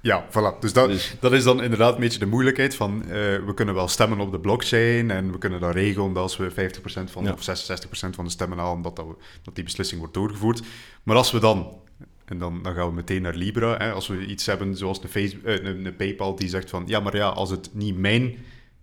Ja, 0.00 0.24
voilà. 0.30 0.58
Dus 0.60 0.72
dat, 0.72 0.88
Dus- 0.88 1.14
dat 1.20 1.32
is 1.32 1.44
dan 1.44 1.62
inderdaad 1.62 1.94
een 1.94 2.00
beetje 2.00 2.18
de 2.18 2.26
moeilijkheid 2.26 2.74
van... 2.74 3.02
eh, 3.02 3.08
we 3.46 3.52
kunnen 3.54 3.74
wel 3.74 3.88
stemmen 3.88 4.20
op 4.20 4.32
de 4.32 4.40
blockchain 4.40 5.10
en 5.10 5.32
we 5.32 5.38
kunnen 5.38 5.60
dan 5.60 5.70
regelen 5.70 6.12
dat 6.12 6.22
als 6.22 6.36
we 6.36 6.50
50% 6.50 7.10
van, 7.10 7.24
Ja. 7.24 7.32
of 7.32 7.40
66% 7.40 8.14
van 8.14 8.24
de 8.24 8.30
stemmen 8.30 8.58
halen, 8.58 8.82
dat, 8.82 8.96
dat, 8.96 9.06
we, 9.06 9.14
dat 9.42 9.54
die 9.54 9.64
beslissing 9.64 10.00
wordt 10.00 10.14
doorgevoerd. 10.14 10.62
Maar 11.02 11.16
als 11.16 11.30
we 11.30 11.38
dan... 11.38 11.78
En 12.30 12.38
dan, 12.38 12.62
dan 12.62 12.74
gaan 12.74 12.86
we 12.86 12.92
meteen 12.94 13.22
naar 13.22 13.34
Libra. 13.34 13.76
Hè, 13.76 13.92
als 13.92 14.06
we 14.08 14.26
iets 14.26 14.46
hebben 14.46 14.76
zoals 14.76 15.02
een, 15.02 15.08
Facebook, 15.08 15.44
eh, 15.44 15.64
een, 15.64 15.84
een 15.86 15.96
PayPal 15.96 16.34
die 16.36 16.48
zegt 16.48 16.70
van... 16.70 16.82
Ja, 16.86 17.00
maar 17.00 17.16
ja, 17.16 17.28
als 17.28 17.50
het 17.50 17.70
niet 17.72 17.98
mijn 17.98 18.34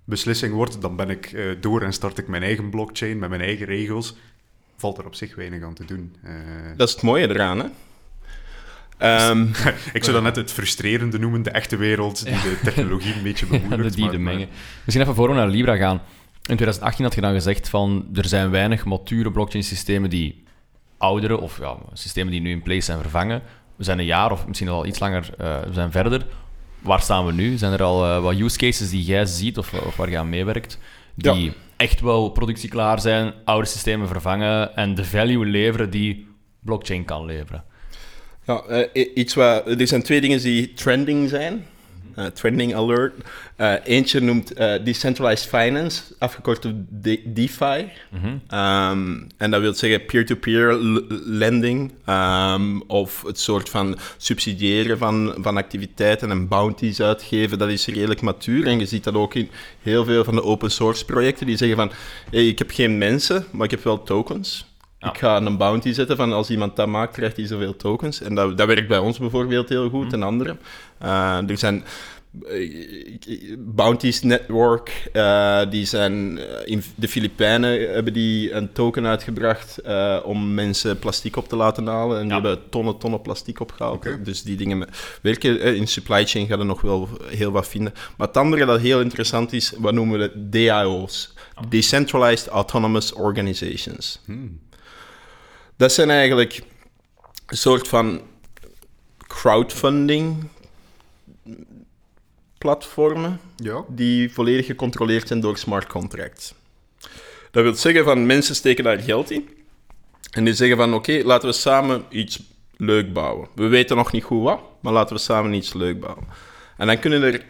beslissing 0.04 0.54
wordt, 0.54 0.82
dan 0.82 0.96
ben 0.96 1.10
ik 1.10 1.26
eh, 1.26 1.46
door 1.60 1.82
en 1.82 1.94
start 1.94 2.18
ik 2.18 2.28
mijn 2.28 2.44
eigen 2.44 2.70
blockchain 2.70 3.20
met 3.20 3.30
mijn 3.30 3.42
eigen 3.42 3.66
regels. 3.66 4.16
Valt 4.78 4.98
er 4.98 5.06
op 5.06 5.16
zich 5.16 5.36
weinig 5.36 5.64
aan 5.64 5.74
te 5.74 5.86
doen. 5.86 6.16
Eh, 6.24 6.32
Dat 6.78 6.88
is 6.88 6.94
het 6.94 7.04
mooie 7.04 7.30
eraan, 7.30 7.60
hè? 7.60 7.66
Ehm, 8.98 9.48
ik 9.94 10.04
zou 10.04 10.12
dat 10.16 10.24
net 10.24 10.36
het 10.36 10.52
frustrerende 10.52 11.20
noemen, 11.20 11.44
de 11.44 11.50
echte 11.52 11.76
wereld, 11.78 12.26
die 12.26 12.34
de 12.34 12.58
technologie 12.64 13.14
een 13.14 13.24
beetje 13.24 13.48
de 13.50 13.60
bemoeilijkt. 13.60 13.96
die 13.96 14.10
de 14.10 14.18
mengen. 14.18 14.48
Misschien 14.84 15.02
even 15.04 15.16
voor 15.16 15.30
we 15.30 15.36
naar 15.36 15.48
Libra 15.48 15.76
gaan. 15.76 16.02
In 16.36 16.56
2018 16.56 17.06
had 17.06 17.16
je 17.16 17.22
dan 17.22 17.34
gezegd 17.34 17.70
van 17.70 18.08
er 18.14 18.26
zijn 18.26 18.50
weinig 18.50 18.86
mature 18.86 19.32
blockchain 19.32 19.64
systemen 19.64 20.10
die 20.10 20.44
oudere 20.98 21.40
of 21.40 21.58
ja, 21.60 21.78
systemen 21.94 22.32
die 22.32 22.42
nu 22.42 22.52
in 22.52 22.62
place 22.62 22.82
zijn 22.82 23.00
vervangen. 23.02 23.42
We 23.76 23.84
zijn 23.84 24.00
een 24.00 24.06
jaar 24.06 24.32
of 24.32 24.48
misschien 24.48 24.70
al 24.70 24.86
iets 24.86 25.00
langer 25.00 25.30
eh, 25.38 25.62
we 25.62 25.74
zijn 25.74 25.92
verder. 25.92 26.26
Waar 26.80 27.02
staan 27.02 27.26
we 27.26 27.32
nu? 27.32 27.58
Zijn 27.58 27.74
er 27.74 27.84
al 27.84 28.06
eh, 28.06 28.22
wat 28.22 28.36
use 28.40 28.58
cases 28.58 28.90
die 28.90 29.04
jij 29.04 29.26
ziet 29.26 29.58
of, 29.58 29.74
of 29.74 29.96
waar 29.96 30.10
je 30.10 30.18
aan 30.18 30.30
meewerkt, 30.30 30.80
die 31.16 31.44
Ja. 31.44 31.52
echt 31.78 32.02
wel 32.02 32.30
productieklaar 32.30 33.00
zijn, 33.00 33.34
oude 33.46 33.68
systemen 33.68 34.08
vervangen 34.08 34.76
en 34.76 34.96
de 34.96 35.06
value 35.06 35.46
leveren 35.46 35.90
die 35.90 36.28
blockchain 36.60 37.06
kan 37.06 37.26
leveren? 37.26 37.64
Ja, 38.46 38.62
eh, 38.62 39.06
iets 39.16 39.34
wat, 39.34 39.68
er 39.80 39.88
zijn 39.88 40.04
twee 40.04 40.22
dingen 40.22 40.42
die 40.42 40.74
trending 40.74 41.30
zijn. 41.30 41.66
Eh, 42.18 42.26
trending 42.26 42.76
alert. 42.76 43.14
Eh, 43.56 43.74
eentje 43.84 44.20
noemt 44.22 44.54
eh, 44.54 44.74
Decentralized 44.84 45.50
Finance, 45.50 46.04
afgekort 46.20 46.66
op 46.66 46.72
De- 46.90 47.22
DeFi. 47.26 47.90
Ehm, 48.48 49.22
en 49.38 49.52
dat 49.52 49.62
wil 49.62 49.74
zeggen 49.74 50.06
peer-to-peer 50.06 50.74
lending. 51.26 51.92
ehm, 52.06 52.80
of 52.88 53.24
het 53.28 53.40
soort 53.40 53.70
van 53.70 53.98
subsidiëren 54.18 54.98
van, 54.98 55.36
van 55.38 55.58
activiteiten 55.58 56.32
en 56.32 56.48
bounties 56.48 57.02
uitgeven. 57.02 57.58
Dat 57.58 57.70
is 57.70 57.86
redelijk 57.86 58.22
matuur. 58.22 58.68
En 58.68 58.80
je 58.80 58.86
ziet 58.86 59.04
dat 59.04 59.14
ook 59.14 59.34
in 59.34 59.50
heel 59.82 60.06
veel 60.06 60.24
van 60.24 60.36
de 60.36 60.44
open 60.44 60.72
source 60.72 61.06
projecten. 61.06 61.46
Die 61.46 61.58
zeggen 61.58 61.78
van, 61.78 61.92
hey, 62.32 62.48
ik 62.48 62.58
heb 62.58 62.72
geen 62.72 62.98
mensen, 62.98 63.46
maar 63.52 63.66
ik 63.66 63.72
heb 63.72 63.84
wel 63.84 64.04
tokens. 64.04 64.66
Ja. 65.00 65.10
Ik 65.10 65.18
ga 65.18 65.38
een 65.42 65.58
bounty 65.58 65.94
zetten 65.94 66.16
van 66.16 66.34
als 66.34 66.50
iemand 66.50 66.76
dat 66.76 66.88
maakt, 66.88 67.14
krijgt 67.14 67.38
hij 67.38 67.48
zoveel 67.48 67.76
tokens. 67.76 68.22
En 68.22 68.36
dat, 68.36 68.58
dat 68.58 68.68
werkt 68.68 68.88
bij 68.88 68.98
ons 68.98 69.20
bijvoorbeeld 69.20 69.70
heel 69.70 69.90
goed 69.90 70.14
en 70.14 70.24
anderen. 70.24 70.60
Eh, 70.98 71.50
er 71.50 71.58
zijn 71.58 71.84
eh, 72.48 73.56
Bounties 73.58 74.22
Network, 74.22 75.10
eh, 75.14 75.62
die 75.70 75.86
zijn 75.86 76.40
in 76.66 76.84
de 76.96 77.08
Filipijnen 77.08 77.94
hebben 77.94 78.14
die 78.14 78.52
een 78.52 78.72
token 78.72 79.06
uitgebracht 79.06 79.82
om 80.24 80.54
mensen 80.54 81.00
plastic 81.00 81.36
op 81.36 81.50
te 81.50 81.56
laten 81.56 81.88
halen. 81.88 82.18
En 82.20 82.24
die 82.24 82.34
hebben 82.34 82.70
tonnen, 82.70 82.98
tonnen 82.98 83.22
plastic 83.22 83.60
opgehaald. 83.60 84.26
Dus 84.26 84.44
die 84.44 84.58
dingen 84.58 84.88
werken. 85.22 85.76
In 85.76 85.88
supply 85.88 86.26
chain 86.26 86.48
gaan 86.48 86.60
er 86.60 86.66
nog 86.66 86.82
wel 86.82 87.10
heel 87.26 87.52
wat 87.52 87.68
vinden. 87.68 87.94
Maar 88.18 88.28
het 88.28 88.38
andere 88.38 88.66
dat 88.66 88.80
heel 88.80 89.02
interessant 89.02 89.54
is, 89.54 89.74
wat 89.78 89.94
noemen 89.94 90.20
we 90.20 90.50
DAO's? 90.50 91.34
Decentralized 91.70 92.48
Autonomous 92.48 93.14
Organizations. 93.14 94.22
Dat 95.78 95.92
zijn 95.94 96.10
eigenlijk 96.10 96.62
een 97.46 97.58
soort 97.58 97.88
van 97.88 98.22
crowdfunding 99.28 100.48
platformen 102.58 103.40
Ja. 103.56 103.84
die 103.88 104.34
volledig 104.34 104.66
gecontroleerd 104.66 105.28
zijn 105.28 105.40
door 105.40 105.58
smart 105.58 105.88
contracts. 105.88 106.54
Dat 107.52 107.64
wil 107.64 107.74
zeggen 107.74 108.04
van 108.04 108.26
mensen 108.26 108.56
steken 108.56 108.84
daar 108.84 109.00
geld 109.00 109.32
in 109.32 109.50
en 110.32 110.44
die 110.44 110.54
zeggen 110.54 110.78
van 110.78 110.94
oké, 110.94 111.22
laten 111.24 111.50
we 111.50 111.56
samen 111.56 112.06
iets 112.10 112.40
leuk 112.78 113.14
bouwen. 113.14 113.48
We 113.56 113.68
weten 113.68 113.96
nog 113.98 114.12
niet 114.12 114.24
goed 114.24 114.44
wat, 114.44 114.60
maar 114.82 114.94
laten 114.94 115.16
we 115.16 115.22
samen 115.22 115.54
iets 115.54 115.74
leuk 115.74 116.00
bouwen. 116.00 116.28
En 116.78 116.88
dan 116.88 117.00
kunnen 117.00 117.22
er 117.22 117.46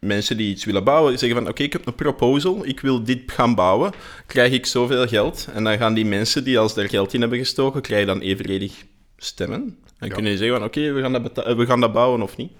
mensen 0.00 0.36
die 0.36 0.50
iets 0.50 0.64
willen 0.64 0.84
bouwen 0.84 1.18
zeggen 1.18 1.38
van 1.38 1.48
oké, 1.48 1.62
ik 1.62 1.72
heb 1.72 1.86
een 1.86 1.94
proposal, 1.94 2.66
ik 2.66 2.80
wil 2.80 3.04
dit 3.04 3.20
gaan 3.32 3.54
bouwen, 3.54 3.92
krijg 4.26 4.52
ik 4.52 4.66
zoveel 4.66 5.06
geld. 5.08 5.48
En 5.54 5.64
dan 5.64 5.78
gaan 5.78 5.94
die 5.94 6.04
mensen 6.04 6.44
die 6.44 6.58
als 6.58 6.74
daar 6.74 6.88
geld 6.88 7.14
in 7.14 7.20
hebben 7.20 7.38
gestoken, 7.38 7.80
krijgen 7.82 8.06
dan 8.06 8.20
evenredig 8.20 8.72
stemmen. 9.16 9.60
Dan 9.98 10.08
Ja. 10.08 10.14
kunnen 10.14 10.30
die 10.30 10.40
zeggen 10.40 10.56
van 10.58 10.66
oké, 10.66 10.92
we, 10.92 11.00
gaan 11.00 11.12
dat 11.12 11.22
beta- 11.22 11.56
we 11.56 11.66
gaan 11.66 11.80
dat 11.80 11.92
bouwen 11.92 12.22
of 12.22 12.36
niet. 12.36 12.52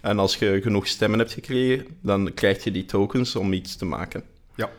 En 0.00 0.18
als 0.18 0.36
je 0.36 0.60
genoeg 0.62 0.86
stemmen 0.86 1.18
hebt 1.18 1.32
gekregen, 1.32 1.86
dan 2.02 2.34
krijg 2.34 2.64
je 2.64 2.70
die 2.70 2.84
tokens 2.84 3.36
om 3.36 3.52
iets 3.52 3.76
te 3.76 3.84
maken. 3.84 4.22
Ja. 4.56 4.70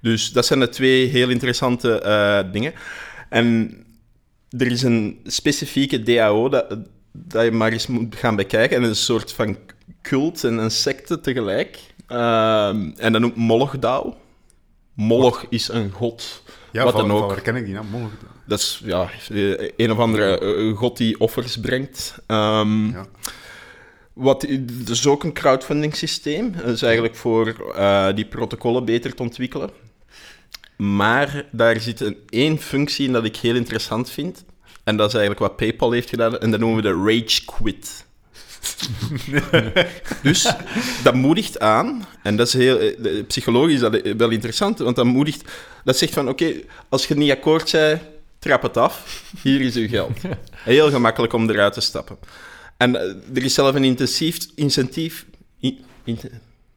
Dus 0.00 0.32
dat 0.32 0.46
zijn 0.46 0.60
de 0.60 0.68
twee 0.68 1.06
heel 1.06 1.28
interessante 1.28 1.98
eh, 2.00 2.52
dingen. 2.52 2.72
En 3.28 3.76
er 4.50 4.66
is 4.66 4.82
een 4.82 5.20
specifieke 5.24 6.02
DAO 6.02 6.48
dat, 6.48 6.76
dat 7.12 7.44
je 7.44 7.50
maar 7.50 7.72
eens 7.72 7.86
moet 7.86 8.16
gaan 8.16 8.36
bekijken. 8.36 8.76
En 8.76 8.82
een 8.82 8.96
soort 8.96 9.32
van 9.32 9.56
cult 10.02 10.44
en 10.44 10.58
een 10.58 10.70
secte 10.70 11.20
tegelijk. 11.20 11.78
Ehm, 12.06 12.90
en 12.96 13.12
dat 13.12 13.20
noemt 13.20 13.36
Moloch 13.36 13.78
DAO. 13.78 14.16
Moloch 14.94 15.46
is 15.48 15.68
een 15.68 15.90
god. 15.90 16.42
Ja, 16.72 16.84
wat 16.84 16.92
van, 16.92 17.08
dan 17.08 17.16
ook. 17.16 17.28
waar 17.30 17.40
ken 17.40 17.56
ik 17.56 17.64
die 17.64 17.74
naam? 17.74 17.86
Dat 18.46 18.58
is 18.58 18.82
ja, 18.84 19.10
eh, 19.28 19.68
een 19.76 19.90
of 19.90 19.98
andere 19.98 20.38
eh, 20.38 20.76
god 20.76 20.96
die 20.96 21.20
offers 21.20 21.60
brengt. 21.60 22.18
Ehm, 22.26 22.86
Ja. 22.90 23.06
wat, 24.12 24.46
is 24.88 25.06
ook 25.06 25.24
een 25.24 25.32
crowdfunding 25.32 25.96
systeem. 25.96 26.52
Dat 26.56 26.66
is 26.66 26.82
eigenlijk 26.82 27.16
voor 27.16 27.72
eh, 27.74 28.14
die 28.14 28.24
protocollen 28.24 28.84
beter 28.84 29.14
te 29.14 29.22
ontwikkelen. 29.22 29.70
Maar 30.76 31.44
daar 31.50 31.80
zit 31.80 32.00
een 32.00 32.16
één 32.28 32.58
functie 32.58 33.06
in 33.06 33.12
dat 33.12 33.24
ik 33.24 33.36
heel 33.36 33.54
interessant 33.54 34.10
vind. 34.10 34.44
En 34.84 34.96
dat 34.96 35.08
is 35.08 35.14
eigenlijk 35.14 35.46
wat 35.46 35.56
PayPal 35.56 35.90
heeft 35.90 36.08
gedaan. 36.08 36.38
En 36.38 36.50
dat 36.50 36.60
noemen 36.60 36.82
we 36.82 36.88
de 36.88 37.12
rage 37.12 37.44
quit. 37.44 38.06
dus 40.22 40.52
dat 41.02 41.14
moedigt 41.14 41.60
aan, 41.60 42.06
en 42.22 42.36
dat 42.36 42.46
is 42.46 42.52
heel, 42.52 42.78
eh, 42.78 43.24
psychologisch 43.26 43.74
is 43.74 43.80
dat 43.80 44.00
wel 44.16 44.30
interessant, 44.30 44.78
want 44.78 44.96
dat 44.96 45.04
moedigt, 45.04 45.50
dat 45.84 45.98
zegt 45.98 46.12
van, 46.12 46.28
oké, 46.28 46.52
als 46.88 47.06
je 47.06 47.14
niet 47.14 47.30
akkoord 47.30 47.72
bent, 47.72 48.00
trap 48.38 48.62
het 48.62 48.76
af, 48.76 49.22
hier 49.42 49.60
is 49.60 49.74
uw 49.74 49.88
geld. 49.88 50.18
Heel 50.64 50.90
gemakkelijk 50.90 51.32
om 51.32 51.50
eruit 51.50 51.72
te 51.72 51.80
stappen. 51.80 52.16
En 52.76 52.96
eh, 52.96 53.36
er 53.36 53.42
is 53.44 53.54
zelf 53.54 53.74
een 53.74 53.84
intensief, 53.84 54.38
incentief... 54.54 55.26
in- 55.60 55.78
in- 56.04 56.18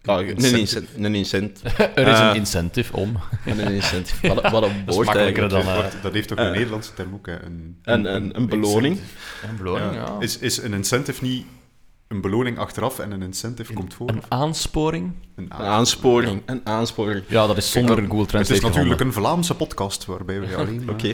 ah, 0.06 0.28
een 0.28 0.38
incent. 0.56 0.90
Een 0.98 1.16
incent. 1.16 1.62
Er 1.96 2.08
is 2.08 2.18
Ah. 2.18 2.30
een 2.30 2.36
incentive 2.36 2.94
om. 2.96 3.18
Een 3.46 3.60
incentief. 3.60 4.22
Wat, 4.22 4.50
wat 4.52 4.64
een 4.64 4.84
Dat 4.86 4.96
woord 4.96 5.16
eigenlijk. 5.16 5.50
dan... 5.52 5.62
eh, 5.62 5.86
dat 6.02 6.14
heeft 6.14 6.28
toch 6.28 6.38
een 6.38 6.52
Nederlandse 6.52 6.94
term 6.94 7.14
ook, 7.14 7.26
hè? 7.28 7.42
Een, 7.44 7.78
En 7.84 8.06
een, 8.16 8.36
een 8.36 8.48
beloning. 8.48 9.00
een 9.50 9.58
beloning, 9.58 9.94
Ja. 9.94 10.00
ja. 10.02 10.16
Is, 10.20 10.38
is 10.38 10.58
een 10.58 10.74
incentive 10.74 11.24
niet 11.24 11.46
een 12.16 12.22
beloning 12.22 12.58
achteraf 12.58 13.00
en 13.00 13.12
een 13.12 13.22
incentive 13.22 13.74
komt 13.74 13.94
voor? 13.94 14.10
Een 14.10 14.24
aansporing? 14.30 15.12
Een 15.36 15.44
Een 15.44 15.52
aansporing. 15.54 16.42
Een 16.46 16.62
aansporing. 16.64 17.24
Ja, 17.28 17.48
dat 17.48 17.58
is 17.58 17.72
zonder 17.72 17.98
een 17.98 18.06
Google 18.06 18.20
Het 18.20 18.30
Translate 18.30 18.68
is 18.68 18.74
natuurlijk 18.74 19.02
een 19.02 19.14
Vlaamse 19.14 19.56
podcast 19.56 20.06
waarbij 20.06 20.40
we 20.40 20.56
alleen. 20.56 20.90
Oké. 20.90 21.14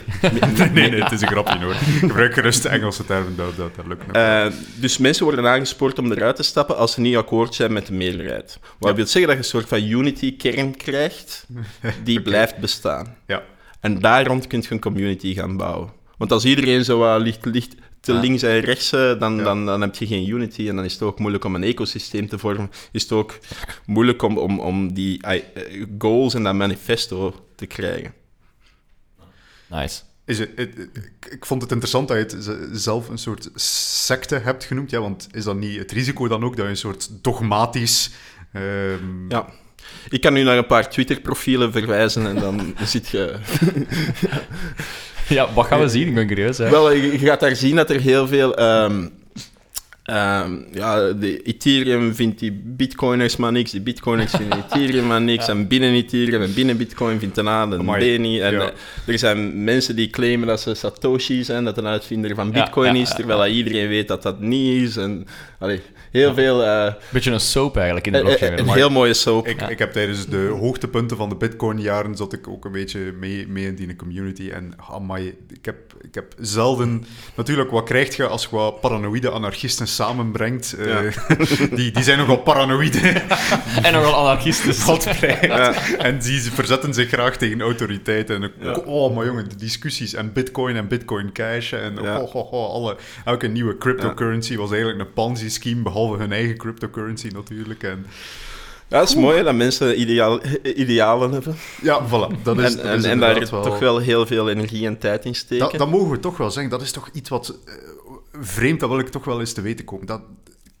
Nee, 0.56 0.70
nee, 0.70 0.90
nee, 0.90 1.02
het 1.02 1.12
is 1.12 1.20
een 1.20 1.28
grapje 1.28 1.64
hoor. 1.64 1.74
Gebruik 1.74 2.34
gerust 2.34 2.62
de 2.62 2.68
Engelse 2.68 3.04
termen, 3.04 3.36
dat, 3.36 3.56
dat, 3.56 3.74
dat 3.74 3.86
lukt. 3.86 4.12
Eh, 4.12 4.46
dus 4.80 4.98
mensen 4.98 5.24
worden 5.24 5.46
aangespoord 5.46 5.98
om 5.98 6.12
eruit 6.12 6.36
te 6.36 6.42
stappen 6.42 6.76
als 6.76 6.92
ze 6.92 7.00
niet 7.00 7.16
akkoord 7.16 7.54
zijn 7.54 7.72
met 7.72 7.86
de 7.86 7.92
meerderheid. 7.92 8.58
Wat 8.78 8.96
wil 8.96 9.06
zeggen 9.06 9.20
dat 9.20 9.30
je 9.30 9.36
een 9.36 9.60
soort 9.60 9.68
van 9.68 9.82
unity-kern 9.82 10.76
krijgt 10.76 11.46
die 12.04 12.22
blijft 12.28 12.56
bestaan. 12.58 13.16
ja. 13.26 13.42
En 13.80 13.98
daar 13.98 14.26
rond 14.26 14.46
kun 14.46 14.60
je 14.60 14.66
een 14.70 14.80
community 14.80 15.34
gaan 15.34 15.56
bouwen. 15.56 15.92
Want 16.18 16.32
als 16.32 16.44
iedereen 16.44 16.84
zo 16.84 16.98
wat 16.98 17.20
licht, 17.20 17.44
licht 17.44 17.74
te 18.02 18.12
Ja. 18.12 18.20
links 18.20 18.42
en 18.42 18.60
rechts, 18.60 18.92
eh, 18.92 19.18
dan, 19.18 19.36
Ja. 19.36 19.42
dan, 19.42 19.66
dan 19.66 19.80
heb 19.80 19.94
je 19.94 20.06
geen 20.06 20.28
unity 20.28 20.68
en 20.68 20.76
dan 20.76 20.84
is 20.84 20.92
het 20.92 21.02
ook 21.02 21.18
moeilijk 21.18 21.44
om 21.44 21.54
een 21.54 21.62
ecosysteem 21.62 22.28
te 22.28 22.38
vormen. 22.38 22.70
Is 22.92 23.02
het 23.02 23.12
ook 23.12 23.38
moeilijk 23.86 24.22
om, 24.22 24.38
om, 24.38 24.60
om 24.60 24.92
die 24.92 25.22
eh, 25.22 25.42
goals 25.98 26.34
en 26.34 26.42
dat 26.42 26.54
manifesto 26.54 27.46
te 27.56 27.66
krijgen. 27.66 28.14
Nice. 29.70 30.00
Is 30.24 30.38
het, 30.38 30.48
ik- 31.30 31.44
vond 31.44 31.62
het 31.62 31.70
interessant 31.70 32.08
dat 32.08 32.16
je 32.16 32.36
het 32.36 32.68
zelf 32.80 33.08
een 33.08 33.18
soort 33.18 33.48
secte 33.54 34.34
hebt 34.36 34.64
genoemd. 34.64 34.90
Ja, 34.90 35.00
want 35.00 35.28
is 35.30 35.44
dat 35.44 35.56
niet 35.56 35.78
het 35.78 35.92
risico 35.92 36.28
dan 36.28 36.44
ook 36.44 36.56
dat 36.56 36.64
je 36.64 36.70
een 36.70 36.76
soort 36.76 37.08
dogmatisch... 37.22 38.10
ehm, 38.52 39.28
Ja. 39.28 39.48
Ik 40.08 40.20
kan 40.20 40.32
nu 40.32 40.42
naar 40.42 40.56
een 40.58 40.66
paar 40.66 40.90
Twitter-profielen 40.90 41.72
verwijzen 41.72 42.26
en 42.26 42.34
dan 42.36 42.74
zit 42.84 43.08
je... 43.08 43.38
Ja, 45.32 45.48
wat 45.54 45.66
gaan 45.66 45.80
we 45.80 45.88
zien? 45.88 46.08
Ik 46.08 46.14
ben 46.14 46.26
curieus. 46.26 46.58
Wel, 46.58 46.92
je 46.92 47.12
je 47.12 47.18
gaat 47.18 47.40
daar 47.40 47.56
zien 47.56 47.76
dat 47.76 47.90
er 47.90 48.00
heel 48.00 48.26
veel... 48.28 48.56
ehm, 48.56 49.06
ehm, 50.02 50.52
ja, 50.72 51.12
de 51.12 51.42
Ethereum 51.42 52.14
vindt 52.14 52.38
die 52.38 52.52
bitcoiners 52.64 53.36
maar 53.36 53.52
niks, 53.52 53.70
die 53.70 53.80
bitcoiners 53.80 54.30
vinden 54.32 54.58
Ethereum 54.70 55.06
maar 55.06 55.20
niks, 55.20 55.48
en 55.48 55.68
binnen 55.68 55.92
Ethereum 55.92 56.42
en 56.42 56.54
binnen 56.54 56.76
bitcoin 56.76 57.18
vindt 57.18 57.36
een 57.36 57.48
A 57.48 57.62
en 57.62 57.72
een 57.72 57.86
B 58.16 58.18
niet. 58.18 58.40
En 58.40 58.52
ja. 58.52 58.60
eh, 58.60 58.68
er 59.12 59.18
zijn 59.18 59.64
mensen 59.64 59.96
die 59.96 60.10
claimen 60.10 60.46
dat 60.46 60.60
ze 60.60 60.74
Satoshi 60.74 61.44
zijn, 61.44 61.64
dat 61.64 61.78
een 61.78 61.86
uitvinder 61.86 62.34
van 62.34 62.50
bitcoin 62.50 62.94
ja, 62.94 63.00
is, 63.00 63.08
ja, 63.08 63.14
terwijl 63.14 63.38
dat 63.38 63.48
iedereen 63.48 63.88
weet 63.88 64.08
dat 64.08 64.22
dat 64.22 64.40
niet 64.40 64.82
is. 64.88 64.96
En, 64.96 65.26
allee, 65.58 65.80
heel 66.10 66.34
veel... 66.34 66.62
eh, 66.64 66.92
Beetje 67.10 67.30
een 67.30 67.40
soap 67.40 67.76
eigenlijk 67.76 68.06
in 68.06 68.12
de 68.12 68.18
eh, 68.18 68.24
blockchain. 68.24 68.58
een 68.58 68.64
Maar- 68.64 68.76
heel 68.76 68.90
mooie 68.90 69.14
soap. 69.14 69.46
Ik, 69.46 69.62
ik 69.62 69.78
heb 69.78 69.92
tijdens 69.92 70.26
de 70.26 70.54
hoogtepunten 70.58 71.16
van 71.16 71.28
de 71.28 71.36
Bitcoin-jaren 71.36 72.16
zat 72.16 72.32
ik 72.32 72.48
ook 72.48 72.64
een 72.64 72.72
beetje 72.72 73.12
mee, 73.20 73.46
mee 73.48 73.66
in 73.66 73.74
die 73.74 73.96
community. 73.96 74.50
En 74.50 74.72
amai, 74.90 75.34
ik 75.48 75.64
heb, 75.64 75.76
ik 76.02 76.14
heb 76.14 76.34
zelden... 76.40 77.04
Natuurlijk, 77.34 77.70
wat 77.70 77.84
krijg 77.84 78.16
je 78.16 78.26
als 78.26 78.42
je 78.42 78.48
wat 78.50 78.80
paranoïde 78.80 79.30
anarchisten 79.30 79.88
samenbrengt? 79.88 80.72
Eh, 80.72 80.98
die, 81.78 81.90
die 81.90 82.02
zijn 82.02 82.18
nogal 82.18 82.38
paranoïde. 82.38 82.98
En 83.82 83.92
nogal 83.92 84.14
anarchisten. 84.14 84.86
Wat 84.86 85.04
krijgt. 85.04 85.96
En 85.96 86.18
die 86.18 86.40
verzetten 86.40 86.94
zich 86.94 87.08
graag 87.08 87.36
tegen 87.36 87.60
autoriteiten. 87.60 88.42
En, 88.42 88.84
Oh, 88.84 89.14
maar 89.14 89.26
jongen, 89.26 89.48
de 89.48 89.56
discussies 89.56 90.14
en 90.14 90.32
bitcoin 90.32 90.76
en 90.76 90.88
bitcoin 90.88 91.32
cash. 91.32 91.72
En 91.72 91.94
Ja. 92.02 92.20
oh, 92.20 92.34
oh, 92.34 92.52
oh, 92.52 92.70
alle, 92.70 92.96
elke 93.24 93.46
nieuwe 93.46 93.78
cryptocurrency 93.78 94.56
was 94.56 94.70
eigenlijk 94.70 95.00
een 95.00 95.12
Ponzi-scheme, 95.12 95.82
behalve 95.82 96.16
hun 96.16 96.32
eigen 96.32 96.56
cryptocurrency 96.56 97.28
natuurlijk. 97.28 97.82
En, 97.82 98.06
Ja, 98.92 98.98
dat 98.98 99.08
is 99.08 99.14
mooi 99.14 99.42
dat 99.42 99.54
mensen 99.54 100.00
ideaal, 100.00 100.40
idealen 100.62 101.32
hebben. 101.32 101.56
ja, 101.82 102.06
voilà. 102.06 102.42
Dat 102.42 102.58
is, 102.58 102.70
en 102.70 102.76
dat 102.76 102.84
en, 102.86 102.98
is 102.98 103.04
en 103.04 103.18
daar 103.18 103.48
wel... 103.50 103.62
toch 103.62 103.78
wel 103.78 103.98
heel 103.98 104.26
veel 104.26 104.50
energie 104.50 104.86
en 104.86 104.98
tijd 104.98 105.24
in 105.24 105.34
steken. 105.34 105.68
Dat, 105.68 105.78
dat 105.78 105.90
mogen 105.90 106.10
we 106.10 106.18
toch 106.18 106.36
wel 106.36 106.50
zeggen. 106.50 106.70
Dat 106.70 106.82
is 106.82 106.92
toch 106.92 107.08
iets 107.12 107.28
wat 107.28 107.58
eh, 107.64 107.74
vreemd, 108.40 108.80
dat 108.80 108.88
wil 108.88 108.98
ik 108.98 109.08
toch 109.08 109.24
wel 109.24 109.40
eens 109.40 109.52
te 109.52 109.60
weten 109.60 109.84
komen. 109.84 110.06
Dat, 110.06 110.20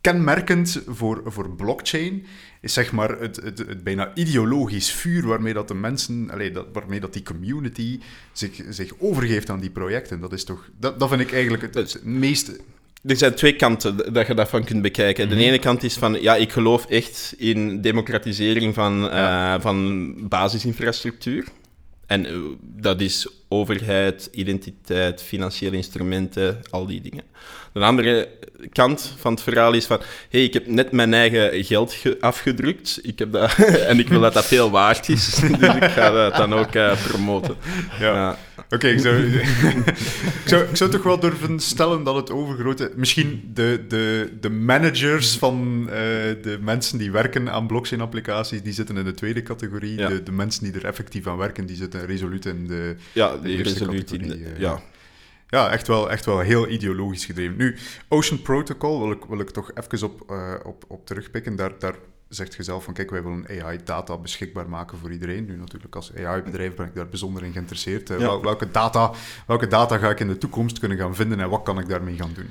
kenmerkend 0.02 0.82
voor, 0.86 1.22
voor 1.24 1.50
blockchain 1.50 2.26
is 2.60 2.72
zeg 2.72 2.92
maar 2.92 3.20
het, 3.20 3.36
het, 3.36 3.58
het 3.58 3.84
bijna 3.84 4.14
ideologisch 4.14 4.92
vuur 4.92 5.26
waarmee 5.26 5.52
dat 5.52 5.68
de 5.68 5.74
mensen, 5.74 6.30
allee, 6.30 6.50
dat, 6.50 6.66
waarmee 6.72 7.00
dat 7.00 7.12
die 7.12 7.22
community 7.22 8.00
zich, 8.32 8.62
zich 8.68 8.92
overgeeft 8.98 9.50
aan 9.50 9.60
die 9.60 9.70
projecten. 9.70 10.20
Dat 10.20 10.32
is 10.32 10.44
toch, 10.44 10.68
dat, 10.78 11.00
dat 11.00 11.08
vind 11.08 11.20
ik 11.20 11.32
eigenlijk 11.32 11.62
het, 11.62 11.74
het 11.74 12.04
meest... 12.04 12.52
Er 13.06 13.16
zijn 13.16 13.34
twee 13.34 13.56
kanten 13.56 14.12
dat 14.12 14.26
je 14.26 14.34
daarvan 14.34 14.64
kunt 14.64 14.82
bekijken. 14.82 15.28
De 15.28 15.36
ene 15.36 15.58
kant 15.58 15.82
is 15.82 15.94
van, 15.94 16.18
ja, 16.20 16.36
ik 16.36 16.52
geloof 16.52 16.86
echt 16.86 17.34
in 17.38 17.80
democratisering 17.80 18.74
van, 18.74 19.10
eh, 19.10 19.54
van 19.60 20.14
basisinfrastructuur. 20.28 21.44
En 22.06 22.26
eh, 22.26 22.32
dat 22.60 23.00
is 23.00 23.26
overheid, 23.48 24.28
identiteit, 24.32 25.22
financiële 25.22 25.76
instrumenten, 25.76 26.60
al 26.70 26.86
die 26.86 27.00
dingen. 27.00 27.22
De 27.72 27.80
andere 27.80 28.28
kant 28.72 29.14
van 29.18 29.32
het 29.32 29.42
verhaal 29.42 29.72
is 29.72 29.86
van, 29.86 30.00
hey, 30.30 30.44
ik 30.44 30.52
heb 30.52 30.66
net 30.66 30.92
mijn 30.92 31.14
eigen 31.14 31.64
geld 31.64 31.92
ge- 31.92 32.16
afgedrukt 32.20 32.98
ik 33.02 33.18
heb 33.18 33.32
dat, 33.32 33.54
en 33.90 33.98
ik 33.98 34.08
wil 34.08 34.20
dat 34.20 34.32
dat 34.34 34.44
veel 34.44 34.70
waard 34.70 35.08
is, 35.08 35.34
dus 35.58 35.74
ik 35.74 35.84
ga 35.84 36.10
dat 36.10 36.36
dan 36.36 36.54
ook 36.54 36.74
eh, 36.74 37.02
promoten. 37.06 37.56
Ja. 38.00 38.38
Oké, 38.72 38.88
ik, 38.88 39.00
zou, 39.00 39.16
ik, 40.42 40.42
zou, 40.44 40.62
ik 40.62 40.76
zou 40.76 40.90
toch 40.90 41.02
wel 41.02 41.20
durven 41.20 41.60
stellen 41.60 42.02
dat 42.04 42.14
het 42.14 42.30
overgrote... 42.30 42.92
Misschien 42.96 43.50
de, 43.54 43.84
de, 43.88 44.32
de 44.40 44.50
managers 44.50 45.38
van 45.38 45.86
eh, 45.88 45.94
de 46.42 46.58
mensen 46.60 46.98
die 46.98 47.10
werken 47.10 47.50
aan 47.50 47.66
blockchain-applicaties, 47.66 48.62
die 48.62 48.72
zitten 48.72 48.96
in 48.96 49.04
de 49.04 49.14
tweede 49.14 49.42
categorie. 49.42 49.98
Ja. 49.98 50.08
De, 50.08 50.22
de 50.22 50.32
mensen 50.32 50.64
die 50.64 50.72
er 50.72 50.84
effectief 50.84 51.26
aan 51.26 51.36
werken, 51.36 51.66
die 51.66 51.76
zitten 51.76 52.06
resoluut 52.06 52.46
in 52.46 52.66
de... 52.66 52.96
Ja, 53.12 53.36
de 53.36 53.48
eerste 53.48 53.72
resoluut 53.72 54.12
in 54.12 54.18
de- 54.18 54.26
categorie, 54.28 54.54
eh. 54.54 54.60
ja. 54.60 54.82
Ja, 55.48 55.70
echt 55.70 55.86
wel, 55.86 56.10
echt 56.10 56.24
wel 56.24 56.40
heel 56.40 56.68
ideologisch 56.68 57.24
gedreven. 57.24 57.56
Nu, 57.56 57.76
Ocean 58.08 58.42
Protocol 58.42 59.00
wil 59.00 59.10
ik, 59.10 59.24
wil 59.28 59.40
ik 59.40 59.50
toch 59.50 59.70
even 59.74 60.08
op, 60.08 60.30
eh, 60.30 60.54
op, 60.62 60.84
op 60.88 61.06
terugpikken. 61.06 61.56
Daar, 61.56 61.72
daar 61.78 61.94
zegt 62.34 62.54
je 62.54 62.62
zelf 62.62 62.84
van, 62.84 62.94
kijk, 62.94 63.10
wij 63.10 63.22
willen 63.22 63.46
AI-data 63.64 64.16
beschikbaar 64.18 64.68
maken 64.68 64.98
voor 64.98 65.10
iedereen. 65.12 65.44
Nu 65.46 65.56
natuurlijk, 65.56 65.94
als 65.96 66.12
AI-bedrijf 66.24 66.74
ben 66.74 66.86
ik 66.86 66.94
daar 66.94 67.08
bijzonder 67.08 67.44
in 67.44 67.52
geïnteresseerd. 67.52 68.10
Eh, 68.10 68.18
Ja. 68.18 68.24
wel- 68.26 68.42
welke, 68.42 68.70
data, 68.70 69.10
welke 69.46 69.66
data 69.66 69.98
ga 69.98 70.10
ik 70.10 70.20
in 70.20 70.28
de 70.28 70.38
toekomst 70.38 70.78
kunnen 70.78 70.98
gaan 70.98 71.14
vinden 71.14 71.40
en 71.40 71.48
wat 71.48 71.62
kan 71.62 71.78
ik 71.78 71.88
daarmee 71.88 72.16
gaan 72.16 72.32
doen? 72.34 72.48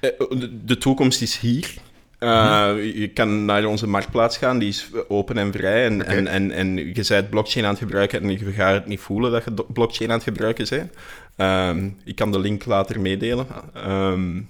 Eh, 0.00 0.40
De, 0.64 0.78
toekomst 0.78 1.22
is 1.22 1.38
hier. 1.38 1.74
Uh, 2.20 2.72
Je 2.94 3.08
kan 3.14 3.44
naar 3.44 3.64
onze 3.64 3.86
marktplaats 3.86 4.36
gaan, 4.38 4.58
die 4.58 4.68
is 4.68 4.90
open 5.08 5.38
en 5.38 5.52
vrij. 5.52 5.84
En, 5.84 6.06
en, 6.06 6.26
en, 6.26 6.50
en 6.50 6.76
je 6.76 7.04
bent 7.08 7.30
blockchain 7.30 7.64
aan 7.66 7.70
het 7.70 7.80
gebruiken 7.82 8.22
en 8.22 8.30
je 8.30 8.38
gaat 8.52 8.72
het 8.74 8.86
niet 8.86 9.00
voelen 9.00 9.30
dat 9.32 9.44
je 9.44 9.64
blockchain 9.72 10.10
aan 10.10 10.16
het 10.16 10.26
gebruiken 10.26 10.66
bent. 10.68 10.92
Ehm, 11.36 11.88
ik 12.04 12.16
kan 12.16 12.32
de 12.32 12.38
link 12.38 12.64
later 12.64 13.00
meedelen. 13.00 13.46
Ehm, 13.74 14.40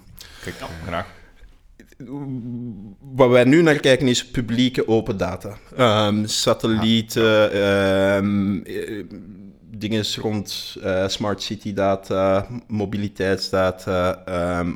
Kijk, 0.42 0.56
Ja, 0.58 0.64
eh, 0.66 0.86
graag. 0.86 1.06
Wat 3.00 3.30
wij 3.30 3.44
nu 3.44 3.62
naar 3.62 3.80
kijken 3.80 4.08
is 4.08 4.26
publieke 4.26 4.88
open 4.88 5.16
data. 5.16 5.58
Ehm, 5.76 6.26
satellieten, 6.26 7.52
ehm, 7.52 8.58
eh, 8.62 9.04
dingen 9.70 10.04
rond 10.14 10.76
eh, 10.82 11.08
smart 11.08 11.42
city 11.42 11.72
data, 11.72 12.46
mobiliteitsdata, 12.66 14.22
ehm, 14.24 14.72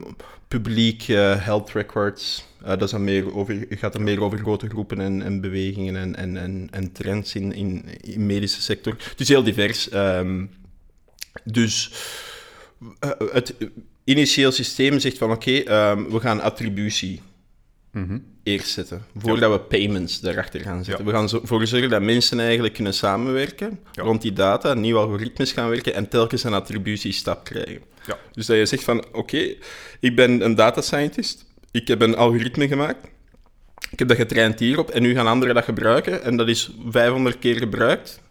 publiek 0.49 1.03
health 1.03 1.71
records. 1.71 2.47
Eh, 2.63 2.69
dat 2.69 2.83
is 2.83 2.91
dan 2.91 3.05
meer 3.05 3.35
over, 3.35 3.67
gaat 3.71 3.93
dan 3.93 4.03
meer 4.03 4.23
over 4.23 4.39
grote 4.39 4.69
groepen 4.69 5.01
en, 5.01 5.23
en 5.23 5.41
bewegingen 5.41 5.97
en, 5.97 6.17
en, 6.17 6.37
en, 6.37 6.69
en 6.71 6.93
trends 6.93 7.35
in, 7.35 7.53
in, 7.53 8.27
medische 8.27 8.63
sector. 8.63 8.97
Het 9.11 9.21
is 9.21 9.29
heel 9.29 9.43
divers. 9.43 9.89
dus 11.45 11.93
het 13.33 13.55
initieel 14.05 14.53
systeem 14.53 14.99
zegt 14.99 15.19
van 15.19 15.31
oké, 15.31 15.53
ehm, 15.57 16.05
we 16.11 16.21
gaan 16.21 16.41
attributie 16.41 17.21
mhm. 17.93 18.19
eerst 18.43 18.69
zetten, 18.69 19.05
voordat 19.17 19.53
we 19.53 19.61
payments 19.61 20.21
daarachter 20.21 20.61
gaan 20.61 20.85
zetten. 20.85 21.05
Ja. 21.05 21.11
We 21.11 21.17
gaan 21.17 21.29
zo- 21.29 21.41
ervoor 21.41 21.67
zorgen 21.67 21.91
dat 21.91 22.03
mensen 22.03 22.41
eigenlijk 22.41 22.75
kunnen 22.75 22.95
samenwerken 22.95 23.81
Ja. 23.93 24.03
rond 24.03 24.23
die 24.23 24.33
data, 24.33 24.75
nieuwe 24.75 25.01
algoritmes 25.01 25.53
gaan 25.53 25.69
werken 25.69 25.95
en 25.95 26.09
telkens 26.09 26.45
een 26.45 26.55
attributiestap 26.55 27.45
krijgen. 27.45 27.81
Ja. 28.07 28.19
Dus 28.33 28.47
dat 28.47 28.57
je 28.57 28.67
zegt 28.67 28.85
van, 28.85 29.05
oké, 29.13 29.55
ik 30.01 30.17
ben 30.17 30.45
een 30.45 30.55
data 30.55 30.81
scientist, 30.81 31.45
ik 31.71 31.89
heb 31.89 32.01
een 32.01 32.17
algoritme 32.17 32.69
gemaakt, 32.69 33.07
ik 33.91 33.99
heb 33.99 34.09
dat 34.09 34.17
getraind 34.17 34.59
hierop 34.59 34.91
en 34.91 35.03
nu 35.03 35.15
gaan 35.15 35.27
anderen 35.27 35.55
dat 35.55 35.65
gebruiken 35.65 36.23
en 36.23 36.37
dat 36.37 36.49
is 36.49 36.71
500 36.89 37.39
keer 37.39 37.57
gebruikt. 37.57 38.23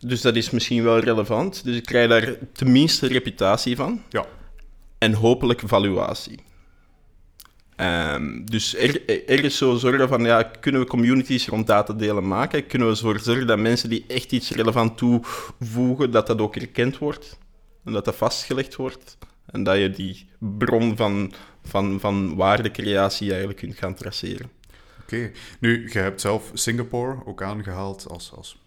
Dus 0.00 0.20
dat 0.20 0.36
is 0.36 0.50
misschien 0.50 0.82
wel 0.82 0.98
relevant. 0.98 1.64
Dus 1.64 1.76
ik 1.76 1.84
krijg 1.84 2.08
daar 2.08 2.34
tenminste 2.52 3.06
reputatie 3.06 3.76
van 3.76 4.02
ja. 4.08 4.26
En 4.98 5.12
hopelijk 5.12 5.62
valuatie. 5.64 6.38
Ehm, 7.76 8.44
dus 8.44 8.76
er, 8.76 9.28
ergens 9.28 9.56
zo 9.56 9.76
zorgen 9.76 10.08
van, 10.08 10.24
ja, 10.24 10.42
kunnen 10.42 10.80
we 10.80 10.86
communities 10.86 11.48
rond 11.48 11.66
datadelen 11.66 12.28
maken? 12.28 12.66
Kunnen 12.66 12.88
we 12.88 12.94
ervoor 12.94 13.20
zorgen 13.20 13.46
dat 13.46 13.58
mensen 13.58 13.88
die 13.88 14.04
echt 14.08 14.32
iets 14.32 14.50
relevant 14.50 14.96
toevoegen, 14.98 16.10
dat 16.10 16.26
dat 16.26 16.40
ook 16.40 16.56
erkend 16.56 16.98
wordt? 16.98 17.38
En 17.84 17.92
dat 17.92 18.04
dat 18.04 18.16
vastgelegd 18.16 18.76
wordt? 18.76 19.18
En 19.46 19.62
dat 19.62 19.78
je 19.78 19.90
die 19.90 20.28
bron 20.38 20.96
van, 20.96 21.32
van, 21.62 22.00
van 22.00 22.36
waardecreatie 22.36 23.28
eigenlijk 23.28 23.58
kunt 23.58 23.78
gaan 23.78 23.94
traceren. 23.94 24.50
Oké. 25.02 25.30
Nu, 25.60 25.90
je 25.92 25.98
hebt 25.98 26.20
zelf 26.20 26.50
Singapore 26.52 27.16
ook 27.24 27.42
aangehaald 27.42 28.08
als, 28.08 28.32
als 28.32 28.58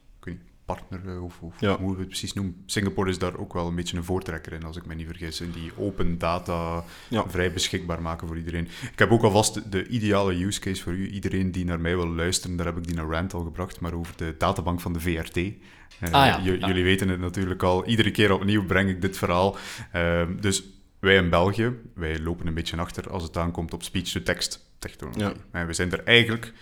partner, 0.76 1.15
eh, 1.15 1.24
of, 1.24 1.41
of 1.41 1.59
Ja. 1.61 1.67
hoe 1.70 1.78
moeten 1.78 1.95
we 1.95 1.99
het 1.99 2.07
precies 2.09 2.34
noemen. 2.34 2.63
Singapore 2.65 3.09
is 3.09 3.17
daar 3.20 3.38
ook 3.38 3.53
wel 3.53 3.67
een 3.67 3.76
beetje 3.76 3.97
een 3.97 4.03
voortrekker 4.03 4.53
in, 4.53 4.63
als 4.63 4.78
ik 4.78 4.86
me 4.86 4.95
niet 4.95 5.07
vergis, 5.07 5.41
in 5.41 5.51
die 5.51 5.72
open 5.78 6.17
data 6.17 6.84
Ja. 7.09 7.30
vrij 7.30 7.53
beschikbaar 7.53 8.01
maken 8.01 8.28
voor 8.28 8.38
iedereen. 8.38 8.67
Ik 8.91 8.99
heb 8.99 9.11
ook 9.11 9.24
alvast 9.24 9.53
de, 9.53 9.70
de 9.70 9.88
ideale 9.88 10.43
use 10.45 10.59
case 10.59 10.84
voor 10.84 10.93
u. 10.93 11.09
Iedereen 11.09 11.51
die 11.51 11.65
naar 11.65 11.80
mij 11.80 11.95
wil 11.95 12.07
luisteren, 12.07 12.55
daar 12.57 12.65
heb 12.65 12.78
ik 12.78 12.88
die 12.88 12.95
naar 12.95 13.05
Rand 13.09 13.34
al 13.34 13.43
gebracht, 13.43 13.80
maar 13.80 13.93
over 13.93 14.13
de 14.17 14.36
databank 14.38 14.82
van 14.82 14.93
de 14.93 14.99
VRT. 14.99 15.38
Eh, 15.38 15.53
Ah 16.01 16.11
ja. 16.11 16.41
Jullie 16.41 16.84
weten 16.84 17.09
het 17.09 17.20
natuurlijk 17.20 17.63
al. 17.63 17.86
Iedere 17.86 18.11
keer 18.11 18.32
opnieuw 18.34 18.65
breng 18.65 18.89
ik 18.89 19.01
dit 19.01 19.17
verhaal. 19.17 19.57
Ehm, 19.91 20.39
dus 20.39 20.63
wij 20.99 21.15
in 21.15 21.30
België, 21.30 21.74
wij 21.95 22.20
lopen 22.20 22.47
een 22.47 22.53
beetje 22.53 22.78
achter 22.78 23.09
als 23.09 23.24
het 23.24 23.38
aankomt 23.38 23.74
op 23.74 23.84
speech-to-text 23.84 24.67
technologie. 24.80 25.22
Ja. 25.24 25.34
En 25.51 25.67
we 25.67 25.74
zijn 25.74 25.91
er 25.91 26.03
eigenlijk 26.03 26.53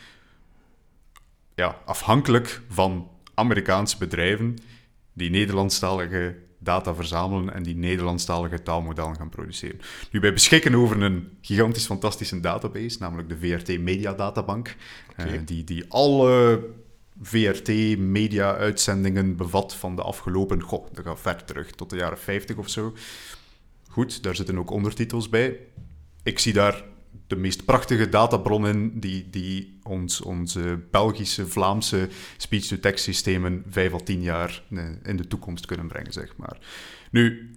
ja, 1.56 1.78
afhankelijk 1.86 2.62
van 2.70 3.10
Amerikaanse 3.38 3.98
bedrijven 3.98 4.58
die 5.14 5.30
Nederlandstalige 5.30 6.36
data 6.60 6.96
verzamelen 6.96 7.54
en 7.54 7.64
die 7.64 7.76
Nederlandstalige 7.76 8.64
taalmodellen 8.64 9.16
gaan 9.16 9.30
produceren. 9.30 9.80
Nu, 10.12 10.20
wij 10.20 10.34
beschikken 10.34 10.76
over 10.76 11.02
een 11.02 11.38
gigantisch 11.42 11.86
fantastische 11.86 12.40
database, 12.40 12.98
namelijk 13.00 13.30
de 13.30 13.38
VRT 13.38 13.80
Media 13.80 14.14
Databank, 14.14 14.76
eh, 15.16 15.26
die, 15.46 15.64
die 15.64 15.86
alle 15.88 16.64
VRT-media-uitzendingen 17.22 19.36
bevat 19.36 19.76
van 19.76 19.96
de 19.96 20.02
afgelopen, 20.02 20.62
goh, 20.62 20.88
dat 20.94 21.06
gaat 21.06 21.20
ver 21.20 21.46
terug, 21.46 21.72
tot 21.72 21.90
de 21.90 21.96
jaren 21.96 22.20
50 22.20 22.58
of 22.58 22.70
zo. 22.70 22.94
Goed, 23.90 24.24
daar 24.24 24.36
zitten 24.36 24.58
ook 24.58 24.72
ondertitels 24.72 25.30
bij. 25.30 25.60
Ik 26.24 26.40
zie 26.40 26.54
daar 26.54 26.84
de 27.28 27.36
meest 27.36 27.66
prachtige 27.66 28.10
databron 28.10 28.68
in 28.68 29.00
die, 29.00 29.30
die 29.30 29.80
ons, 29.84 30.22
onze 30.22 30.80
Belgische, 30.92 31.48
Vlaamse 31.48 32.10
speech-to-text 32.38 33.04
systemen 33.04 33.64
vijf 33.70 33.94
à 33.94 33.98
tien 33.98 34.22
jaar 34.22 34.64
eh, 34.70 34.84
in 35.04 35.18
de 35.18 35.28
toekomst 35.28 35.66
kunnen 35.66 35.88
brengen, 35.88 36.14
zeg 36.14 36.34
maar. 36.38 36.58
Nu, 37.12 37.52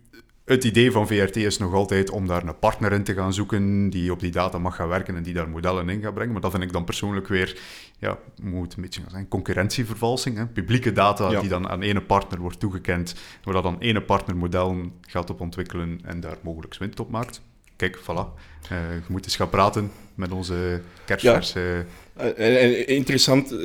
het 0.50 0.64
idee 0.64 0.92
van 0.92 1.06
VRT 1.06 1.36
is 1.36 1.58
nog 1.58 1.72
altijd 1.74 2.10
om 2.10 2.26
daar 2.26 2.46
een 2.46 2.58
partner 2.58 2.92
in 2.92 3.04
te 3.04 3.14
gaan 3.14 3.32
zoeken 3.32 3.90
die 3.90 4.12
op 4.12 4.20
die 4.20 4.30
data 4.30 4.58
mag 4.58 4.76
gaan 4.76 4.88
werken 4.88 5.16
en 5.16 5.22
die 5.22 5.34
daar 5.34 5.48
modellen 5.48 5.88
in 5.88 6.02
gaat 6.02 6.14
brengen. 6.14 6.32
Maar 6.32 6.40
dat 6.40 6.50
vind 6.50 6.62
ik 6.62 6.72
dan 6.72 6.84
persoonlijk 6.84 7.28
weer, 7.28 7.60
ja, 7.98 8.18
moet 8.42 8.74
een 8.74 8.82
beetje 8.82 9.02
zijn, 9.08 9.28
concurrentievervalsing. 9.28 10.36
Hè? 10.36 10.46
Publieke 10.46 10.92
data 10.92 11.30
Ja. 11.30 11.40
die 11.40 11.48
dan 11.48 11.68
aan 11.68 11.82
ene 11.82 12.02
partner 12.02 12.40
wordt 12.40 12.60
toegekend, 12.60 13.14
waar 13.44 13.54
dat 13.54 13.62
dan 13.62 13.78
ene 13.78 14.02
partner 14.02 14.36
modellen 14.36 14.92
gaat 15.00 15.30
op 15.30 15.40
ontwikkelen 15.40 16.00
en 16.04 16.20
daar 16.20 16.36
mogelijk 16.42 16.78
winst 16.78 17.00
op 17.00 17.10
maakt. 17.10 17.42
Kijk, 17.80 17.98
voilà. 18.02 18.38
Eh, 18.68 18.76
je 18.94 19.00
moet 19.08 19.24
eens 19.24 19.36
gaan 19.36 19.48
praten 19.50 19.90
met 20.14 20.32
onze 20.32 20.80
kerstverse... 21.04 21.84
Eh, 22.16 22.26
en- 22.26 22.60
en 22.60 22.86
interessant, 22.86 23.52
eh, 23.52 23.58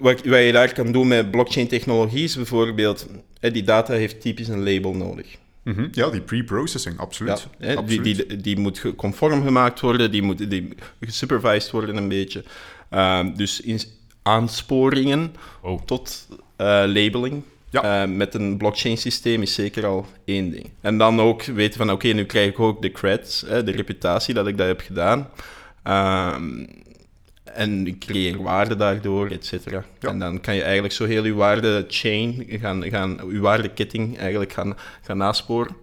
wat, 0.00 0.24
wat 0.24 0.38
je 0.44 0.52
daar 0.52 0.72
kan 0.72 0.92
doen 0.92 1.08
met 1.08 1.30
blockchain-technologie 1.30 2.24
is 2.24 2.36
bijvoorbeeld, 2.36 3.06
eh, 3.40 3.52
die 3.52 3.62
data 3.62 3.92
heeft 3.94 4.20
typisch 4.20 4.48
een 4.48 4.62
label 4.62 4.94
nodig. 4.94 5.36
Mhm. 5.62 5.88
Ja, 5.92 6.10
die 6.10 6.20
pre-processing, 6.20 6.98
absoluut. 6.98 7.46
Ja, 7.58 7.66
hè, 7.66 7.68
die, 7.68 7.76
absoluut. 7.78 8.28
die, 8.28 8.36
die 8.36 8.58
moet 8.58 8.82
conform 8.96 9.42
gemaakt 9.44 9.80
worden, 9.80 10.10
die 10.10 10.22
moet 10.22 10.50
die 10.50 10.68
gesupervised 11.00 11.70
worden 11.70 11.96
een 11.96 12.08
beetje. 12.08 12.44
Ehm, 12.90 13.34
dus 13.36 13.60
in, 13.60 13.80
aansporingen 14.22 15.34
Oh. 15.62 15.82
tot 15.84 16.28
eh, 16.56 16.66
labeling 16.86 17.42
Ja. 17.70 18.02
eh, 18.02 18.08
met 18.08 18.34
een 18.34 18.56
blockchain 18.56 18.98
systeem 18.98 19.42
is 19.42 19.54
zeker 19.54 19.86
al 19.86 20.06
één 20.24 20.50
ding. 20.50 20.70
En 20.80 20.98
dan 20.98 21.20
ook 21.20 21.42
weten 21.42 21.78
van, 21.78 21.90
oké, 21.90 22.08
nu 22.08 22.24
krijg 22.24 22.50
ik 22.50 22.60
ook 22.60 22.82
de 22.82 22.92
creds, 22.92 23.44
hè, 23.46 23.64
de 23.64 23.70
reputatie 23.70 24.34
dat 24.34 24.46
ik 24.46 24.56
dat 24.56 24.66
heb 24.66 24.80
gedaan. 24.80 25.28
Ehm, 25.82 26.66
en 27.44 27.86
ik 27.86 27.98
creëer 27.98 28.42
waarde 28.42 28.76
daardoor, 28.76 29.30
et 29.30 29.46
cetera. 29.46 29.84
Ja. 29.98 30.08
En 30.08 30.18
dan 30.18 30.40
kan 30.40 30.54
je 30.54 30.62
eigenlijk 30.62 30.94
zo 30.94 31.04
heel 31.04 31.24
je 31.24 31.34
waardechain, 31.34 32.46
gaan, 32.48 32.84
gaan, 32.84 33.18
je 33.30 33.40
waardeketting 33.40 34.18
eigenlijk 34.18 34.52
gaan, 34.52 34.76
gaan 35.02 35.16
nasporen. 35.16 35.76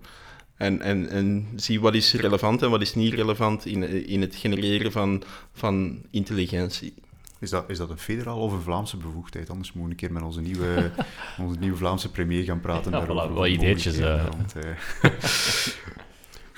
En, 0.57 0.81
en, 0.81 1.09
en 1.09 1.47
zie 1.55 1.81
wat 1.81 1.95
is 1.95 2.13
relevant 2.13 2.61
en 2.61 2.69
wat 2.69 2.81
is 2.81 2.95
niet 2.95 3.13
relevant 3.13 3.65
in, 3.65 4.07
in 4.07 4.21
het 4.21 4.35
genereren 4.35 4.91
van, 4.91 5.23
van 5.53 6.01
intelligentie. 6.11 6.93
Is 7.39 7.49
dat, 7.49 7.69
is 7.69 7.77
dat 7.77 7.89
een 7.89 7.97
federaal 7.97 8.39
of 8.39 8.51
een 8.51 8.61
Vlaamse 8.61 8.97
bevoegdheid? 8.97 9.49
Anders 9.49 9.73
moeten 9.73 9.83
we 9.83 9.89
een 9.91 10.07
keer 10.07 10.13
met 10.13 10.23
onze 10.23 10.41
nieuwe, 10.41 10.91
onze 11.47 11.59
nieuwe 11.59 11.77
Vlaamse 11.77 12.11
premier 12.11 12.43
gaan 12.43 12.59
praten. 12.59 12.91
Ja, 12.91 12.99
daarover, 12.99 13.29
voilà, 13.29 13.33
wat 13.33 13.47
ideetjes, 13.47 13.99
want, 13.99 14.55
eh. 14.61 15.11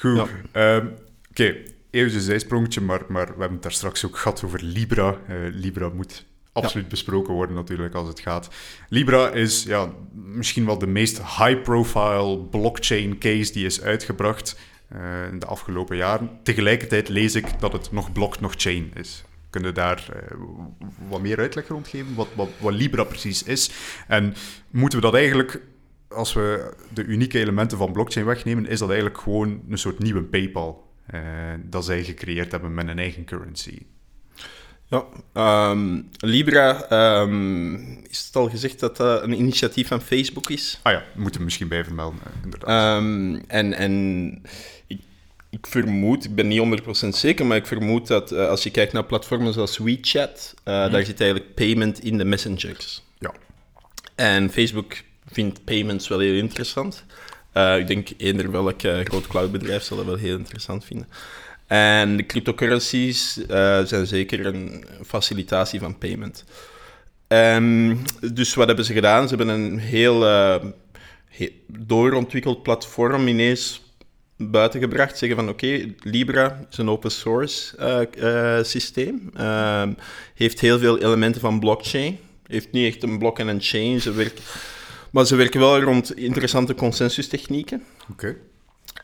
Goed. 0.01 0.15
Ja. 0.15 0.27
ehm, 0.51 0.87
Oké, 1.29 1.55
even 1.89 2.13
een 2.13 2.21
zijsprongetje, 2.21 2.81
maar, 2.81 3.01
maar 3.07 3.25
we 3.25 3.31
hebben 3.31 3.51
het 3.51 3.61
daar 3.61 3.71
straks 3.71 4.05
ook 4.05 4.17
gehad 4.17 4.43
over 4.43 4.63
Libra. 4.63 5.17
Eh, 5.27 5.35
Libra 5.51 5.89
moet 5.89 6.25
absoluut 6.51 6.87
besproken 6.87 7.33
worden 7.33 7.55
natuurlijk 7.55 7.95
als 7.95 8.07
het 8.07 8.19
gaat. 8.19 8.49
Libra 8.89 9.29
is 9.29 9.63
ja, 9.63 9.91
misschien 10.13 10.65
wel 10.65 10.77
de 10.77 10.87
meest 10.87 11.17
high-profile 11.17 12.37
blockchain 12.37 13.17
case 13.17 13.51
die 13.51 13.65
is 13.65 13.81
uitgebracht 13.81 14.59
eh, 14.87 15.27
in 15.31 15.39
de 15.39 15.45
afgelopen 15.45 15.97
jaren. 15.97 16.29
Tegelijkertijd 16.43 17.09
lees 17.09 17.35
ik 17.35 17.59
dat 17.59 17.73
het 17.73 17.91
nog 17.91 18.11
block, 18.11 18.39
nog 18.39 18.53
chain 18.57 18.91
is. 18.93 19.23
Kunnen 19.49 19.73
daar 19.73 20.05
eh, 20.13 20.37
wat 21.09 21.21
meer 21.21 21.39
uitleg 21.39 21.67
rond 21.67 21.87
geven, 21.87 22.15
wat, 22.15 22.27
wat, 22.35 22.49
wat 22.59 22.73
Libra 22.73 23.03
precies 23.03 23.43
is? 23.43 23.71
En 24.07 24.33
moeten 24.69 24.99
we 24.99 25.05
dat 25.05 25.15
eigenlijk 25.15 25.61
als 26.07 26.33
we 26.33 26.73
de 26.93 27.03
unieke 27.03 27.39
elementen 27.39 27.77
van 27.77 27.91
blockchain 27.91 28.25
wegnemen, 28.25 28.67
is 28.67 28.79
dat 28.79 28.89
eigenlijk 28.89 29.19
gewoon 29.19 29.61
een 29.69 29.77
soort 29.77 29.99
nieuwe 29.99 30.23
PayPal. 30.23 30.87
eh, 31.05 31.21
dat 31.63 31.85
zij 31.85 32.03
gecreëerd 32.03 32.51
hebben 32.51 32.73
met 32.73 32.87
een 32.87 32.99
eigen 32.99 33.25
currency. 33.25 33.79
Ja, 34.85 35.05
ehm, 35.33 36.01
Libra, 36.17 36.83
ehm, 36.83 37.73
is 38.09 38.25
het 38.25 38.35
al 38.35 38.49
gezegd 38.49 38.79
dat 38.79 38.97
dat 38.97 39.23
een 39.23 39.33
initiatief 39.39 39.87
van 39.87 40.01
Facebook 40.01 40.49
is? 40.49 40.79
Ah 40.83 40.93
ja, 40.93 41.03
moeten 41.15 41.39
we 41.39 41.45
misschien 41.45 41.67
bij 41.67 41.83
vermelden, 41.83 42.19
eh, 42.23 42.43
inderdaad. 42.43 42.69
Ehm, 42.69 43.35
en 43.47 43.73
en 43.73 44.41
ik, 44.87 45.01
ik 45.49 45.67
vermoed, 45.67 46.25
ik 46.25 46.35
ben 46.35 46.47
niet 46.47 46.81
100% 47.05 47.07
zeker, 47.07 47.45
maar 47.45 47.57
ik 47.57 47.65
vermoed 47.65 48.07
dat 48.07 48.31
eh, 48.31 48.47
als 48.47 48.63
je 48.63 48.69
kijkt 48.71 48.93
naar 48.93 49.05
platformen 49.05 49.53
zoals 49.53 49.77
WeChat, 49.77 50.53
eh, 50.63 50.91
daar 50.91 51.05
zit 51.05 51.21
eigenlijk 51.21 51.53
payment 51.55 52.03
in 52.03 52.17
de 52.17 52.25
messengers. 52.25 53.03
ja. 53.19 53.33
En 54.15 54.49
Facebook 54.51 54.93
vindt 55.31 55.63
payments 55.63 56.07
wel 56.07 56.19
heel 56.19 56.33
interessant. 56.33 57.05
Eh, 57.51 57.77
ik 57.77 57.87
denk 57.87 58.09
eender 58.17 58.51
welk 58.51 58.81
groot 58.81 59.27
cloudbedrijf 59.27 59.83
zal 59.83 59.97
dat 59.97 60.05
wel 60.05 60.15
heel 60.15 60.37
interessant 60.37 60.85
vinden. 60.85 61.07
En 61.67 62.17
de 62.17 62.25
cryptocurrencies 62.25 63.33
zijn 63.85 64.07
zeker 64.07 64.45
een 64.45 64.85
facilitatie 65.05 65.79
van 65.79 65.97
payment. 65.97 66.43
Ehm, 67.27 67.95
dus 68.33 68.53
wat 68.53 68.67
hebben 68.67 68.85
ze 68.85 68.93
gedaan? 68.93 69.27
Ze 69.27 69.35
hebben 69.35 69.55
een 69.55 69.79
heel, 69.79 70.25
eh, 70.25 70.63
he- 71.29 71.51
doorontwikkeld 71.67 72.63
platform 72.63 73.27
ineens 73.27 73.81
buiten 74.39 74.79
gebracht. 74.79 75.17
Zeggen 75.17 75.37
van 75.37 75.49
oké, 75.49 75.93
Libra 76.03 76.67
is 76.71 76.77
een 76.77 76.89
open 76.89 77.11
source 77.11 77.77
eh, 77.77 78.57
eh, 78.57 78.65
systeem. 78.65 79.31
Ehm, 79.33 79.93
heeft 80.33 80.59
heel 80.59 80.79
veel 80.79 80.97
elementen 80.99 81.41
van 81.41 81.59
blockchain. 81.59 82.17
Heeft 82.47 82.71
niet 82.71 82.93
echt 82.93 83.03
een 83.03 83.17
blok 83.19 83.39
en 83.39 83.47
een 83.47 83.61
chain. 83.61 84.01
Ze 84.01 84.11
werken, 84.11 84.43
maar 85.11 85.25
ze 85.25 85.35
werken 85.35 85.59
wel 85.59 85.81
rond 85.81 86.15
interessante 86.17 86.75
consensustechnieken. 86.75 87.83
Oké. 88.11 88.35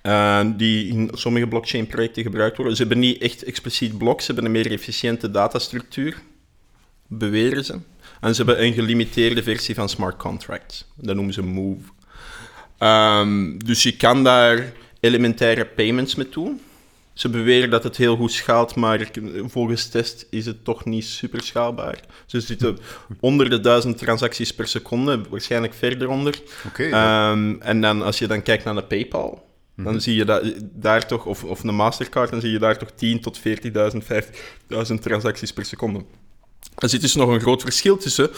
eh, 0.02 0.46
die 0.56 0.88
in 0.88 1.10
sommige 1.14 1.48
blockchain-projecten 1.48 2.24
gebruikt 2.24 2.58
worden. 2.58 2.76
Ze 2.76 2.82
hebben 2.82 3.00
niet 3.00 3.22
echt 3.22 3.44
expliciet 3.44 3.98
blok, 3.98 4.20
ze 4.22 4.26
hebben 4.26 4.46
een 4.46 4.52
meer 4.52 4.72
efficiënte 4.72 5.32
datastructuur, 5.32 6.18
beweren 7.08 7.66
ze. 7.66 7.80
En 8.22 8.36
ze 8.36 8.44
hebben 8.44 8.64
een 8.64 8.74
gelimiteerde 8.74 9.44
versie 9.44 9.76
van 9.76 9.90
smart 9.90 10.18
contracts. 10.18 10.86
Dat 10.96 11.16
noemen 11.16 11.34
ze 11.34 11.44
Move. 11.44 11.90
Ehm, 12.78 13.58
dus 13.58 13.84
je 13.84 13.98
kan 13.98 14.24
daar 14.24 14.74
elementaire 15.06 15.66
payments 15.66 16.16
mee 16.16 16.30
doen. 16.30 16.62
Ze 17.14 17.30
beweren 17.30 17.70
dat 17.70 17.84
het 17.84 17.97
heel 17.97 18.16
goed 18.16 18.32
schaalt, 18.32 18.76
maar 18.76 19.10
volgens 19.45 19.88
test 19.88 20.28
is 20.30 20.45
het 20.45 20.64
toch 20.64 20.86
niet 20.86 21.06
super 21.06 21.43
schaalbaar. 21.43 21.99
Ze 22.26 22.39
zitten 22.39 22.78
onder 23.20 23.49
de 23.49 23.60
duizend 23.60 23.97
transacties 23.97 24.53
per 24.53 24.68
seconde, 24.68 25.22
waarschijnlijk 25.30 25.74
verder 25.74 26.08
onder. 26.08 26.36
Ja. 26.78 27.32
Ehm, 27.32 27.56
en 27.60 27.82
dan 27.82 28.01
als 28.01 28.20
je 28.20 28.28
dan 28.28 28.41
kijkt 28.41 28.64
naar 28.64 28.76
de 28.76 28.84
PayPal, 28.84 29.47
dan 29.76 30.01
zie 30.01 30.16
je 30.16 30.26
dat, 30.26 30.53
daar 30.62 31.08
toch, 31.08 31.26
of, 31.26 31.43
of 31.43 31.64
een 31.64 31.76
Mastercard, 31.76 32.32
dan 32.32 32.41
zie 32.41 32.51
je 32.51 32.60
daar 32.60 32.78
toch 32.78 32.91
10 32.91 33.22
tot 33.22 33.39
40.000, 33.39 33.43
50.000 34.88 34.93
transacties 35.01 35.53
per 35.53 35.66
seconde. 35.66 36.03
Er 36.78 36.89
zit 36.89 37.01
dus 37.01 37.16
nog 37.16 37.30
een 37.30 37.41
groot 37.41 37.62
verschil 37.62 37.97
tussen. 37.97 38.30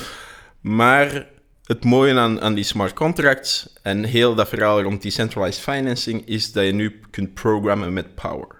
Maar 0.61 1.27
het 1.67 1.83
mooie 1.83 2.19
aan, 2.19 2.41
aan 2.41 2.53
die 2.53 2.63
smart 2.63 2.93
contracts 2.93 3.73
en 3.81 4.03
heel 4.03 4.35
dat 4.35 4.49
verhaal 4.49 4.81
rond 4.81 5.01
decentralized 5.01 5.63
financing 5.63 6.25
is 6.25 6.51
dat 6.51 6.65
je 6.65 6.71
nu 6.71 6.99
kunt 7.09 7.33
programmen 7.33 7.93
met 7.93 8.15
power. 8.15 8.55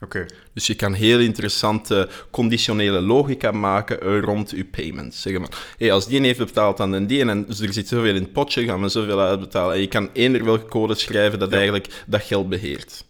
Oké. 0.00 0.26
Dus 0.52 0.66
je 0.66 0.74
kan 0.74 0.92
heel 0.92 1.18
interessante 1.18 2.08
conditionele 2.30 3.00
logica 3.00 3.50
maken 3.50 4.20
rond 4.20 4.50
je 4.50 4.64
payments. 4.64 5.22
Zeggen 5.22 5.40
maar, 5.40 5.74
hey, 5.78 5.92
als 5.92 6.06
die 6.06 6.20
heeft 6.20 6.38
betaald 6.38 6.80
aan 6.80 7.06
die 7.06 7.24
en 7.24 7.46
dus 7.46 7.60
er 7.60 7.72
zit 7.72 7.88
zoveel 7.88 8.14
in 8.14 8.22
het 8.22 8.32
potje, 8.32 8.64
gaan 8.64 8.82
we 8.82 8.88
zoveel 8.88 9.20
uitbetalen. 9.20 9.74
En 9.74 9.80
je 9.80 9.88
kan 9.88 10.10
eender 10.12 10.44
welke 10.44 10.68
code 10.68 10.94
schrijven 10.94 11.38
dat 11.38 11.52
eigenlijk 11.52 12.04
dat 12.06 12.22
geld 12.22 12.48
beheert. 12.48 13.04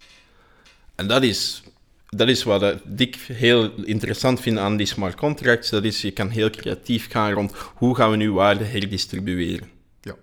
En 0.95 1.07
dat 1.07 1.23
is, 1.23 1.63
dat 2.09 2.29
is 2.29 2.43
wat 2.43 2.75
ik 2.97 3.17
heel 3.33 3.73
interessant 3.85 4.41
vind 4.41 4.59
aan 4.59 4.77
die 4.77 4.87
smart 4.87 5.15
contracts. 5.15 5.71
Dat 5.71 5.85
is, 5.85 6.01
je 6.01 6.11
kan 6.11 6.29
heel 6.29 6.51
creatief 6.51 7.11
gaan 7.11 7.33
rond 7.33 7.53
hoe 7.75 7.95
gaan 7.95 8.11
we 8.11 8.17
nu 8.17 8.33
waarde 8.33 8.65
herdistribueren. 8.65 9.69
Ja. 10.01 10.15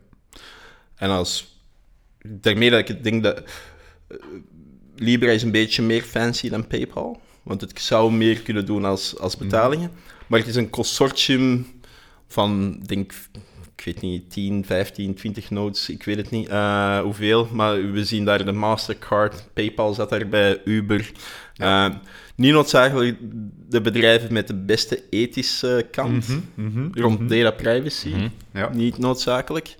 En 0.95 1.09
als, 1.09 1.59
daarmee 2.27 2.69
dat 2.69 2.89
ik 2.89 3.03
denk 3.03 3.23
dat 3.23 3.43
eh, 4.07 4.17
Libra 4.95 5.31
is 5.31 5.43
een 5.43 5.51
beetje 5.51 5.81
meer 5.81 6.01
fancy 6.01 6.49
dan 6.49 6.67
PayPal. 6.67 7.21
Want 7.43 7.61
het 7.61 7.81
zou 7.81 8.11
meer 8.11 8.39
kunnen 8.39 8.65
doen 8.65 8.85
als, 8.85 9.19
als 9.19 9.37
betalingen. 9.37 9.91
Maar 10.27 10.39
het 10.39 10.47
is 10.47 10.55
een 10.55 10.69
consortium 10.69 11.67
van, 12.27 12.79
denk, 12.85 13.13
ik 13.75 13.85
weet 13.85 14.01
niet, 14.01 14.31
10, 14.31 14.65
15, 14.65 15.13
20 15.13 15.49
nodes. 15.49 15.89
Ik 15.89 16.03
weet 16.03 16.17
het 16.17 16.29
niet 16.29 16.47
eh, 16.47 16.99
hoeveel. 16.99 17.47
Maar 17.51 17.91
we 17.91 18.05
zien 18.05 18.25
daar 18.25 18.45
de 18.45 18.51
Mastercard, 18.51 19.47
PayPal 19.53 19.93
zat 19.93 20.09
daarbij, 20.09 20.61
Uber. 20.63 21.11
Eh, 21.57 21.87
niet 22.35 22.51
noodzakelijk 22.51 23.17
de 23.69 23.81
bedrijven 23.81 24.33
met 24.33 24.47
de 24.47 24.55
beste 24.55 25.03
ethische 25.09 25.87
kant 25.91 26.25
rond 26.91 27.29
data 27.29 27.51
privacy. 27.51 28.13
Ja. 28.53 28.69
Niet 28.73 28.97
noodzakelijk. 28.97 29.75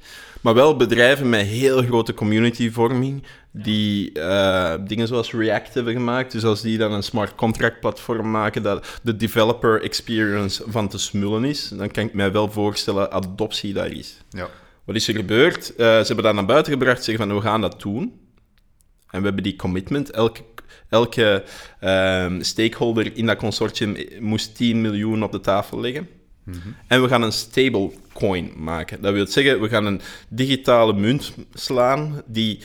Maar 0.46 0.54
wel 0.54 0.76
bedrijven 0.76 1.30
met 1.30 1.46
heel 1.46 1.84
grote 1.84 2.14
communityvorming, 2.14 3.24
die 3.52 4.12
eh, 4.12 4.74
dingen 4.88 5.08
zoals 5.08 5.32
React 5.32 5.74
hebben 5.74 5.94
gemaakt. 5.94 6.32
Dus 6.32 6.44
als 6.44 6.62
die 6.62 6.78
dan 6.78 6.92
een 6.92 7.04
smart 7.04 7.36
contract 7.36 7.80
platform 7.80 8.32
maken 8.32 8.64
dat 8.64 9.00
de 9.04 9.16
developer 9.16 9.82
experience 9.82 10.64
van 10.68 10.88
te 10.88 10.98
smullen 10.98 11.44
is, 11.44 11.70
dan 11.70 11.92
kan 11.92 12.06
ik 12.06 12.14
mij 12.14 12.32
wel 12.32 12.52
voorstellen 12.52 13.12
adoptie 13.12 13.74
daar 13.74 13.92
is. 13.92 14.18
Ja. 14.30 14.50
Wat 14.84 14.96
is 14.96 15.08
er 15.08 15.16
gebeurd? 15.16 15.76
Eh, 15.76 15.86
ze 15.86 16.06
hebben 16.06 16.24
dat 16.24 16.34
naar 16.34 16.46
buiten 16.46 16.72
gebracht, 16.72 17.04
zeggen 17.04 17.28
van 17.28 17.36
we 17.36 17.42
gaan 17.42 17.62
dat 17.62 17.82
doen. 17.82 18.02
En 19.10 19.20
we 19.20 19.26
hebben 19.26 19.44
die 19.44 19.56
commitment. 19.56 20.12
Elke, 20.12 20.42
elke 20.90 21.44
ehm, 21.80 22.42
stakeholder 22.42 23.18
in 23.18 23.26
dat 23.26 23.38
consortium 23.38 23.96
moest 24.20 24.56
10 24.56 24.82
miljoen 24.82 25.24
op 25.24 25.32
de 25.32 25.40
tafel 25.40 25.80
leggen. 25.80 26.08
En 26.88 27.02
we 27.02 27.08
gaan 27.08 27.22
een 27.22 27.32
stablecoin 27.32 28.52
maken. 28.56 29.02
Dat 29.02 29.14
wil 29.14 29.28
zeggen, 29.28 29.62
we 29.62 29.70
gaan 29.70 29.86
een 29.86 30.02
digitale 30.30 30.94
munt 30.94 31.34
slaan 31.54 32.22
die 32.26 32.60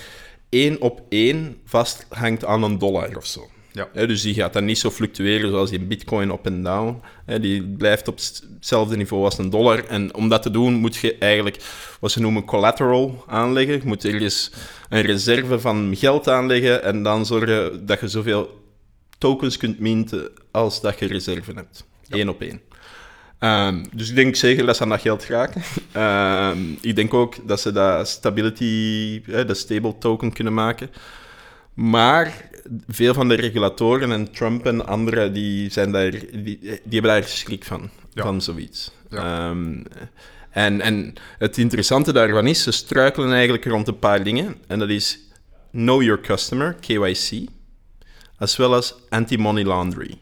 één 0.48 0.80
op 0.80 1.02
één 1.08 1.56
vasthangt 1.64 2.44
aan 2.44 2.62
een 2.62 2.78
dollar 2.78 3.16
of 3.16 3.26
zo. 3.26 3.50
Ja. 3.72 4.06
Dus 4.06 4.22
die 4.22 4.34
gaat 4.34 4.52
dan 4.52 4.64
niet 4.64 4.78
zo 4.78 4.90
fluctueren 4.90 5.50
zoals 5.50 5.70
die 5.70 5.80
bitcoin 5.80 6.30
up 6.30 6.46
en 6.46 6.62
down. 6.62 7.02
Die 7.40 7.62
blijft 7.62 8.08
op 8.08 8.18
hetzelfde 8.54 8.96
niveau 8.96 9.24
als 9.24 9.38
een 9.38 9.50
dollar. 9.50 9.84
En 9.86 10.14
om 10.14 10.28
dat 10.28 10.42
te 10.42 10.50
doen 10.50 10.74
moet 10.74 10.96
je 10.96 11.18
eigenlijk 11.18 11.56
wat 12.00 12.10
ze 12.10 12.20
noemen 12.20 12.44
collateral 12.44 13.24
aanleggen. 13.26 13.74
Je 13.74 13.80
moet 13.84 14.04
ergens 14.04 14.50
een 14.88 15.02
reserve 15.02 15.60
van 15.60 15.96
geld 15.96 16.28
aanleggen 16.28 16.82
en 16.82 17.02
dan 17.02 17.26
zorgen 17.26 17.86
dat 17.86 18.00
je 18.00 18.08
zoveel 18.08 18.60
tokens 19.18 19.56
kunt 19.56 19.78
minten 19.78 20.30
als 20.50 20.80
dat 20.80 20.98
je 20.98 21.06
reserve 21.06 21.52
hebt. 21.52 21.86
Eén 22.08 22.28
op 22.28 22.40
één. 22.40 22.60
Ehm, 23.38 23.84
dus 23.92 24.08
ik 24.08 24.14
denk 24.14 24.36
zeker 24.36 24.66
dat 24.66 24.76
ze 24.76 24.82
aan 24.82 24.88
dat 24.88 25.00
geld 25.00 25.24
raken. 25.24 25.62
Ehm, 25.92 26.58
ik 26.80 26.96
denk 26.96 27.14
ook 27.14 27.48
dat 27.48 27.60
ze 27.60 27.72
dat 27.72 28.08
stability, 28.08 29.22
de 29.24 29.54
stable 29.54 29.98
token 29.98 30.32
kunnen 30.32 30.54
maken. 30.54 30.90
Maar 31.80 32.48
veel 32.88 33.14
van 33.14 33.28
de 33.28 33.34
regulatoren 33.34 34.12
en 34.12 34.30
Trump 34.30 34.66
en 34.66 34.86
anderen, 34.86 35.32
die, 35.32 35.70
zijn 35.70 35.92
daar, 35.92 36.10
die, 36.10 36.58
die 36.58 36.80
hebben 36.90 37.10
daar 37.10 37.24
schrik 37.24 37.64
van, 37.64 37.90
Ja. 38.12 38.22
van 38.22 38.42
zoiets. 38.42 38.92
Ja. 39.10 39.48
Ehm, 39.48 39.82
en, 40.50 40.80
en 40.80 41.14
het 41.38 41.58
interessante 41.58 42.12
daarvan 42.12 42.46
is, 42.46 42.62
ze 42.62 42.70
struikelen 42.70 43.32
eigenlijk 43.32 43.64
rond 43.64 43.88
een 43.88 43.98
paar 43.98 44.22
dingen. 44.24 44.56
En 44.66 44.78
dat 44.78 44.88
is 44.88 45.18
Know 45.72 46.02
Your 46.02 46.20
Customer, 46.20 46.76
KYC, 46.80 47.48
as 48.38 48.56
well 48.56 48.72
as 48.72 48.94
Anti-Money 49.08 49.64
Laundry. 49.64 50.18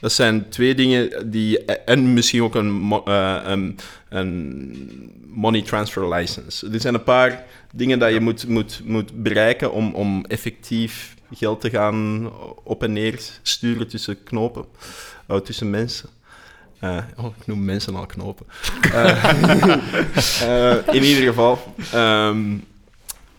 Dat 0.00 0.12
zijn 0.12 0.48
twee 0.48 0.74
dingen 0.74 1.30
die... 1.30 1.64
En 1.64 2.12
misschien 2.12 2.42
ook 2.42 2.54
een, 2.54 3.00
eh, 3.04 3.40
een, 3.44 3.78
een 4.08 5.20
money 5.26 5.62
transfer 5.62 6.14
license. 6.14 6.70
Er 6.70 6.80
zijn 6.80 6.94
een 6.94 7.02
paar 7.02 7.44
dingen 7.72 7.98
dat 7.98 8.12
je 8.12 8.20
moet, 8.20 8.48
moet, 8.48 8.80
moet 8.84 9.22
bereiken 9.22 9.72
om, 9.72 9.94
om 9.94 10.24
effectief 10.24 11.14
geld 11.30 11.60
te 11.60 11.70
gaan 11.70 12.30
op 12.64 12.82
en 12.82 12.92
neer 12.92 13.20
sturen 13.42 13.88
tussen 13.88 14.22
knopen, 14.22 14.64
oh, 15.28 15.40
tussen 15.40 15.70
mensen. 15.70 16.08
Eh, 16.78 16.98
oh, 17.16 17.36
ik 17.40 17.46
noem 17.46 17.64
mensen 17.64 17.94
al 17.94 18.06
knopen. 18.06 18.46
Eh, 18.92 19.24
eh, 20.76 20.94
in 20.94 21.02
ieder 21.02 21.24
geval, 21.24 21.74
ehm, 21.92 22.56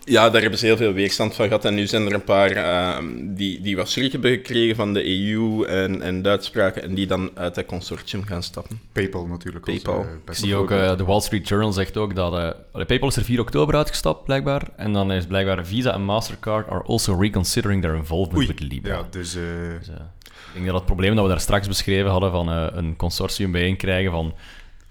ja, 0.06 0.30
daar 0.30 0.42
hebben 0.42 0.60
ze 0.60 0.66
heel 0.66 0.78
veel 0.78 0.94
weerstand 0.94 1.36
van 1.36 1.46
gehad. 1.48 1.66
En 1.66 1.74
nu 1.74 1.88
zijn 1.88 2.06
er 2.06 2.14
een 2.14 2.24
paar 2.24 2.52
ehm, 2.52 3.06
die, 3.36 3.62
die 3.62 3.76
wat 3.76 3.90
schrik 3.90 4.12
hebben 4.12 4.32
gekregen 4.32 4.76
van 4.76 4.94
de 4.94 5.06
EU 5.32 5.64
en, 5.66 6.02
en 6.02 6.22
de 6.22 6.30
uitspraken 6.30 6.84
en 6.84 6.94
die 6.96 7.08
dan 7.08 7.32
uit 7.34 7.56
dat 7.56 7.66
consortium 7.66 8.24
gaan 8.26 8.44
stappen. 8.44 8.80
PayPal 8.92 9.26
natuurlijk. 9.28 9.68
als, 9.68 9.82
PayPal. 9.82 10.04
eh, 10.04 10.10
Ik 10.28 10.34
zie 10.34 10.56
ook, 10.56 10.72
eh, 10.72 10.98
de 10.98 11.04
Wall 11.04 11.22
Street 11.22 11.48
Journal 11.48 11.72
zegt 11.72 11.98
ook 11.98 12.16
dat... 12.16 12.34
eh, 12.74 12.86
PayPal 12.86 13.08
is 13.10 13.16
er 13.16 13.24
4 13.24 13.40
oktober 13.40 13.76
uitgestapt, 13.76 14.26
blijkbaar. 14.26 14.68
En 14.76 14.94
dan 14.94 15.12
is 15.12 15.26
blijkbaar 15.26 15.66
Visa 15.66 15.94
en 15.94 16.04
Mastercard 16.04 16.68
are 16.70 16.84
also 16.84 17.16
reconsidering 17.20 17.82
their 17.82 17.96
involvement 17.96 18.38
Oei. 18.38 18.48
with 18.48 18.60
Libra. 18.72 18.94
Ja, 18.94 19.08
dus... 19.10 19.36
eh, 19.36 19.42
Dus, 19.80 19.88
ik 19.88 20.60
denk 20.60 20.66
dat 20.66 20.76
het 20.76 20.86
probleem 20.86 21.16
dat 21.16 21.24
we 21.24 21.30
daar 21.30 21.40
straks 21.40 21.68
beschreven 21.68 22.12
hadden 22.12 22.32
van 22.32 22.50
eh, 22.52 22.68
een 22.72 22.96
consortium 22.96 23.52
bijeenkrijgen 23.52 24.12
van 24.12 24.34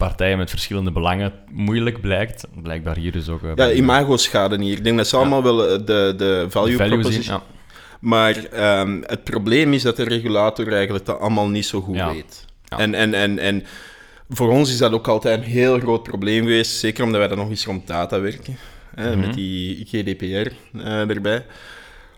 partijen 0.07 0.39
met 0.39 0.51
verschillende 0.51 0.91
belangen 0.93 1.33
moeilijk 1.51 2.01
blijkt. 2.01 2.45
Blijkbaar 2.63 2.97
hier 2.97 3.13
dus 3.13 3.29
ook. 3.29 3.43
eh, 3.43 3.51
Ja, 3.55 3.73
imago-schade 3.73 4.59
niet. 4.59 4.79
Ik 4.79 4.85
denk 4.85 4.97
dat 4.97 5.07
ze 5.09 5.17
allemaal 5.17 5.43
wel 5.43 5.67
eh, 5.69 5.79
de, 5.79 6.15
de 6.17 6.47
value, 6.49 6.77
value 6.77 6.77
zien, 6.77 6.89
proposition... 7.01 7.37
ja. 7.37 7.43
Maar 8.01 8.45
ehm, 8.45 9.01
het 9.07 9.25
probleem 9.25 9.73
is 9.73 9.83
dat 9.83 9.97
de 9.97 10.05
regulator 10.05 10.73
eigenlijk 10.73 11.07
dat 11.07 11.19
allemaal 11.19 11.49
niet 11.49 11.67
zo 11.67 11.81
goed 11.81 11.97
weet. 12.13 12.45
Ja. 12.65 12.79
En, 12.79 12.95
en, 12.95 13.15
en, 13.15 13.39
en 13.39 13.65
voor 14.29 14.51
ons 14.51 14.71
is 14.71 14.79
dat 14.79 14.93
ook 14.93 15.09
altijd 15.09 15.39
een 15.39 15.45
heel 15.45 15.79
groot 15.79 16.03
probleem 16.03 16.43
geweest, 16.43 16.77
zeker 16.79 17.05
omdat 17.05 17.19
wij 17.19 17.29
dan 17.29 17.39
nog 17.39 17.49
eens 17.49 17.65
rond 17.65 17.87
data 17.87 18.21
werken, 18.21 18.57
hè, 18.95 19.11
Mhm. 19.17 19.21
met 19.21 19.35
die 19.35 19.85
GDPR 19.91 20.51
eh, 20.79 21.11
erbij. 21.11 21.45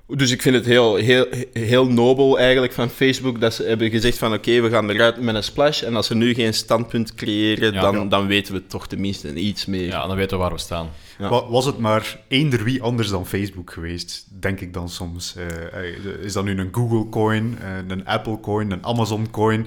Dus 0.06 0.30
ik 0.30 0.42
vind 0.42 0.54
het 0.54 0.64
heel, 0.66 0.94
heel, 0.94 1.26
heel 1.52 1.86
nobel 1.86 2.38
eigenlijk 2.38 2.72
van 2.72 2.90
Facebook 2.90 3.40
dat 3.40 3.54
ze 3.54 3.62
hebben 3.62 3.90
gezegd 3.90 4.18
van 4.18 4.32
oké, 4.32 4.60
we 4.60 4.70
gaan 4.70 4.90
eruit 4.90 5.20
met 5.20 5.34
een 5.34 5.42
splash 5.42 5.82
en 5.82 5.96
als 5.96 6.06
ze 6.06 6.14
nu 6.14 6.34
geen 6.34 6.54
standpunt 6.54 7.14
creëren, 7.14 7.72
Ja. 7.72 7.80
dan, 7.80 7.94
Ja. 7.96 8.04
dan 8.04 8.26
weten 8.26 8.54
we 8.54 8.66
toch 8.66 8.86
tenminste 8.88 9.34
iets 9.34 9.66
meer. 9.66 9.86
ja, 9.86 10.06
dan 10.06 10.16
weten 10.16 10.36
we 10.36 10.42
waar 10.42 10.52
we 10.52 10.58
staan. 10.58 10.88
Ja. 11.18 11.28
Was 11.48 11.64
het 11.66 11.78
maar 11.78 12.18
eender 12.28 12.64
wie 12.64 12.82
anders 12.82 13.08
dan 13.08 13.26
Facebook 13.26 13.72
geweest, 13.72 14.26
denk 14.40 14.60
ik 14.60 14.72
dan 14.74 14.88
soms. 14.88 15.34
Eh, 15.36 15.86
eh, 15.86 15.94
is 16.22 16.32
dat 16.32 16.44
nu 16.44 16.58
een 16.58 16.68
Google 16.72 17.08
coin, 17.08 17.58
eh, 17.60 17.68
een 17.88 18.06
Apple 18.06 18.40
coin, 18.40 18.70
een 18.70 18.84
Amazon 18.84 19.30
coin, 19.30 19.66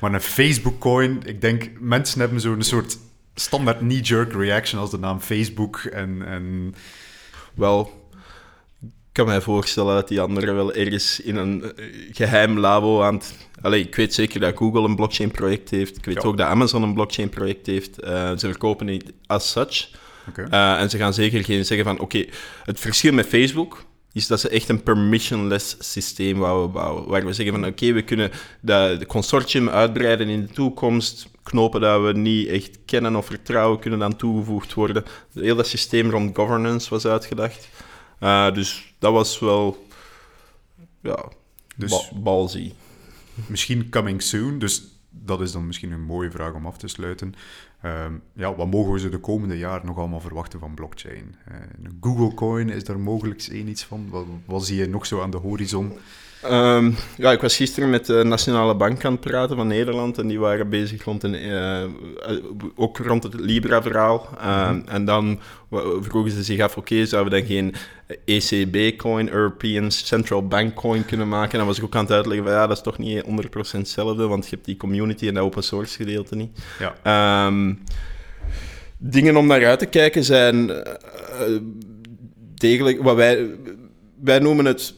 maar 0.00 0.14
een 0.14 0.20
Facebook 0.20 0.78
coin? 0.80 1.20
Ik 1.24 1.40
denk, 1.40 1.70
mensen 1.80 2.20
hebben 2.20 2.40
zo'n 2.40 2.62
soort 2.62 2.98
standaard 3.34 3.78
knee-jerk 3.78 4.32
reaction 4.32 4.80
als 4.80 4.90
de 4.90 4.98
naam 4.98 5.20
Facebook 5.20 5.76
en... 5.92 6.22
en 6.26 6.74
Wel, 7.54 7.95
kan 9.16 9.26
mij 9.26 9.40
voorstellen 9.40 9.94
dat 9.94 10.08
die 10.08 10.20
anderen 10.20 10.54
wel 10.54 10.72
ergens 10.72 11.20
in 11.20 11.36
een 11.36 11.62
eh, 11.76 11.84
geheim 12.12 12.58
labo 12.58 13.02
aan 13.02 13.14
het... 13.14 13.34
Allee, 13.62 13.80
ik 13.80 13.94
weet 13.96 14.14
zeker 14.14 14.40
dat 14.40 14.56
Google 14.56 14.82
een 14.82 14.96
blockchain-project 14.96 15.70
heeft. 15.70 15.96
Ik 15.96 16.04
weet 16.04 16.22
Ja. 16.22 16.28
ook 16.28 16.36
dat 16.36 16.46
Amazon 16.46 16.82
een 16.82 16.94
blockchain-project 16.94 17.66
heeft. 17.66 18.00
Eh, 18.00 18.30
ze 18.30 18.46
verkopen 18.46 18.86
het 18.86 19.12
as 19.26 19.50
such. 19.50 19.88
Eh, 20.50 20.80
en 20.80 20.90
ze 20.90 20.98
gaan 20.98 21.14
zeker 21.14 21.44
geen 21.44 21.64
zeggen 21.64 21.86
van... 21.86 21.98
Oké, 21.98 22.24
het 22.64 22.80
verschil 22.80 23.12
met 23.12 23.26
Facebook 23.26 23.84
is 24.12 24.26
dat 24.26 24.40
ze 24.40 24.48
echt 24.48 24.68
een 24.68 24.82
permissionless 24.82 25.76
systeem 25.78 26.38
wouden 26.38 26.72
bouwen. 26.72 27.08
Waar 27.08 27.24
we 27.26 27.32
zeggen 27.32 27.54
van... 27.54 27.66
Oké, 27.66 27.92
we 27.92 28.02
kunnen 28.02 28.30
dat 28.60 28.98
de 29.00 29.06
consortium 29.06 29.68
uitbreiden 29.68 30.28
in 30.28 30.40
de 30.40 30.52
toekomst. 30.52 31.26
Knopen 31.42 31.80
dat 31.80 32.02
we 32.02 32.12
niet 32.12 32.48
echt 32.48 32.78
kennen 32.84 33.16
of 33.16 33.26
vertrouwen 33.26 33.78
kunnen 33.78 33.98
dan 33.98 34.16
toegevoegd 34.16 34.74
worden. 34.74 35.04
Heel 35.34 35.56
dat 35.56 35.66
systeem 35.66 36.10
rond 36.10 36.36
governance 36.36 36.90
was 36.90 37.06
uitgedacht. 37.06 37.68
Uh, 38.20 38.52
dus 38.52 38.94
dat 38.98 39.12
was 39.12 39.38
wel 39.38 39.86
ja, 41.00 41.24
Dus- 41.76 41.90
ba- 42.10 42.18
ballsy. 42.20 42.72
Misschien 43.46 43.88
coming 43.90 44.22
soon, 44.22 44.58
dus 44.58 44.82
dat 45.10 45.40
is 45.40 45.52
dan 45.52 45.66
misschien 45.66 45.92
een 45.92 46.02
mooie 46.04 46.30
vraag 46.30 46.52
om 46.52 46.66
af 46.66 46.76
te 46.78 46.88
sluiten. 46.88 47.34
Ehm, 47.82 48.12
ja, 48.32 48.54
wat 48.54 48.70
mogen 48.70 48.92
we 48.92 48.98
ze 48.98 49.08
de 49.08 49.18
komende 49.18 49.58
jaren 49.58 49.86
nog 49.86 49.98
allemaal 49.98 50.20
verwachten 50.20 50.60
van 50.60 50.74
blockchain? 50.74 51.34
Eh, 51.44 51.54
een 51.82 51.98
Google 52.00 52.34
Coin, 52.34 52.68
is 52.70 52.84
daar 52.84 52.98
mogelijk 53.00 53.42
één 53.50 53.68
iets 53.68 53.84
van? 53.84 54.06
Wat, 54.10 54.24
wat 54.44 54.66
zie 54.66 54.76
je 54.76 54.88
nog 54.88 55.06
zo 55.06 55.20
aan 55.22 55.30
de 55.30 55.36
horizon? 55.36 55.92
Ehm, 56.42 56.90
ja, 57.16 57.32
ik 57.32 57.40
was 57.40 57.56
gisteren 57.56 57.90
met 57.90 58.06
de 58.06 58.22
Nationale 58.24 58.74
Bank 58.76 59.04
aan 59.04 59.12
het 59.12 59.20
praten 59.20 59.56
van 59.56 59.66
Nederland 59.66 60.18
en 60.18 60.26
die 60.26 60.38
waren 60.38 60.68
bezig 60.68 61.04
rond 61.04 61.22
een, 61.22 61.34
eh, 61.34 61.82
eh, 61.82 61.88
ook 62.74 62.98
rond 62.98 63.22
het 63.22 63.34
Libra-verhaal. 63.34 64.28
Ehm, 64.38 64.80
En 64.86 65.04
dan 65.04 65.40
vroegen 66.00 66.30
ze 66.30 66.42
zich 66.42 66.60
af, 66.60 66.76
oké, 66.76 67.06
zouden 67.06 67.32
we 67.32 67.38
dan 67.38 67.48
geen 67.48 67.74
ECB-coin, 68.24 69.30
European 69.30 69.90
Central 69.90 70.46
Bank 70.46 70.74
Coin 70.74 71.04
kunnen 71.04 71.28
maken? 71.28 71.52
En 71.52 71.58
dan 71.58 71.66
was 71.66 71.78
ik 71.78 71.84
ook 71.84 71.94
aan 71.94 72.04
het 72.04 72.12
uitleggen 72.12 72.44
van, 72.46 72.54
ja, 72.54 72.66
dat 72.66 72.76
is 72.76 72.82
toch 72.82 72.98
niet 72.98 73.22
100% 73.22 73.78
hetzelfde, 73.78 74.26
want 74.26 74.44
je 74.44 74.54
hebt 74.54 74.64
die 74.66 74.76
community 74.76 75.28
en 75.28 75.34
dat 75.34 75.42
open 75.42 75.62
source 75.62 75.96
gedeelte 75.96 76.36
niet. 76.36 76.58
Ja, 76.78 76.94
Ehm, 77.02 77.74
dingen 78.98 79.36
om 79.36 79.46
naar 79.46 79.66
uit 79.66 79.78
te 79.78 79.86
kijken 79.86 80.24
zijn 80.24 80.70
eh, 80.70 80.94
degelijk 82.54 83.02
wat 83.02 83.16
wij, 83.16 83.50
wij 84.20 84.38
noemen 84.38 84.64
het 84.64 84.94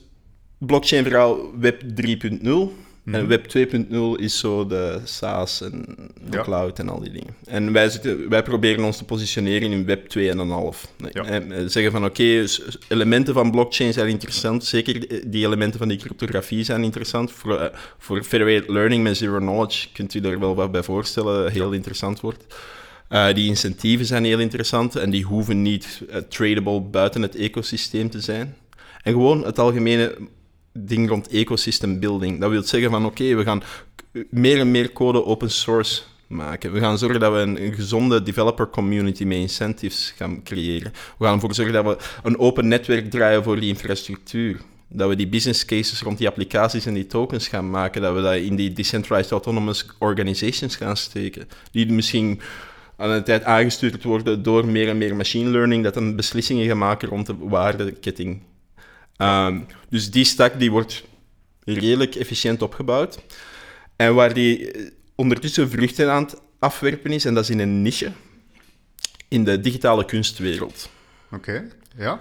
blockchain-verhaal 0.59 1.59
Web 1.59 1.83
3.0. 1.83 2.87
En 3.13 3.27
Web 3.29 3.47
2.0 3.47 4.23
is 4.23 4.39
zo 4.39 4.67
de 4.67 5.01
SaaS 5.05 5.61
en 5.61 5.85
de 6.31 6.37
Ja. 6.37 6.43
cloud 6.43 6.79
en 6.79 6.89
al 6.89 7.01
die 7.01 7.11
dingen. 7.11 7.35
En 7.47 7.73
wij, 7.73 7.89
zitten, 7.89 8.29
wij 8.29 8.43
proberen 8.43 8.85
ons 8.85 8.97
te 8.97 9.05
positioneren 9.05 9.73
in 9.73 9.85
Web 9.85 10.09
2.5. 10.09 10.91
Ja. 11.13 11.25
En 11.25 11.53
eh, 11.53 11.63
zeggen 11.67 11.93
van 11.93 12.05
oké, 12.05 12.45
elementen 12.89 13.35
van 13.35 13.51
blockchain 13.51 13.93
zijn 13.93 14.09
interessant. 14.09 14.65
Zeker 14.65 15.07
die 15.31 15.47
elementen 15.47 15.79
van 15.79 15.89
die 15.89 15.99
cryptografie 15.99 16.65
zijn 16.65 16.85
interessant. 16.85 17.33
Voor, 17.33 17.59
eh, 17.59 17.79
voor 17.99 18.23
federated 18.23 18.69
learning 18.69 19.03
met 19.03 19.17
zero 19.17 19.39
knowledge 19.39 19.89
kunt 19.93 20.15
u 20.15 20.21
er 20.21 20.41
wel 20.41 20.55
wat 20.55 20.73
bij 20.73 20.83
voorstellen. 20.83 21.53
Heel 21.53 21.73
interessant 21.73 22.21
wordt. 22.21 22.45
Eh, 23.09 23.35
die 23.35 23.47
incentieven 23.47 24.07
zijn 24.07 24.25
heel 24.25 24.39
interessant 24.39 24.97
en 24.97 25.11
die 25.11 25.25
hoeven 25.25 25.63
niet 25.63 26.03
eh, 26.11 26.17
tradable 26.17 26.81
buiten 26.81 27.23
het 27.23 27.37
ecosysteem 27.37 28.11
te 28.11 28.21
zijn. 28.21 28.57
En 29.03 29.13
gewoon 29.13 29.45
het 29.45 29.59
algemene 29.59 30.17
ding 30.87 31.09
rond 31.09 31.29
ecosystem 31.29 32.01
building. 32.01 32.41
Dat 32.41 32.51
wil 32.51 32.63
zeggen 32.63 32.91
van 32.91 33.05
oké, 33.05 33.35
we 33.35 33.43
gaan 33.43 33.63
meer 34.31 34.59
en 34.59 34.71
meer 34.71 34.93
code 34.93 35.25
open 35.25 35.51
source 35.51 36.03
maken. 36.27 36.73
We 36.73 36.79
gaan 36.79 36.99
zorgen 36.99 37.21
dat 37.21 37.33
we 37.33 37.39
een, 37.39 37.65
een 37.65 37.75
gezonde 37.75 38.23
developer 38.23 38.71
community 38.71 39.25
met 39.25 39.37
incentives 39.37 40.15
gaan 40.17 40.43
creëren. 40.43 40.93
We 41.19 41.25
gaan 41.25 41.35
ervoor 41.35 41.55
zorgen 41.55 41.75
dat 41.75 41.85
we 41.85 41.97
een 42.23 42.39
open 42.39 42.69
netwerk 42.69 43.11
draaien 43.11 43.43
voor 43.43 43.61
die 43.61 43.69
infrastructuur. 43.69 44.61
Dat 44.89 45.09
we 45.09 45.17
die 45.17 45.29
business 45.29 45.65
cases 45.65 46.01
rond 46.01 46.19
die 46.19 46.29
applicaties 46.29 46.87
en 46.87 46.95
die 46.95 47.07
tokens 47.07 47.49
gaan 47.49 47.71
maken. 47.71 48.03
Dat 48.03 48.15
we 48.15 48.23
dat 48.23 48.35
in 48.35 48.57
die 48.57 48.73
decentralized 48.73 49.31
autonomous 49.31 49.87
organizations 49.99 50.77
gaan 50.77 50.97
steken. 50.97 51.49
Die 51.71 51.93
misschien 51.93 52.41
aan 52.97 53.13
de 53.13 53.23
tijd 53.23 53.45
aangestuurd 53.45 54.03
worden 54.03 54.43
door 54.43 54.67
meer 54.67 54.89
en 54.89 54.99
meer 54.99 55.17
machine 55.17 55.51
learning, 55.51 55.85
dat 55.85 55.95
dan 55.95 56.17
beslissingen 56.17 56.67
gaan 56.67 56.79
maken 56.79 57.09
rond 57.09 57.27
de 57.27 57.37
waardeketting. 57.39 58.43
Ehm, 59.19 59.61
dus 59.89 60.11
die 60.11 60.25
stack 60.25 60.59
die 60.59 60.71
wordt 60.71 61.05
redelijk 61.65 62.15
efficiënt 62.15 62.63
opgebouwd. 62.63 63.19
En 63.97 64.15
waar 64.15 64.35
die 64.35 64.73
eh, 64.73 64.91
ondertussen 65.15 65.71
vruchten 65.71 66.13
aan 66.13 66.23
het 66.23 66.41
afwerpen 66.59 67.13
is, 67.13 67.25
en 67.25 67.35
dat 67.35 67.43
is 67.43 67.51
in 67.51 67.59
een 67.59 67.83
niche, 67.83 68.13
in 69.29 69.45
de 69.45 69.61
digitale 69.61 70.05
kunstwereld 70.05 70.91
oké. 71.33 71.69
Ja? 71.97 72.21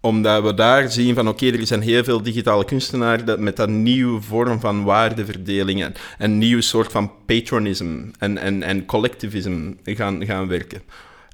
omdat 0.00 0.42
we 0.42 0.54
daar 0.54 0.90
zien 0.90 1.14
van, 1.14 1.28
oké, 1.28 1.46
er 1.46 1.66
zijn 1.66 1.80
heel 1.80 2.04
veel 2.04 2.22
digitale 2.22 2.64
kunstenaars 2.64 3.24
dat 3.24 3.38
met 3.38 3.56
dat 3.56 3.68
nieuwe 3.68 4.20
vorm 4.20 4.60
van 4.60 4.84
waardeverdelingen 4.84 5.86
en 5.86 6.30
een 6.30 6.38
nieuwe 6.38 6.62
soort 6.62 6.92
van 6.92 7.12
patronism 7.26 8.02
en, 8.18 8.38
en, 8.38 8.62
en 8.62 8.84
collectivism 8.84 9.72
gaan, 9.84 10.26
gaan 10.26 10.48
werken. 10.48 10.82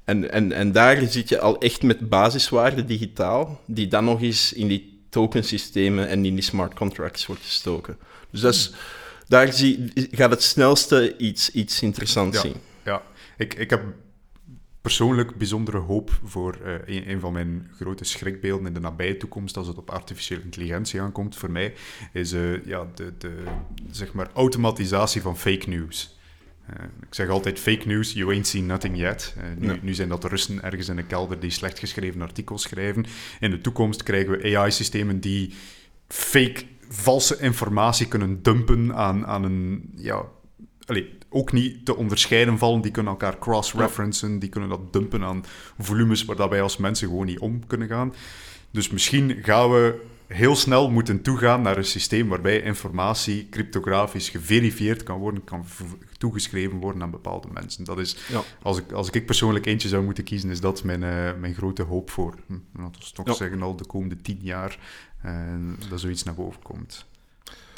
En, 0.05 0.31
en, 0.31 0.51
en 0.51 0.71
daar 0.71 1.01
zit 1.01 1.29
je 1.29 1.39
al 1.39 1.59
echt 1.59 1.83
met 1.83 2.09
basiswaarde 2.09 2.85
digitaal, 2.85 3.61
die 3.65 3.87
dan 3.87 4.03
nog 4.03 4.21
eens 4.21 4.53
in 4.53 4.67
die 4.67 4.90
tokensystemen 5.11 6.07
en 6.07 6.25
in 6.25 6.33
die 6.33 6.43
smart 6.43 6.73
contracts 6.73 7.25
wordt 7.25 7.41
gestoken. 7.41 7.97
Dus 8.31 8.41
dat 8.41 8.53
is, 8.53 8.73
daar 9.27 9.53
zie, 9.53 9.91
gaat 10.11 10.29
het 10.29 10.43
snelste 10.43 11.17
iets, 11.17 11.51
iets 11.51 11.81
interessants 11.81 12.35
Ja. 12.35 12.41
zien. 12.41 12.55
Ja, 12.83 13.01
ik, 13.37 13.53
ik 13.53 13.69
heb 13.69 13.83
persoonlijk 14.81 15.35
bijzondere 15.37 15.77
hoop 15.77 16.19
voor 16.23 16.57
eh, 16.63 16.73
een, 16.95 17.09
een 17.09 17.19
van 17.19 17.33
mijn 17.33 17.71
grote 17.75 18.03
schrikbeelden 18.03 18.67
in 18.67 18.73
de 18.73 18.79
nabije 18.79 19.17
toekomst 19.17 19.57
als 19.57 19.67
het 19.67 19.77
op 19.77 19.89
artificiële 19.89 20.41
intelligentie 20.43 21.01
aankomt. 21.01 21.35
Voor 21.35 21.51
mij 21.51 21.73
is 22.13 22.31
eh, 22.31 22.65
ja, 22.65 22.87
de, 22.95 23.13
de 23.17 23.43
zeg 23.91 24.13
maar, 24.13 24.29
automatisatie 24.33 25.21
van 25.21 25.37
fake 25.37 25.69
news. 25.69 26.19
Eh, 26.77 26.83
ik 26.83 27.13
zeg 27.13 27.29
altijd 27.29 27.59
fake 27.59 27.87
news, 27.87 28.13
you 28.13 28.31
ain't 28.31 28.47
seen 28.47 28.65
nothing 28.65 28.97
yet. 28.97 29.35
Eh, 29.37 29.71
nu, 29.81 29.93
zijn 29.93 30.09
dat 30.09 30.21
de 30.21 30.27
Russen 30.27 30.63
ergens 30.63 30.89
in 30.89 30.97
een 30.97 31.07
kelder 31.07 31.39
die 31.39 31.49
slecht 31.49 31.79
geschreven 31.79 32.21
artikels 32.21 32.61
schrijven. 32.61 33.05
In 33.39 33.51
de 33.51 33.61
toekomst 33.61 34.03
krijgen 34.03 34.31
we 34.31 34.57
AI-systemen 34.57 35.19
die 35.19 35.53
fake, 36.07 36.63
valse 36.89 37.37
informatie 37.39 38.07
kunnen 38.07 38.41
dumpen 38.43 38.95
aan, 38.95 39.25
aan 39.25 39.43
een... 39.43 39.91
Ja, 39.95 40.25
allee, 40.85 41.17
ook 41.29 41.51
niet 41.51 41.85
te 41.85 41.95
onderscheiden 41.95 42.57
vallen. 42.57 42.81
Die 42.81 42.91
kunnen 42.91 43.11
elkaar 43.11 43.39
cross-referencen, 43.39 44.39
die 44.39 44.49
kunnen 44.49 44.69
dat 44.69 44.93
dumpen 44.93 45.23
aan 45.23 45.43
volumes 45.77 46.25
waar 46.25 46.35
dat 46.35 46.49
wij 46.49 46.61
als 46.61 46.77
mensen 46.77 47.07
gewoon 47.07 47.25
niet 47.25 47.39
om 47.39 47.67
kunnen 47.67 47.87
gaan. 47.87 48.13
Dus 48.71 48.89
misschien 48.89 49.39
gaan 49.43 49.71
we 49.71 50.01
heel 50.33 50.55
snel 50.55 50.89
moeten 50.91 51.21
toegaan 51.21 51.61
naar 51.61 51.77
een 51.77 51.85
systeem 51.85 52.27
waarbij 52.27 52.61
informatie 52.61 53.49
cryptografisch 53.49 54.29
geverifieerd 54.29 55.03
kan 55.03 55.19
worden, 55.19 55.43
kan 55.43 55.65
toegeschreven 56.17 56.77
worden 56.79 57.01
aan 57.01 57.11
bepaalde 57.11 57.47
mensen. 57.53 57.83
Dat 57.83 57.99
is, 57.99 58.17
Ja. 58.31 58.41
als, 58.61 58.77
ik, 58.77 58.91
als 58.91 59.09
ik 59.09 59.25
persoonlijk 59.25 59.65
eentje 59.65 59.87
zou 59.87 60.03
moeten 60.03 60.23
kiezen, 60.23 60.49
is 60.49 60.59
dat 60.59 60.83
mijn, 60.83 61.03
eh, 61.03 61.39
mijn 61.39 61.53
grote 61.53 61.83
hoop 61.83 62.09
voor, 62.09 62.35
hm, 62.47 62.53
laten 62.81 63.01
we 63.01 63.11
toch 63.13 63.27
Ja. 63.27 63.33
zeggen, 63.33 63.61
al 63.61 63.75
de 63.75 63.85
komende 63.85 64.15
tien 64.15 64.39
jaar, 64.41 64.79
eh, 65.21 65.33
dat 65.89 65.99
zoiets 65.99 66.23
naar 66.23 66.35
boven 66.35 66.61
komt. 66.61 67.09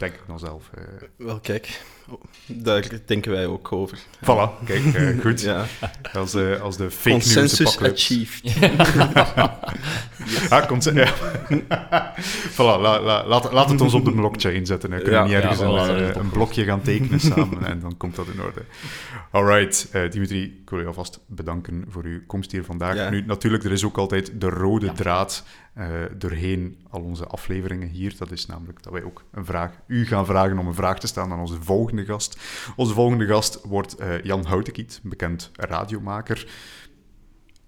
Denk 0.03 0.13
ik 0.21 0.27
dan 0.27 0.39
zelf. 0.39 0.69
eh. 0.73 0.83
Wel, 1.17 1.39
kijk, 1.39 1.81
oh, 2.09 2.21
daar 2.47 2.89
denken 3.05 3.31
wij 3.31 3.45
ook 3.45 3.71
over. 3.71 3.97
Voilà, 3.97 4.65
kijk, 4.65 4.93
eh, 4.93 5.19
goed. 5.19 5.41
Ja. 5.41 5.65
Als, 6.13 6.31
de, 6.31 6.59
als 6.61 6.77
de 6.77 6.91
fake 6.91 7.09
news 7.09 7.33
Consensus 7.33 7.67
apocalypse. 7.67 8.13
achieved. 8.13 8.53
Ah, 10.49 10.65
consen- 10.67 10.95
ja. 10.95 11.13
voilà, 12.57 12.79
la- 12.81 13.01
la- 13.01 13.25
laat, 13.27 13.51
laat 13.51 13.69
het 13.69 13.81
ons 13.81 13.93
op 13.93 14.05
de 14.05 14.11
blockchain 14.11 14.65
zetten. 14.65 14.89
Dan 14.89 15.01
kunnen 15.01 15.19
Ja, 15.19 15.25
niet 15.25 15.33
ergens 15.33 15.59
ja, 15.59 15.65
een, 15.65 15.97
voilà, 16.09 16.15
eh, 16.15 16.21
een 16.21 16.29
blokje 16.29 16.63
gaan 16.63 16.81
tekenen 16.81 17.19
samen 17.19 17.65
en 17.65 17.79
dan 17.79 17.97
komt 17.97 18.15
dat 18.15 18.27
in 18.33 18.41
orde. 18.41 18.61
Alright, 19.31 19.87
Dimitri, 20.11 20.43
ik 20.63 20.69
wil 20.69 20.79
je 20.79 20.85
alvast 20.85 21.19
bedanken 21.27 21.85
voor 21.89 22.03
uw 22.03 22.19
komst 22.27 22.51
hier 22.51 22.63
vandaag. 22.63 23.09
Nu, 23.09 23.23
natuurlijk, 23.25 23.63
er 23.63 23.71
is 23.71 23.85
ook 23.85 23.97
altijd 23.97 24.31
de 24.41 24.49
rode 24.49 24.91
draad 24.93 25.43
eh, 25.73 25.87
doorheen 26.17 26.77
al 26.89 27.01
onze 27.01 27.25
afleveringen 27.25 27.87
hier. 27.87 28.15
Dat 28.17 28.31
is 28.31 28.45
namelijk 28.45 28.83
dat 28.83 28.93
wij 28.93 29.03
ook 29.03 29.23
een 29.31 29.45
vraag, 29.45 29.71
u 29.87 30.05
gaan 30.05 30.25
vragen 30.25 30.57
om 30.57 30.67
een 30.67 30.73
vraag 30.73 30.99
te 30.99 31.07
stellen 31.07 31.31
aan 31.31 31.39
onze 31.39 31.61
volgende 31.61 32.05
gast. 32.05 32.37
Onze 32.75 32.93
volgende 32.93 33.25
gast 33.25 33.61
wordt 33.63 33.95
eh, 33.95 34.21
Jan 34.21 34.45
Houtekiet, 34.45 34.99
bekend 35.03 35.51
radiomaker. 35.53 36.47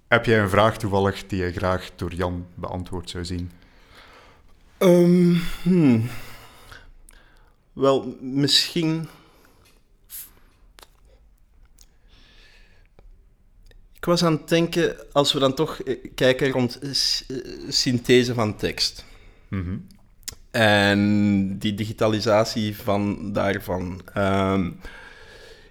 Heb 0.07 0.25
jij 0.25 0.39
een 0.39 0.49
vraag 0.49 0.77
toevallig 0.77 1.27
die 1.27 1.39
jij 1.39 1.51
graag 1.51 1.91
door 1.95 2.13
Jan 2.13 2.45
beantwoord 2.55 3.09
zou 3.09 3.25
zien? 3.25 3.51
Ehm, 4.77 5.35
hmm. 5.61 6.09
Wel, 7.73 8.17
misschien. 8.21 9.07
Ik 14.05 14.11
was 14.11 14.23
aan 14.23 14.31
het 14.31 14.49
denken, 14.49 14.95
als 15.11 15.33
we 15.33 15.39
dan 15.39 15.53
toch 15.53 15.79
eh, 15.79 15.95
kijken 16.15 16.49
rond 16.49 16.79
eh, 16.79 16.89
synthese 17.69 18.33
van 18.33 18.55
tekst. 18.55 19.05
Mhm. 19.47 19.77
En 20.51 21.57
die 21.57 21.73
digitalisatie 21.73 22.77
van 22.77 23.31
daarvan. 23.33 24.01
Ehm, 24.13 24.71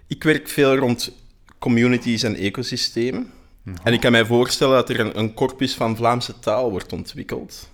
ik 0.07 0.23
werk 0.23 0.47
veel 0.47 0.75
rond 0.75 1.11
communities 1.59 2.23
en 2.23 2.35
ecosystemen. 2.35 3.31
En 3.83 3.93
ik 3.93 3.99
kan 3.99 4.11
mij 4.11 4.25
voorstellen 4.25 4.75
dat 4.75 4.89
er 4.89 4.99
een, 4.99 5.19
een 5.19 5.33
corpus 5.33 5.73
van 5.73 5.95
Vlaamse 5.95 6.39
taal 6.39 6.71
wordt 6.71 6.93
ontwikkeld, 6.93 7.69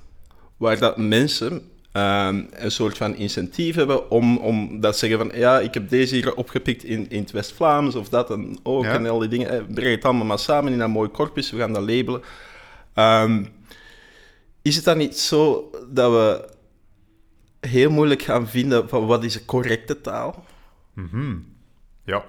waar 0.58 0.80
dat 0.80 0.98
mensen 0.98 1.71
ehm, 1.92 2.44
een 2.52 2.72
soort 2.72 2.98
van 2.98 3.16
incentief 3.16 3.76
hebben 3.76 4.12
om, 4.12 4.38
om 4.38 4.80
dat 4.80 4.98
zeggen 4.98 5.18
van 5.20 5.32
ja, 5.34 5.60
ik 5.60 5.74
heb 5.74 5.90
deze 5.90 6.16
hier 6.16 6.36
opgepikt 6.36 6.84
in, 6.84 7.10
in 7.10 7.22
het 7.22 7.32
West-Vlaams 7.32 7.96
of 7.96 8.10
dat 8.10 8.30
en 8.32 8.58
ook 8.64 8.84
Ja. 8.84 8.94
en 8.94 9.08
al 9.08 9.20
die 9.20 9.30
dingen. 9.30 9.50
Eh, 9.50 9.62
Breng 9.74 9.96
het 9.96 10.06
allemaal 10.06 10.26
maar 10.26 10.40
samen 10.40 10.74
in 10.74 10.80
een 10.80 10.92
mooi 10.92 11.10
corpus, 11.12 11.52
we 11.52 11.58
gaan 11.58 11.74
dat 11.74 11.90
labelen. 11.90 12.22
Ehm, 12.94 13.44
is 14.62 14.76
het 14.76 14.86
dan 14.86 14.98
niet 14.98 15.18
zo 15.18 15.72
dat 15.90 16.12
we 16.12 16.50
heel 17.68 17.90
moeilijk 17.92 18.22
gaan 18.22 18.48
vinden 18.48 18.90
van 18.90 19.06
wat 19.06 19.24
is 19.24 19.34
de 19.34 19.46
correcte 19.46 20.02
taal? 20.02 20.46
Mhm. 20.94 21.36
Ja. 22.06 22.26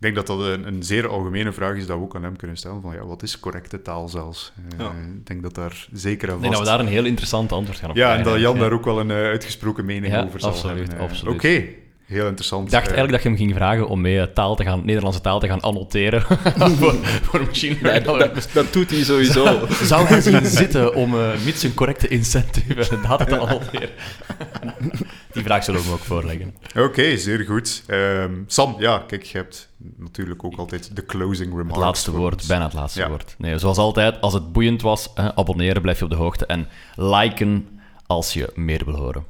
Ik 0.00 0.06
denk 0.14 0.26
dat 0.26 0.38
dat 0.38 0.46
een, 0.46 0.66
een 0.66 0.82
zeer 0.82 1.08
algemene 1.08 1.52
vraag 1.52 1.76
is 1.76 1.86
dat 1.86 1.96
we 1.98 2.02
ook 2.02 2.16
aan 2.16 2.22
hem 2.22 2.36
kunnen 2.36 2.56
stellen. 2.56 2.82
Van, 2.82 2.94
ja, 2.94 3.04
wat 3.06 3.22
is 3.22 3.40
correcte 3.40 3.82
taal 3.82 4.08
zelfs? 4.08 4.52
Eh, 4.72 4.78
Ja. 4.78 4.90
Ik 4.90 5.26
denk 5.26 5.42
dat 5.42 5.54
daar 5.54 5.86
zeker 5.92 6.28
en 6.28 6.34
Ik 6.34 6.40
denk 6.40 6.52
dat 6.54 6.62
vast... 6.62 6.70
we 6.72 6.76
daar 6.76 6.86
een 6.86 6.92
heel 6.92 7.04
interessant 7.04 7.52
antwoord 7.52 7.78
gaan 7.78 7.90
op 7.90 7.96
Ja, 7.96 8.16
en 8.16 8.22
dat 8.22 8.40
Jan 8.40 8.54
Ja. 8.54 8.60
daar 8.60 8.72
ook 8.72 8.84
wel 8.84 9.00
een 9.00 9.10
eh, 9.10 9.16
uitgesproken 9.16 9.84
mening 9.84 10.12
Ja, 10.12 10.24
over 10.24 10.40
zal 10.40 10.50
absoluut, 10.50 10.78
hebben. 10.78 10.96
eh. 10.96 11.02
absoluut. 11.10 11.34
Oké, 11.34 11.64
heel 12.10 12.26
interessant. 12.26 12.64
Ik 12.66 12.70
dacht 12.70 12.86
Eh, 12.86 12.92
eigenlijk 12.94 13.22
dat 13.22 13.22
je 13.22 13.28
hem 13.38 13.46
ging 13.46 13.54
vragen 13.58 13.88
om 13.88 14.00
mee 14.00 14.20
eh, 14.20 14.26
taal 14.34 14.56
te 14.56 14.64
gaan, 14.64 14.84
Nederlandse 14.84 15.20
taal 15.20 15.40
te 15.40 15.46
gaan 15.46 15.60
annoteren 15.60 16.22
voor, 16.78 16.94
voor 17.22 17.40
machine 17.46 17.76
Nee, 17.82 18.04
learning. 18.04 18.32
dat, 18.32 18.48
dat 18.52 18.72
doet 18.72 18.90
hij 18.90 19.02
sowieso. 19.04 19.66
Zou 19.82 20.06
hij 20.06 20.20
zien 20.20 20.46
zitten 20.46 20.94
om, 20.94 21.14
eh 21.20 21.28
mits 21.44 21.62
een 21.62 21.74
correcte 21.74 22.08
incentive, 22.08 22.98
data 23.02 23.24
te 23.24 23.38
annoteren? 23.38 23.88
Die 25.32 25.42
vraag 25.42 25.64
zullen 25.64 25.80
we 25.80 25.86
hem 25.86 25.94
ook 25.94 26.02
voorleggen. 26.04 26.54
Oké, 26.78 27.16
zeer 27.16 27.44
goed. 27.44 27.82
Ehm, 27.86 28.32
Sam, 28.46 28.74
ja, 28.78 29.04
kijk, 29.06 29.22
je 29.22 29.38
hebt 29.38 29.68
natuurlijk 29.96 30.44
ook 30.44 30.56
altijd 30.56 30.96
de 30.96 31.04
closing 31.06 31.50
remarks. 31.50 31.74
Het 31.74 31.84
laatste 31.84 32.10
woord, 32.10 32.46
bijna 32.46 32.64
het 32.64 32.72
laatste 32.72 33.00
Ja. 33.00 33.08
woord. 33.08 33.34
Nee, 33.38 33.58
zoals 33.58 33.78
altijd, 33.78 34.20
als 34.20 34.34
het 34.34 34.52
boeiend 34.52 34.82
was, 34.82 35.12
eh, 35.14 35.28
abonneren, 35.34 35.82
blijf 35.82 35.98
je 35.98 36.04
op 36.04 36.10
de 36.10 36.16
hoogte. 36.16 36.46
En 36.46 36.68
liken 36.96 37.80
als 38.06 38.32
je 38.32 38.52
meer 38.54 38.84
wil 38.84 38.94
horen. 38.96 39.24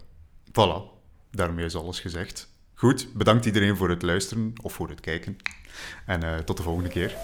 Voilà, 0.48 0.82
daarmee 1.30 1.64
is 1.64 1.76
alles 1.76 2.00
gezegd. 2.00 2.48
Goed, 2.80 3.08
bedankt 3.12 3.46
iedereen 3.46 3.76
voor 3.76 3.88
het 3.88 4.02
luisteren 4.02 4.52
of 4.62 4.72
voor 4.72 4.88
het 4.88 5.00
kijken. 5.00 5.36
En 6.06 6.22
eh, 6.22 6.38
tot 6.38 6.56
de 6.56 6.62
volgende 6.62 6.88
keer. 6.88 7.16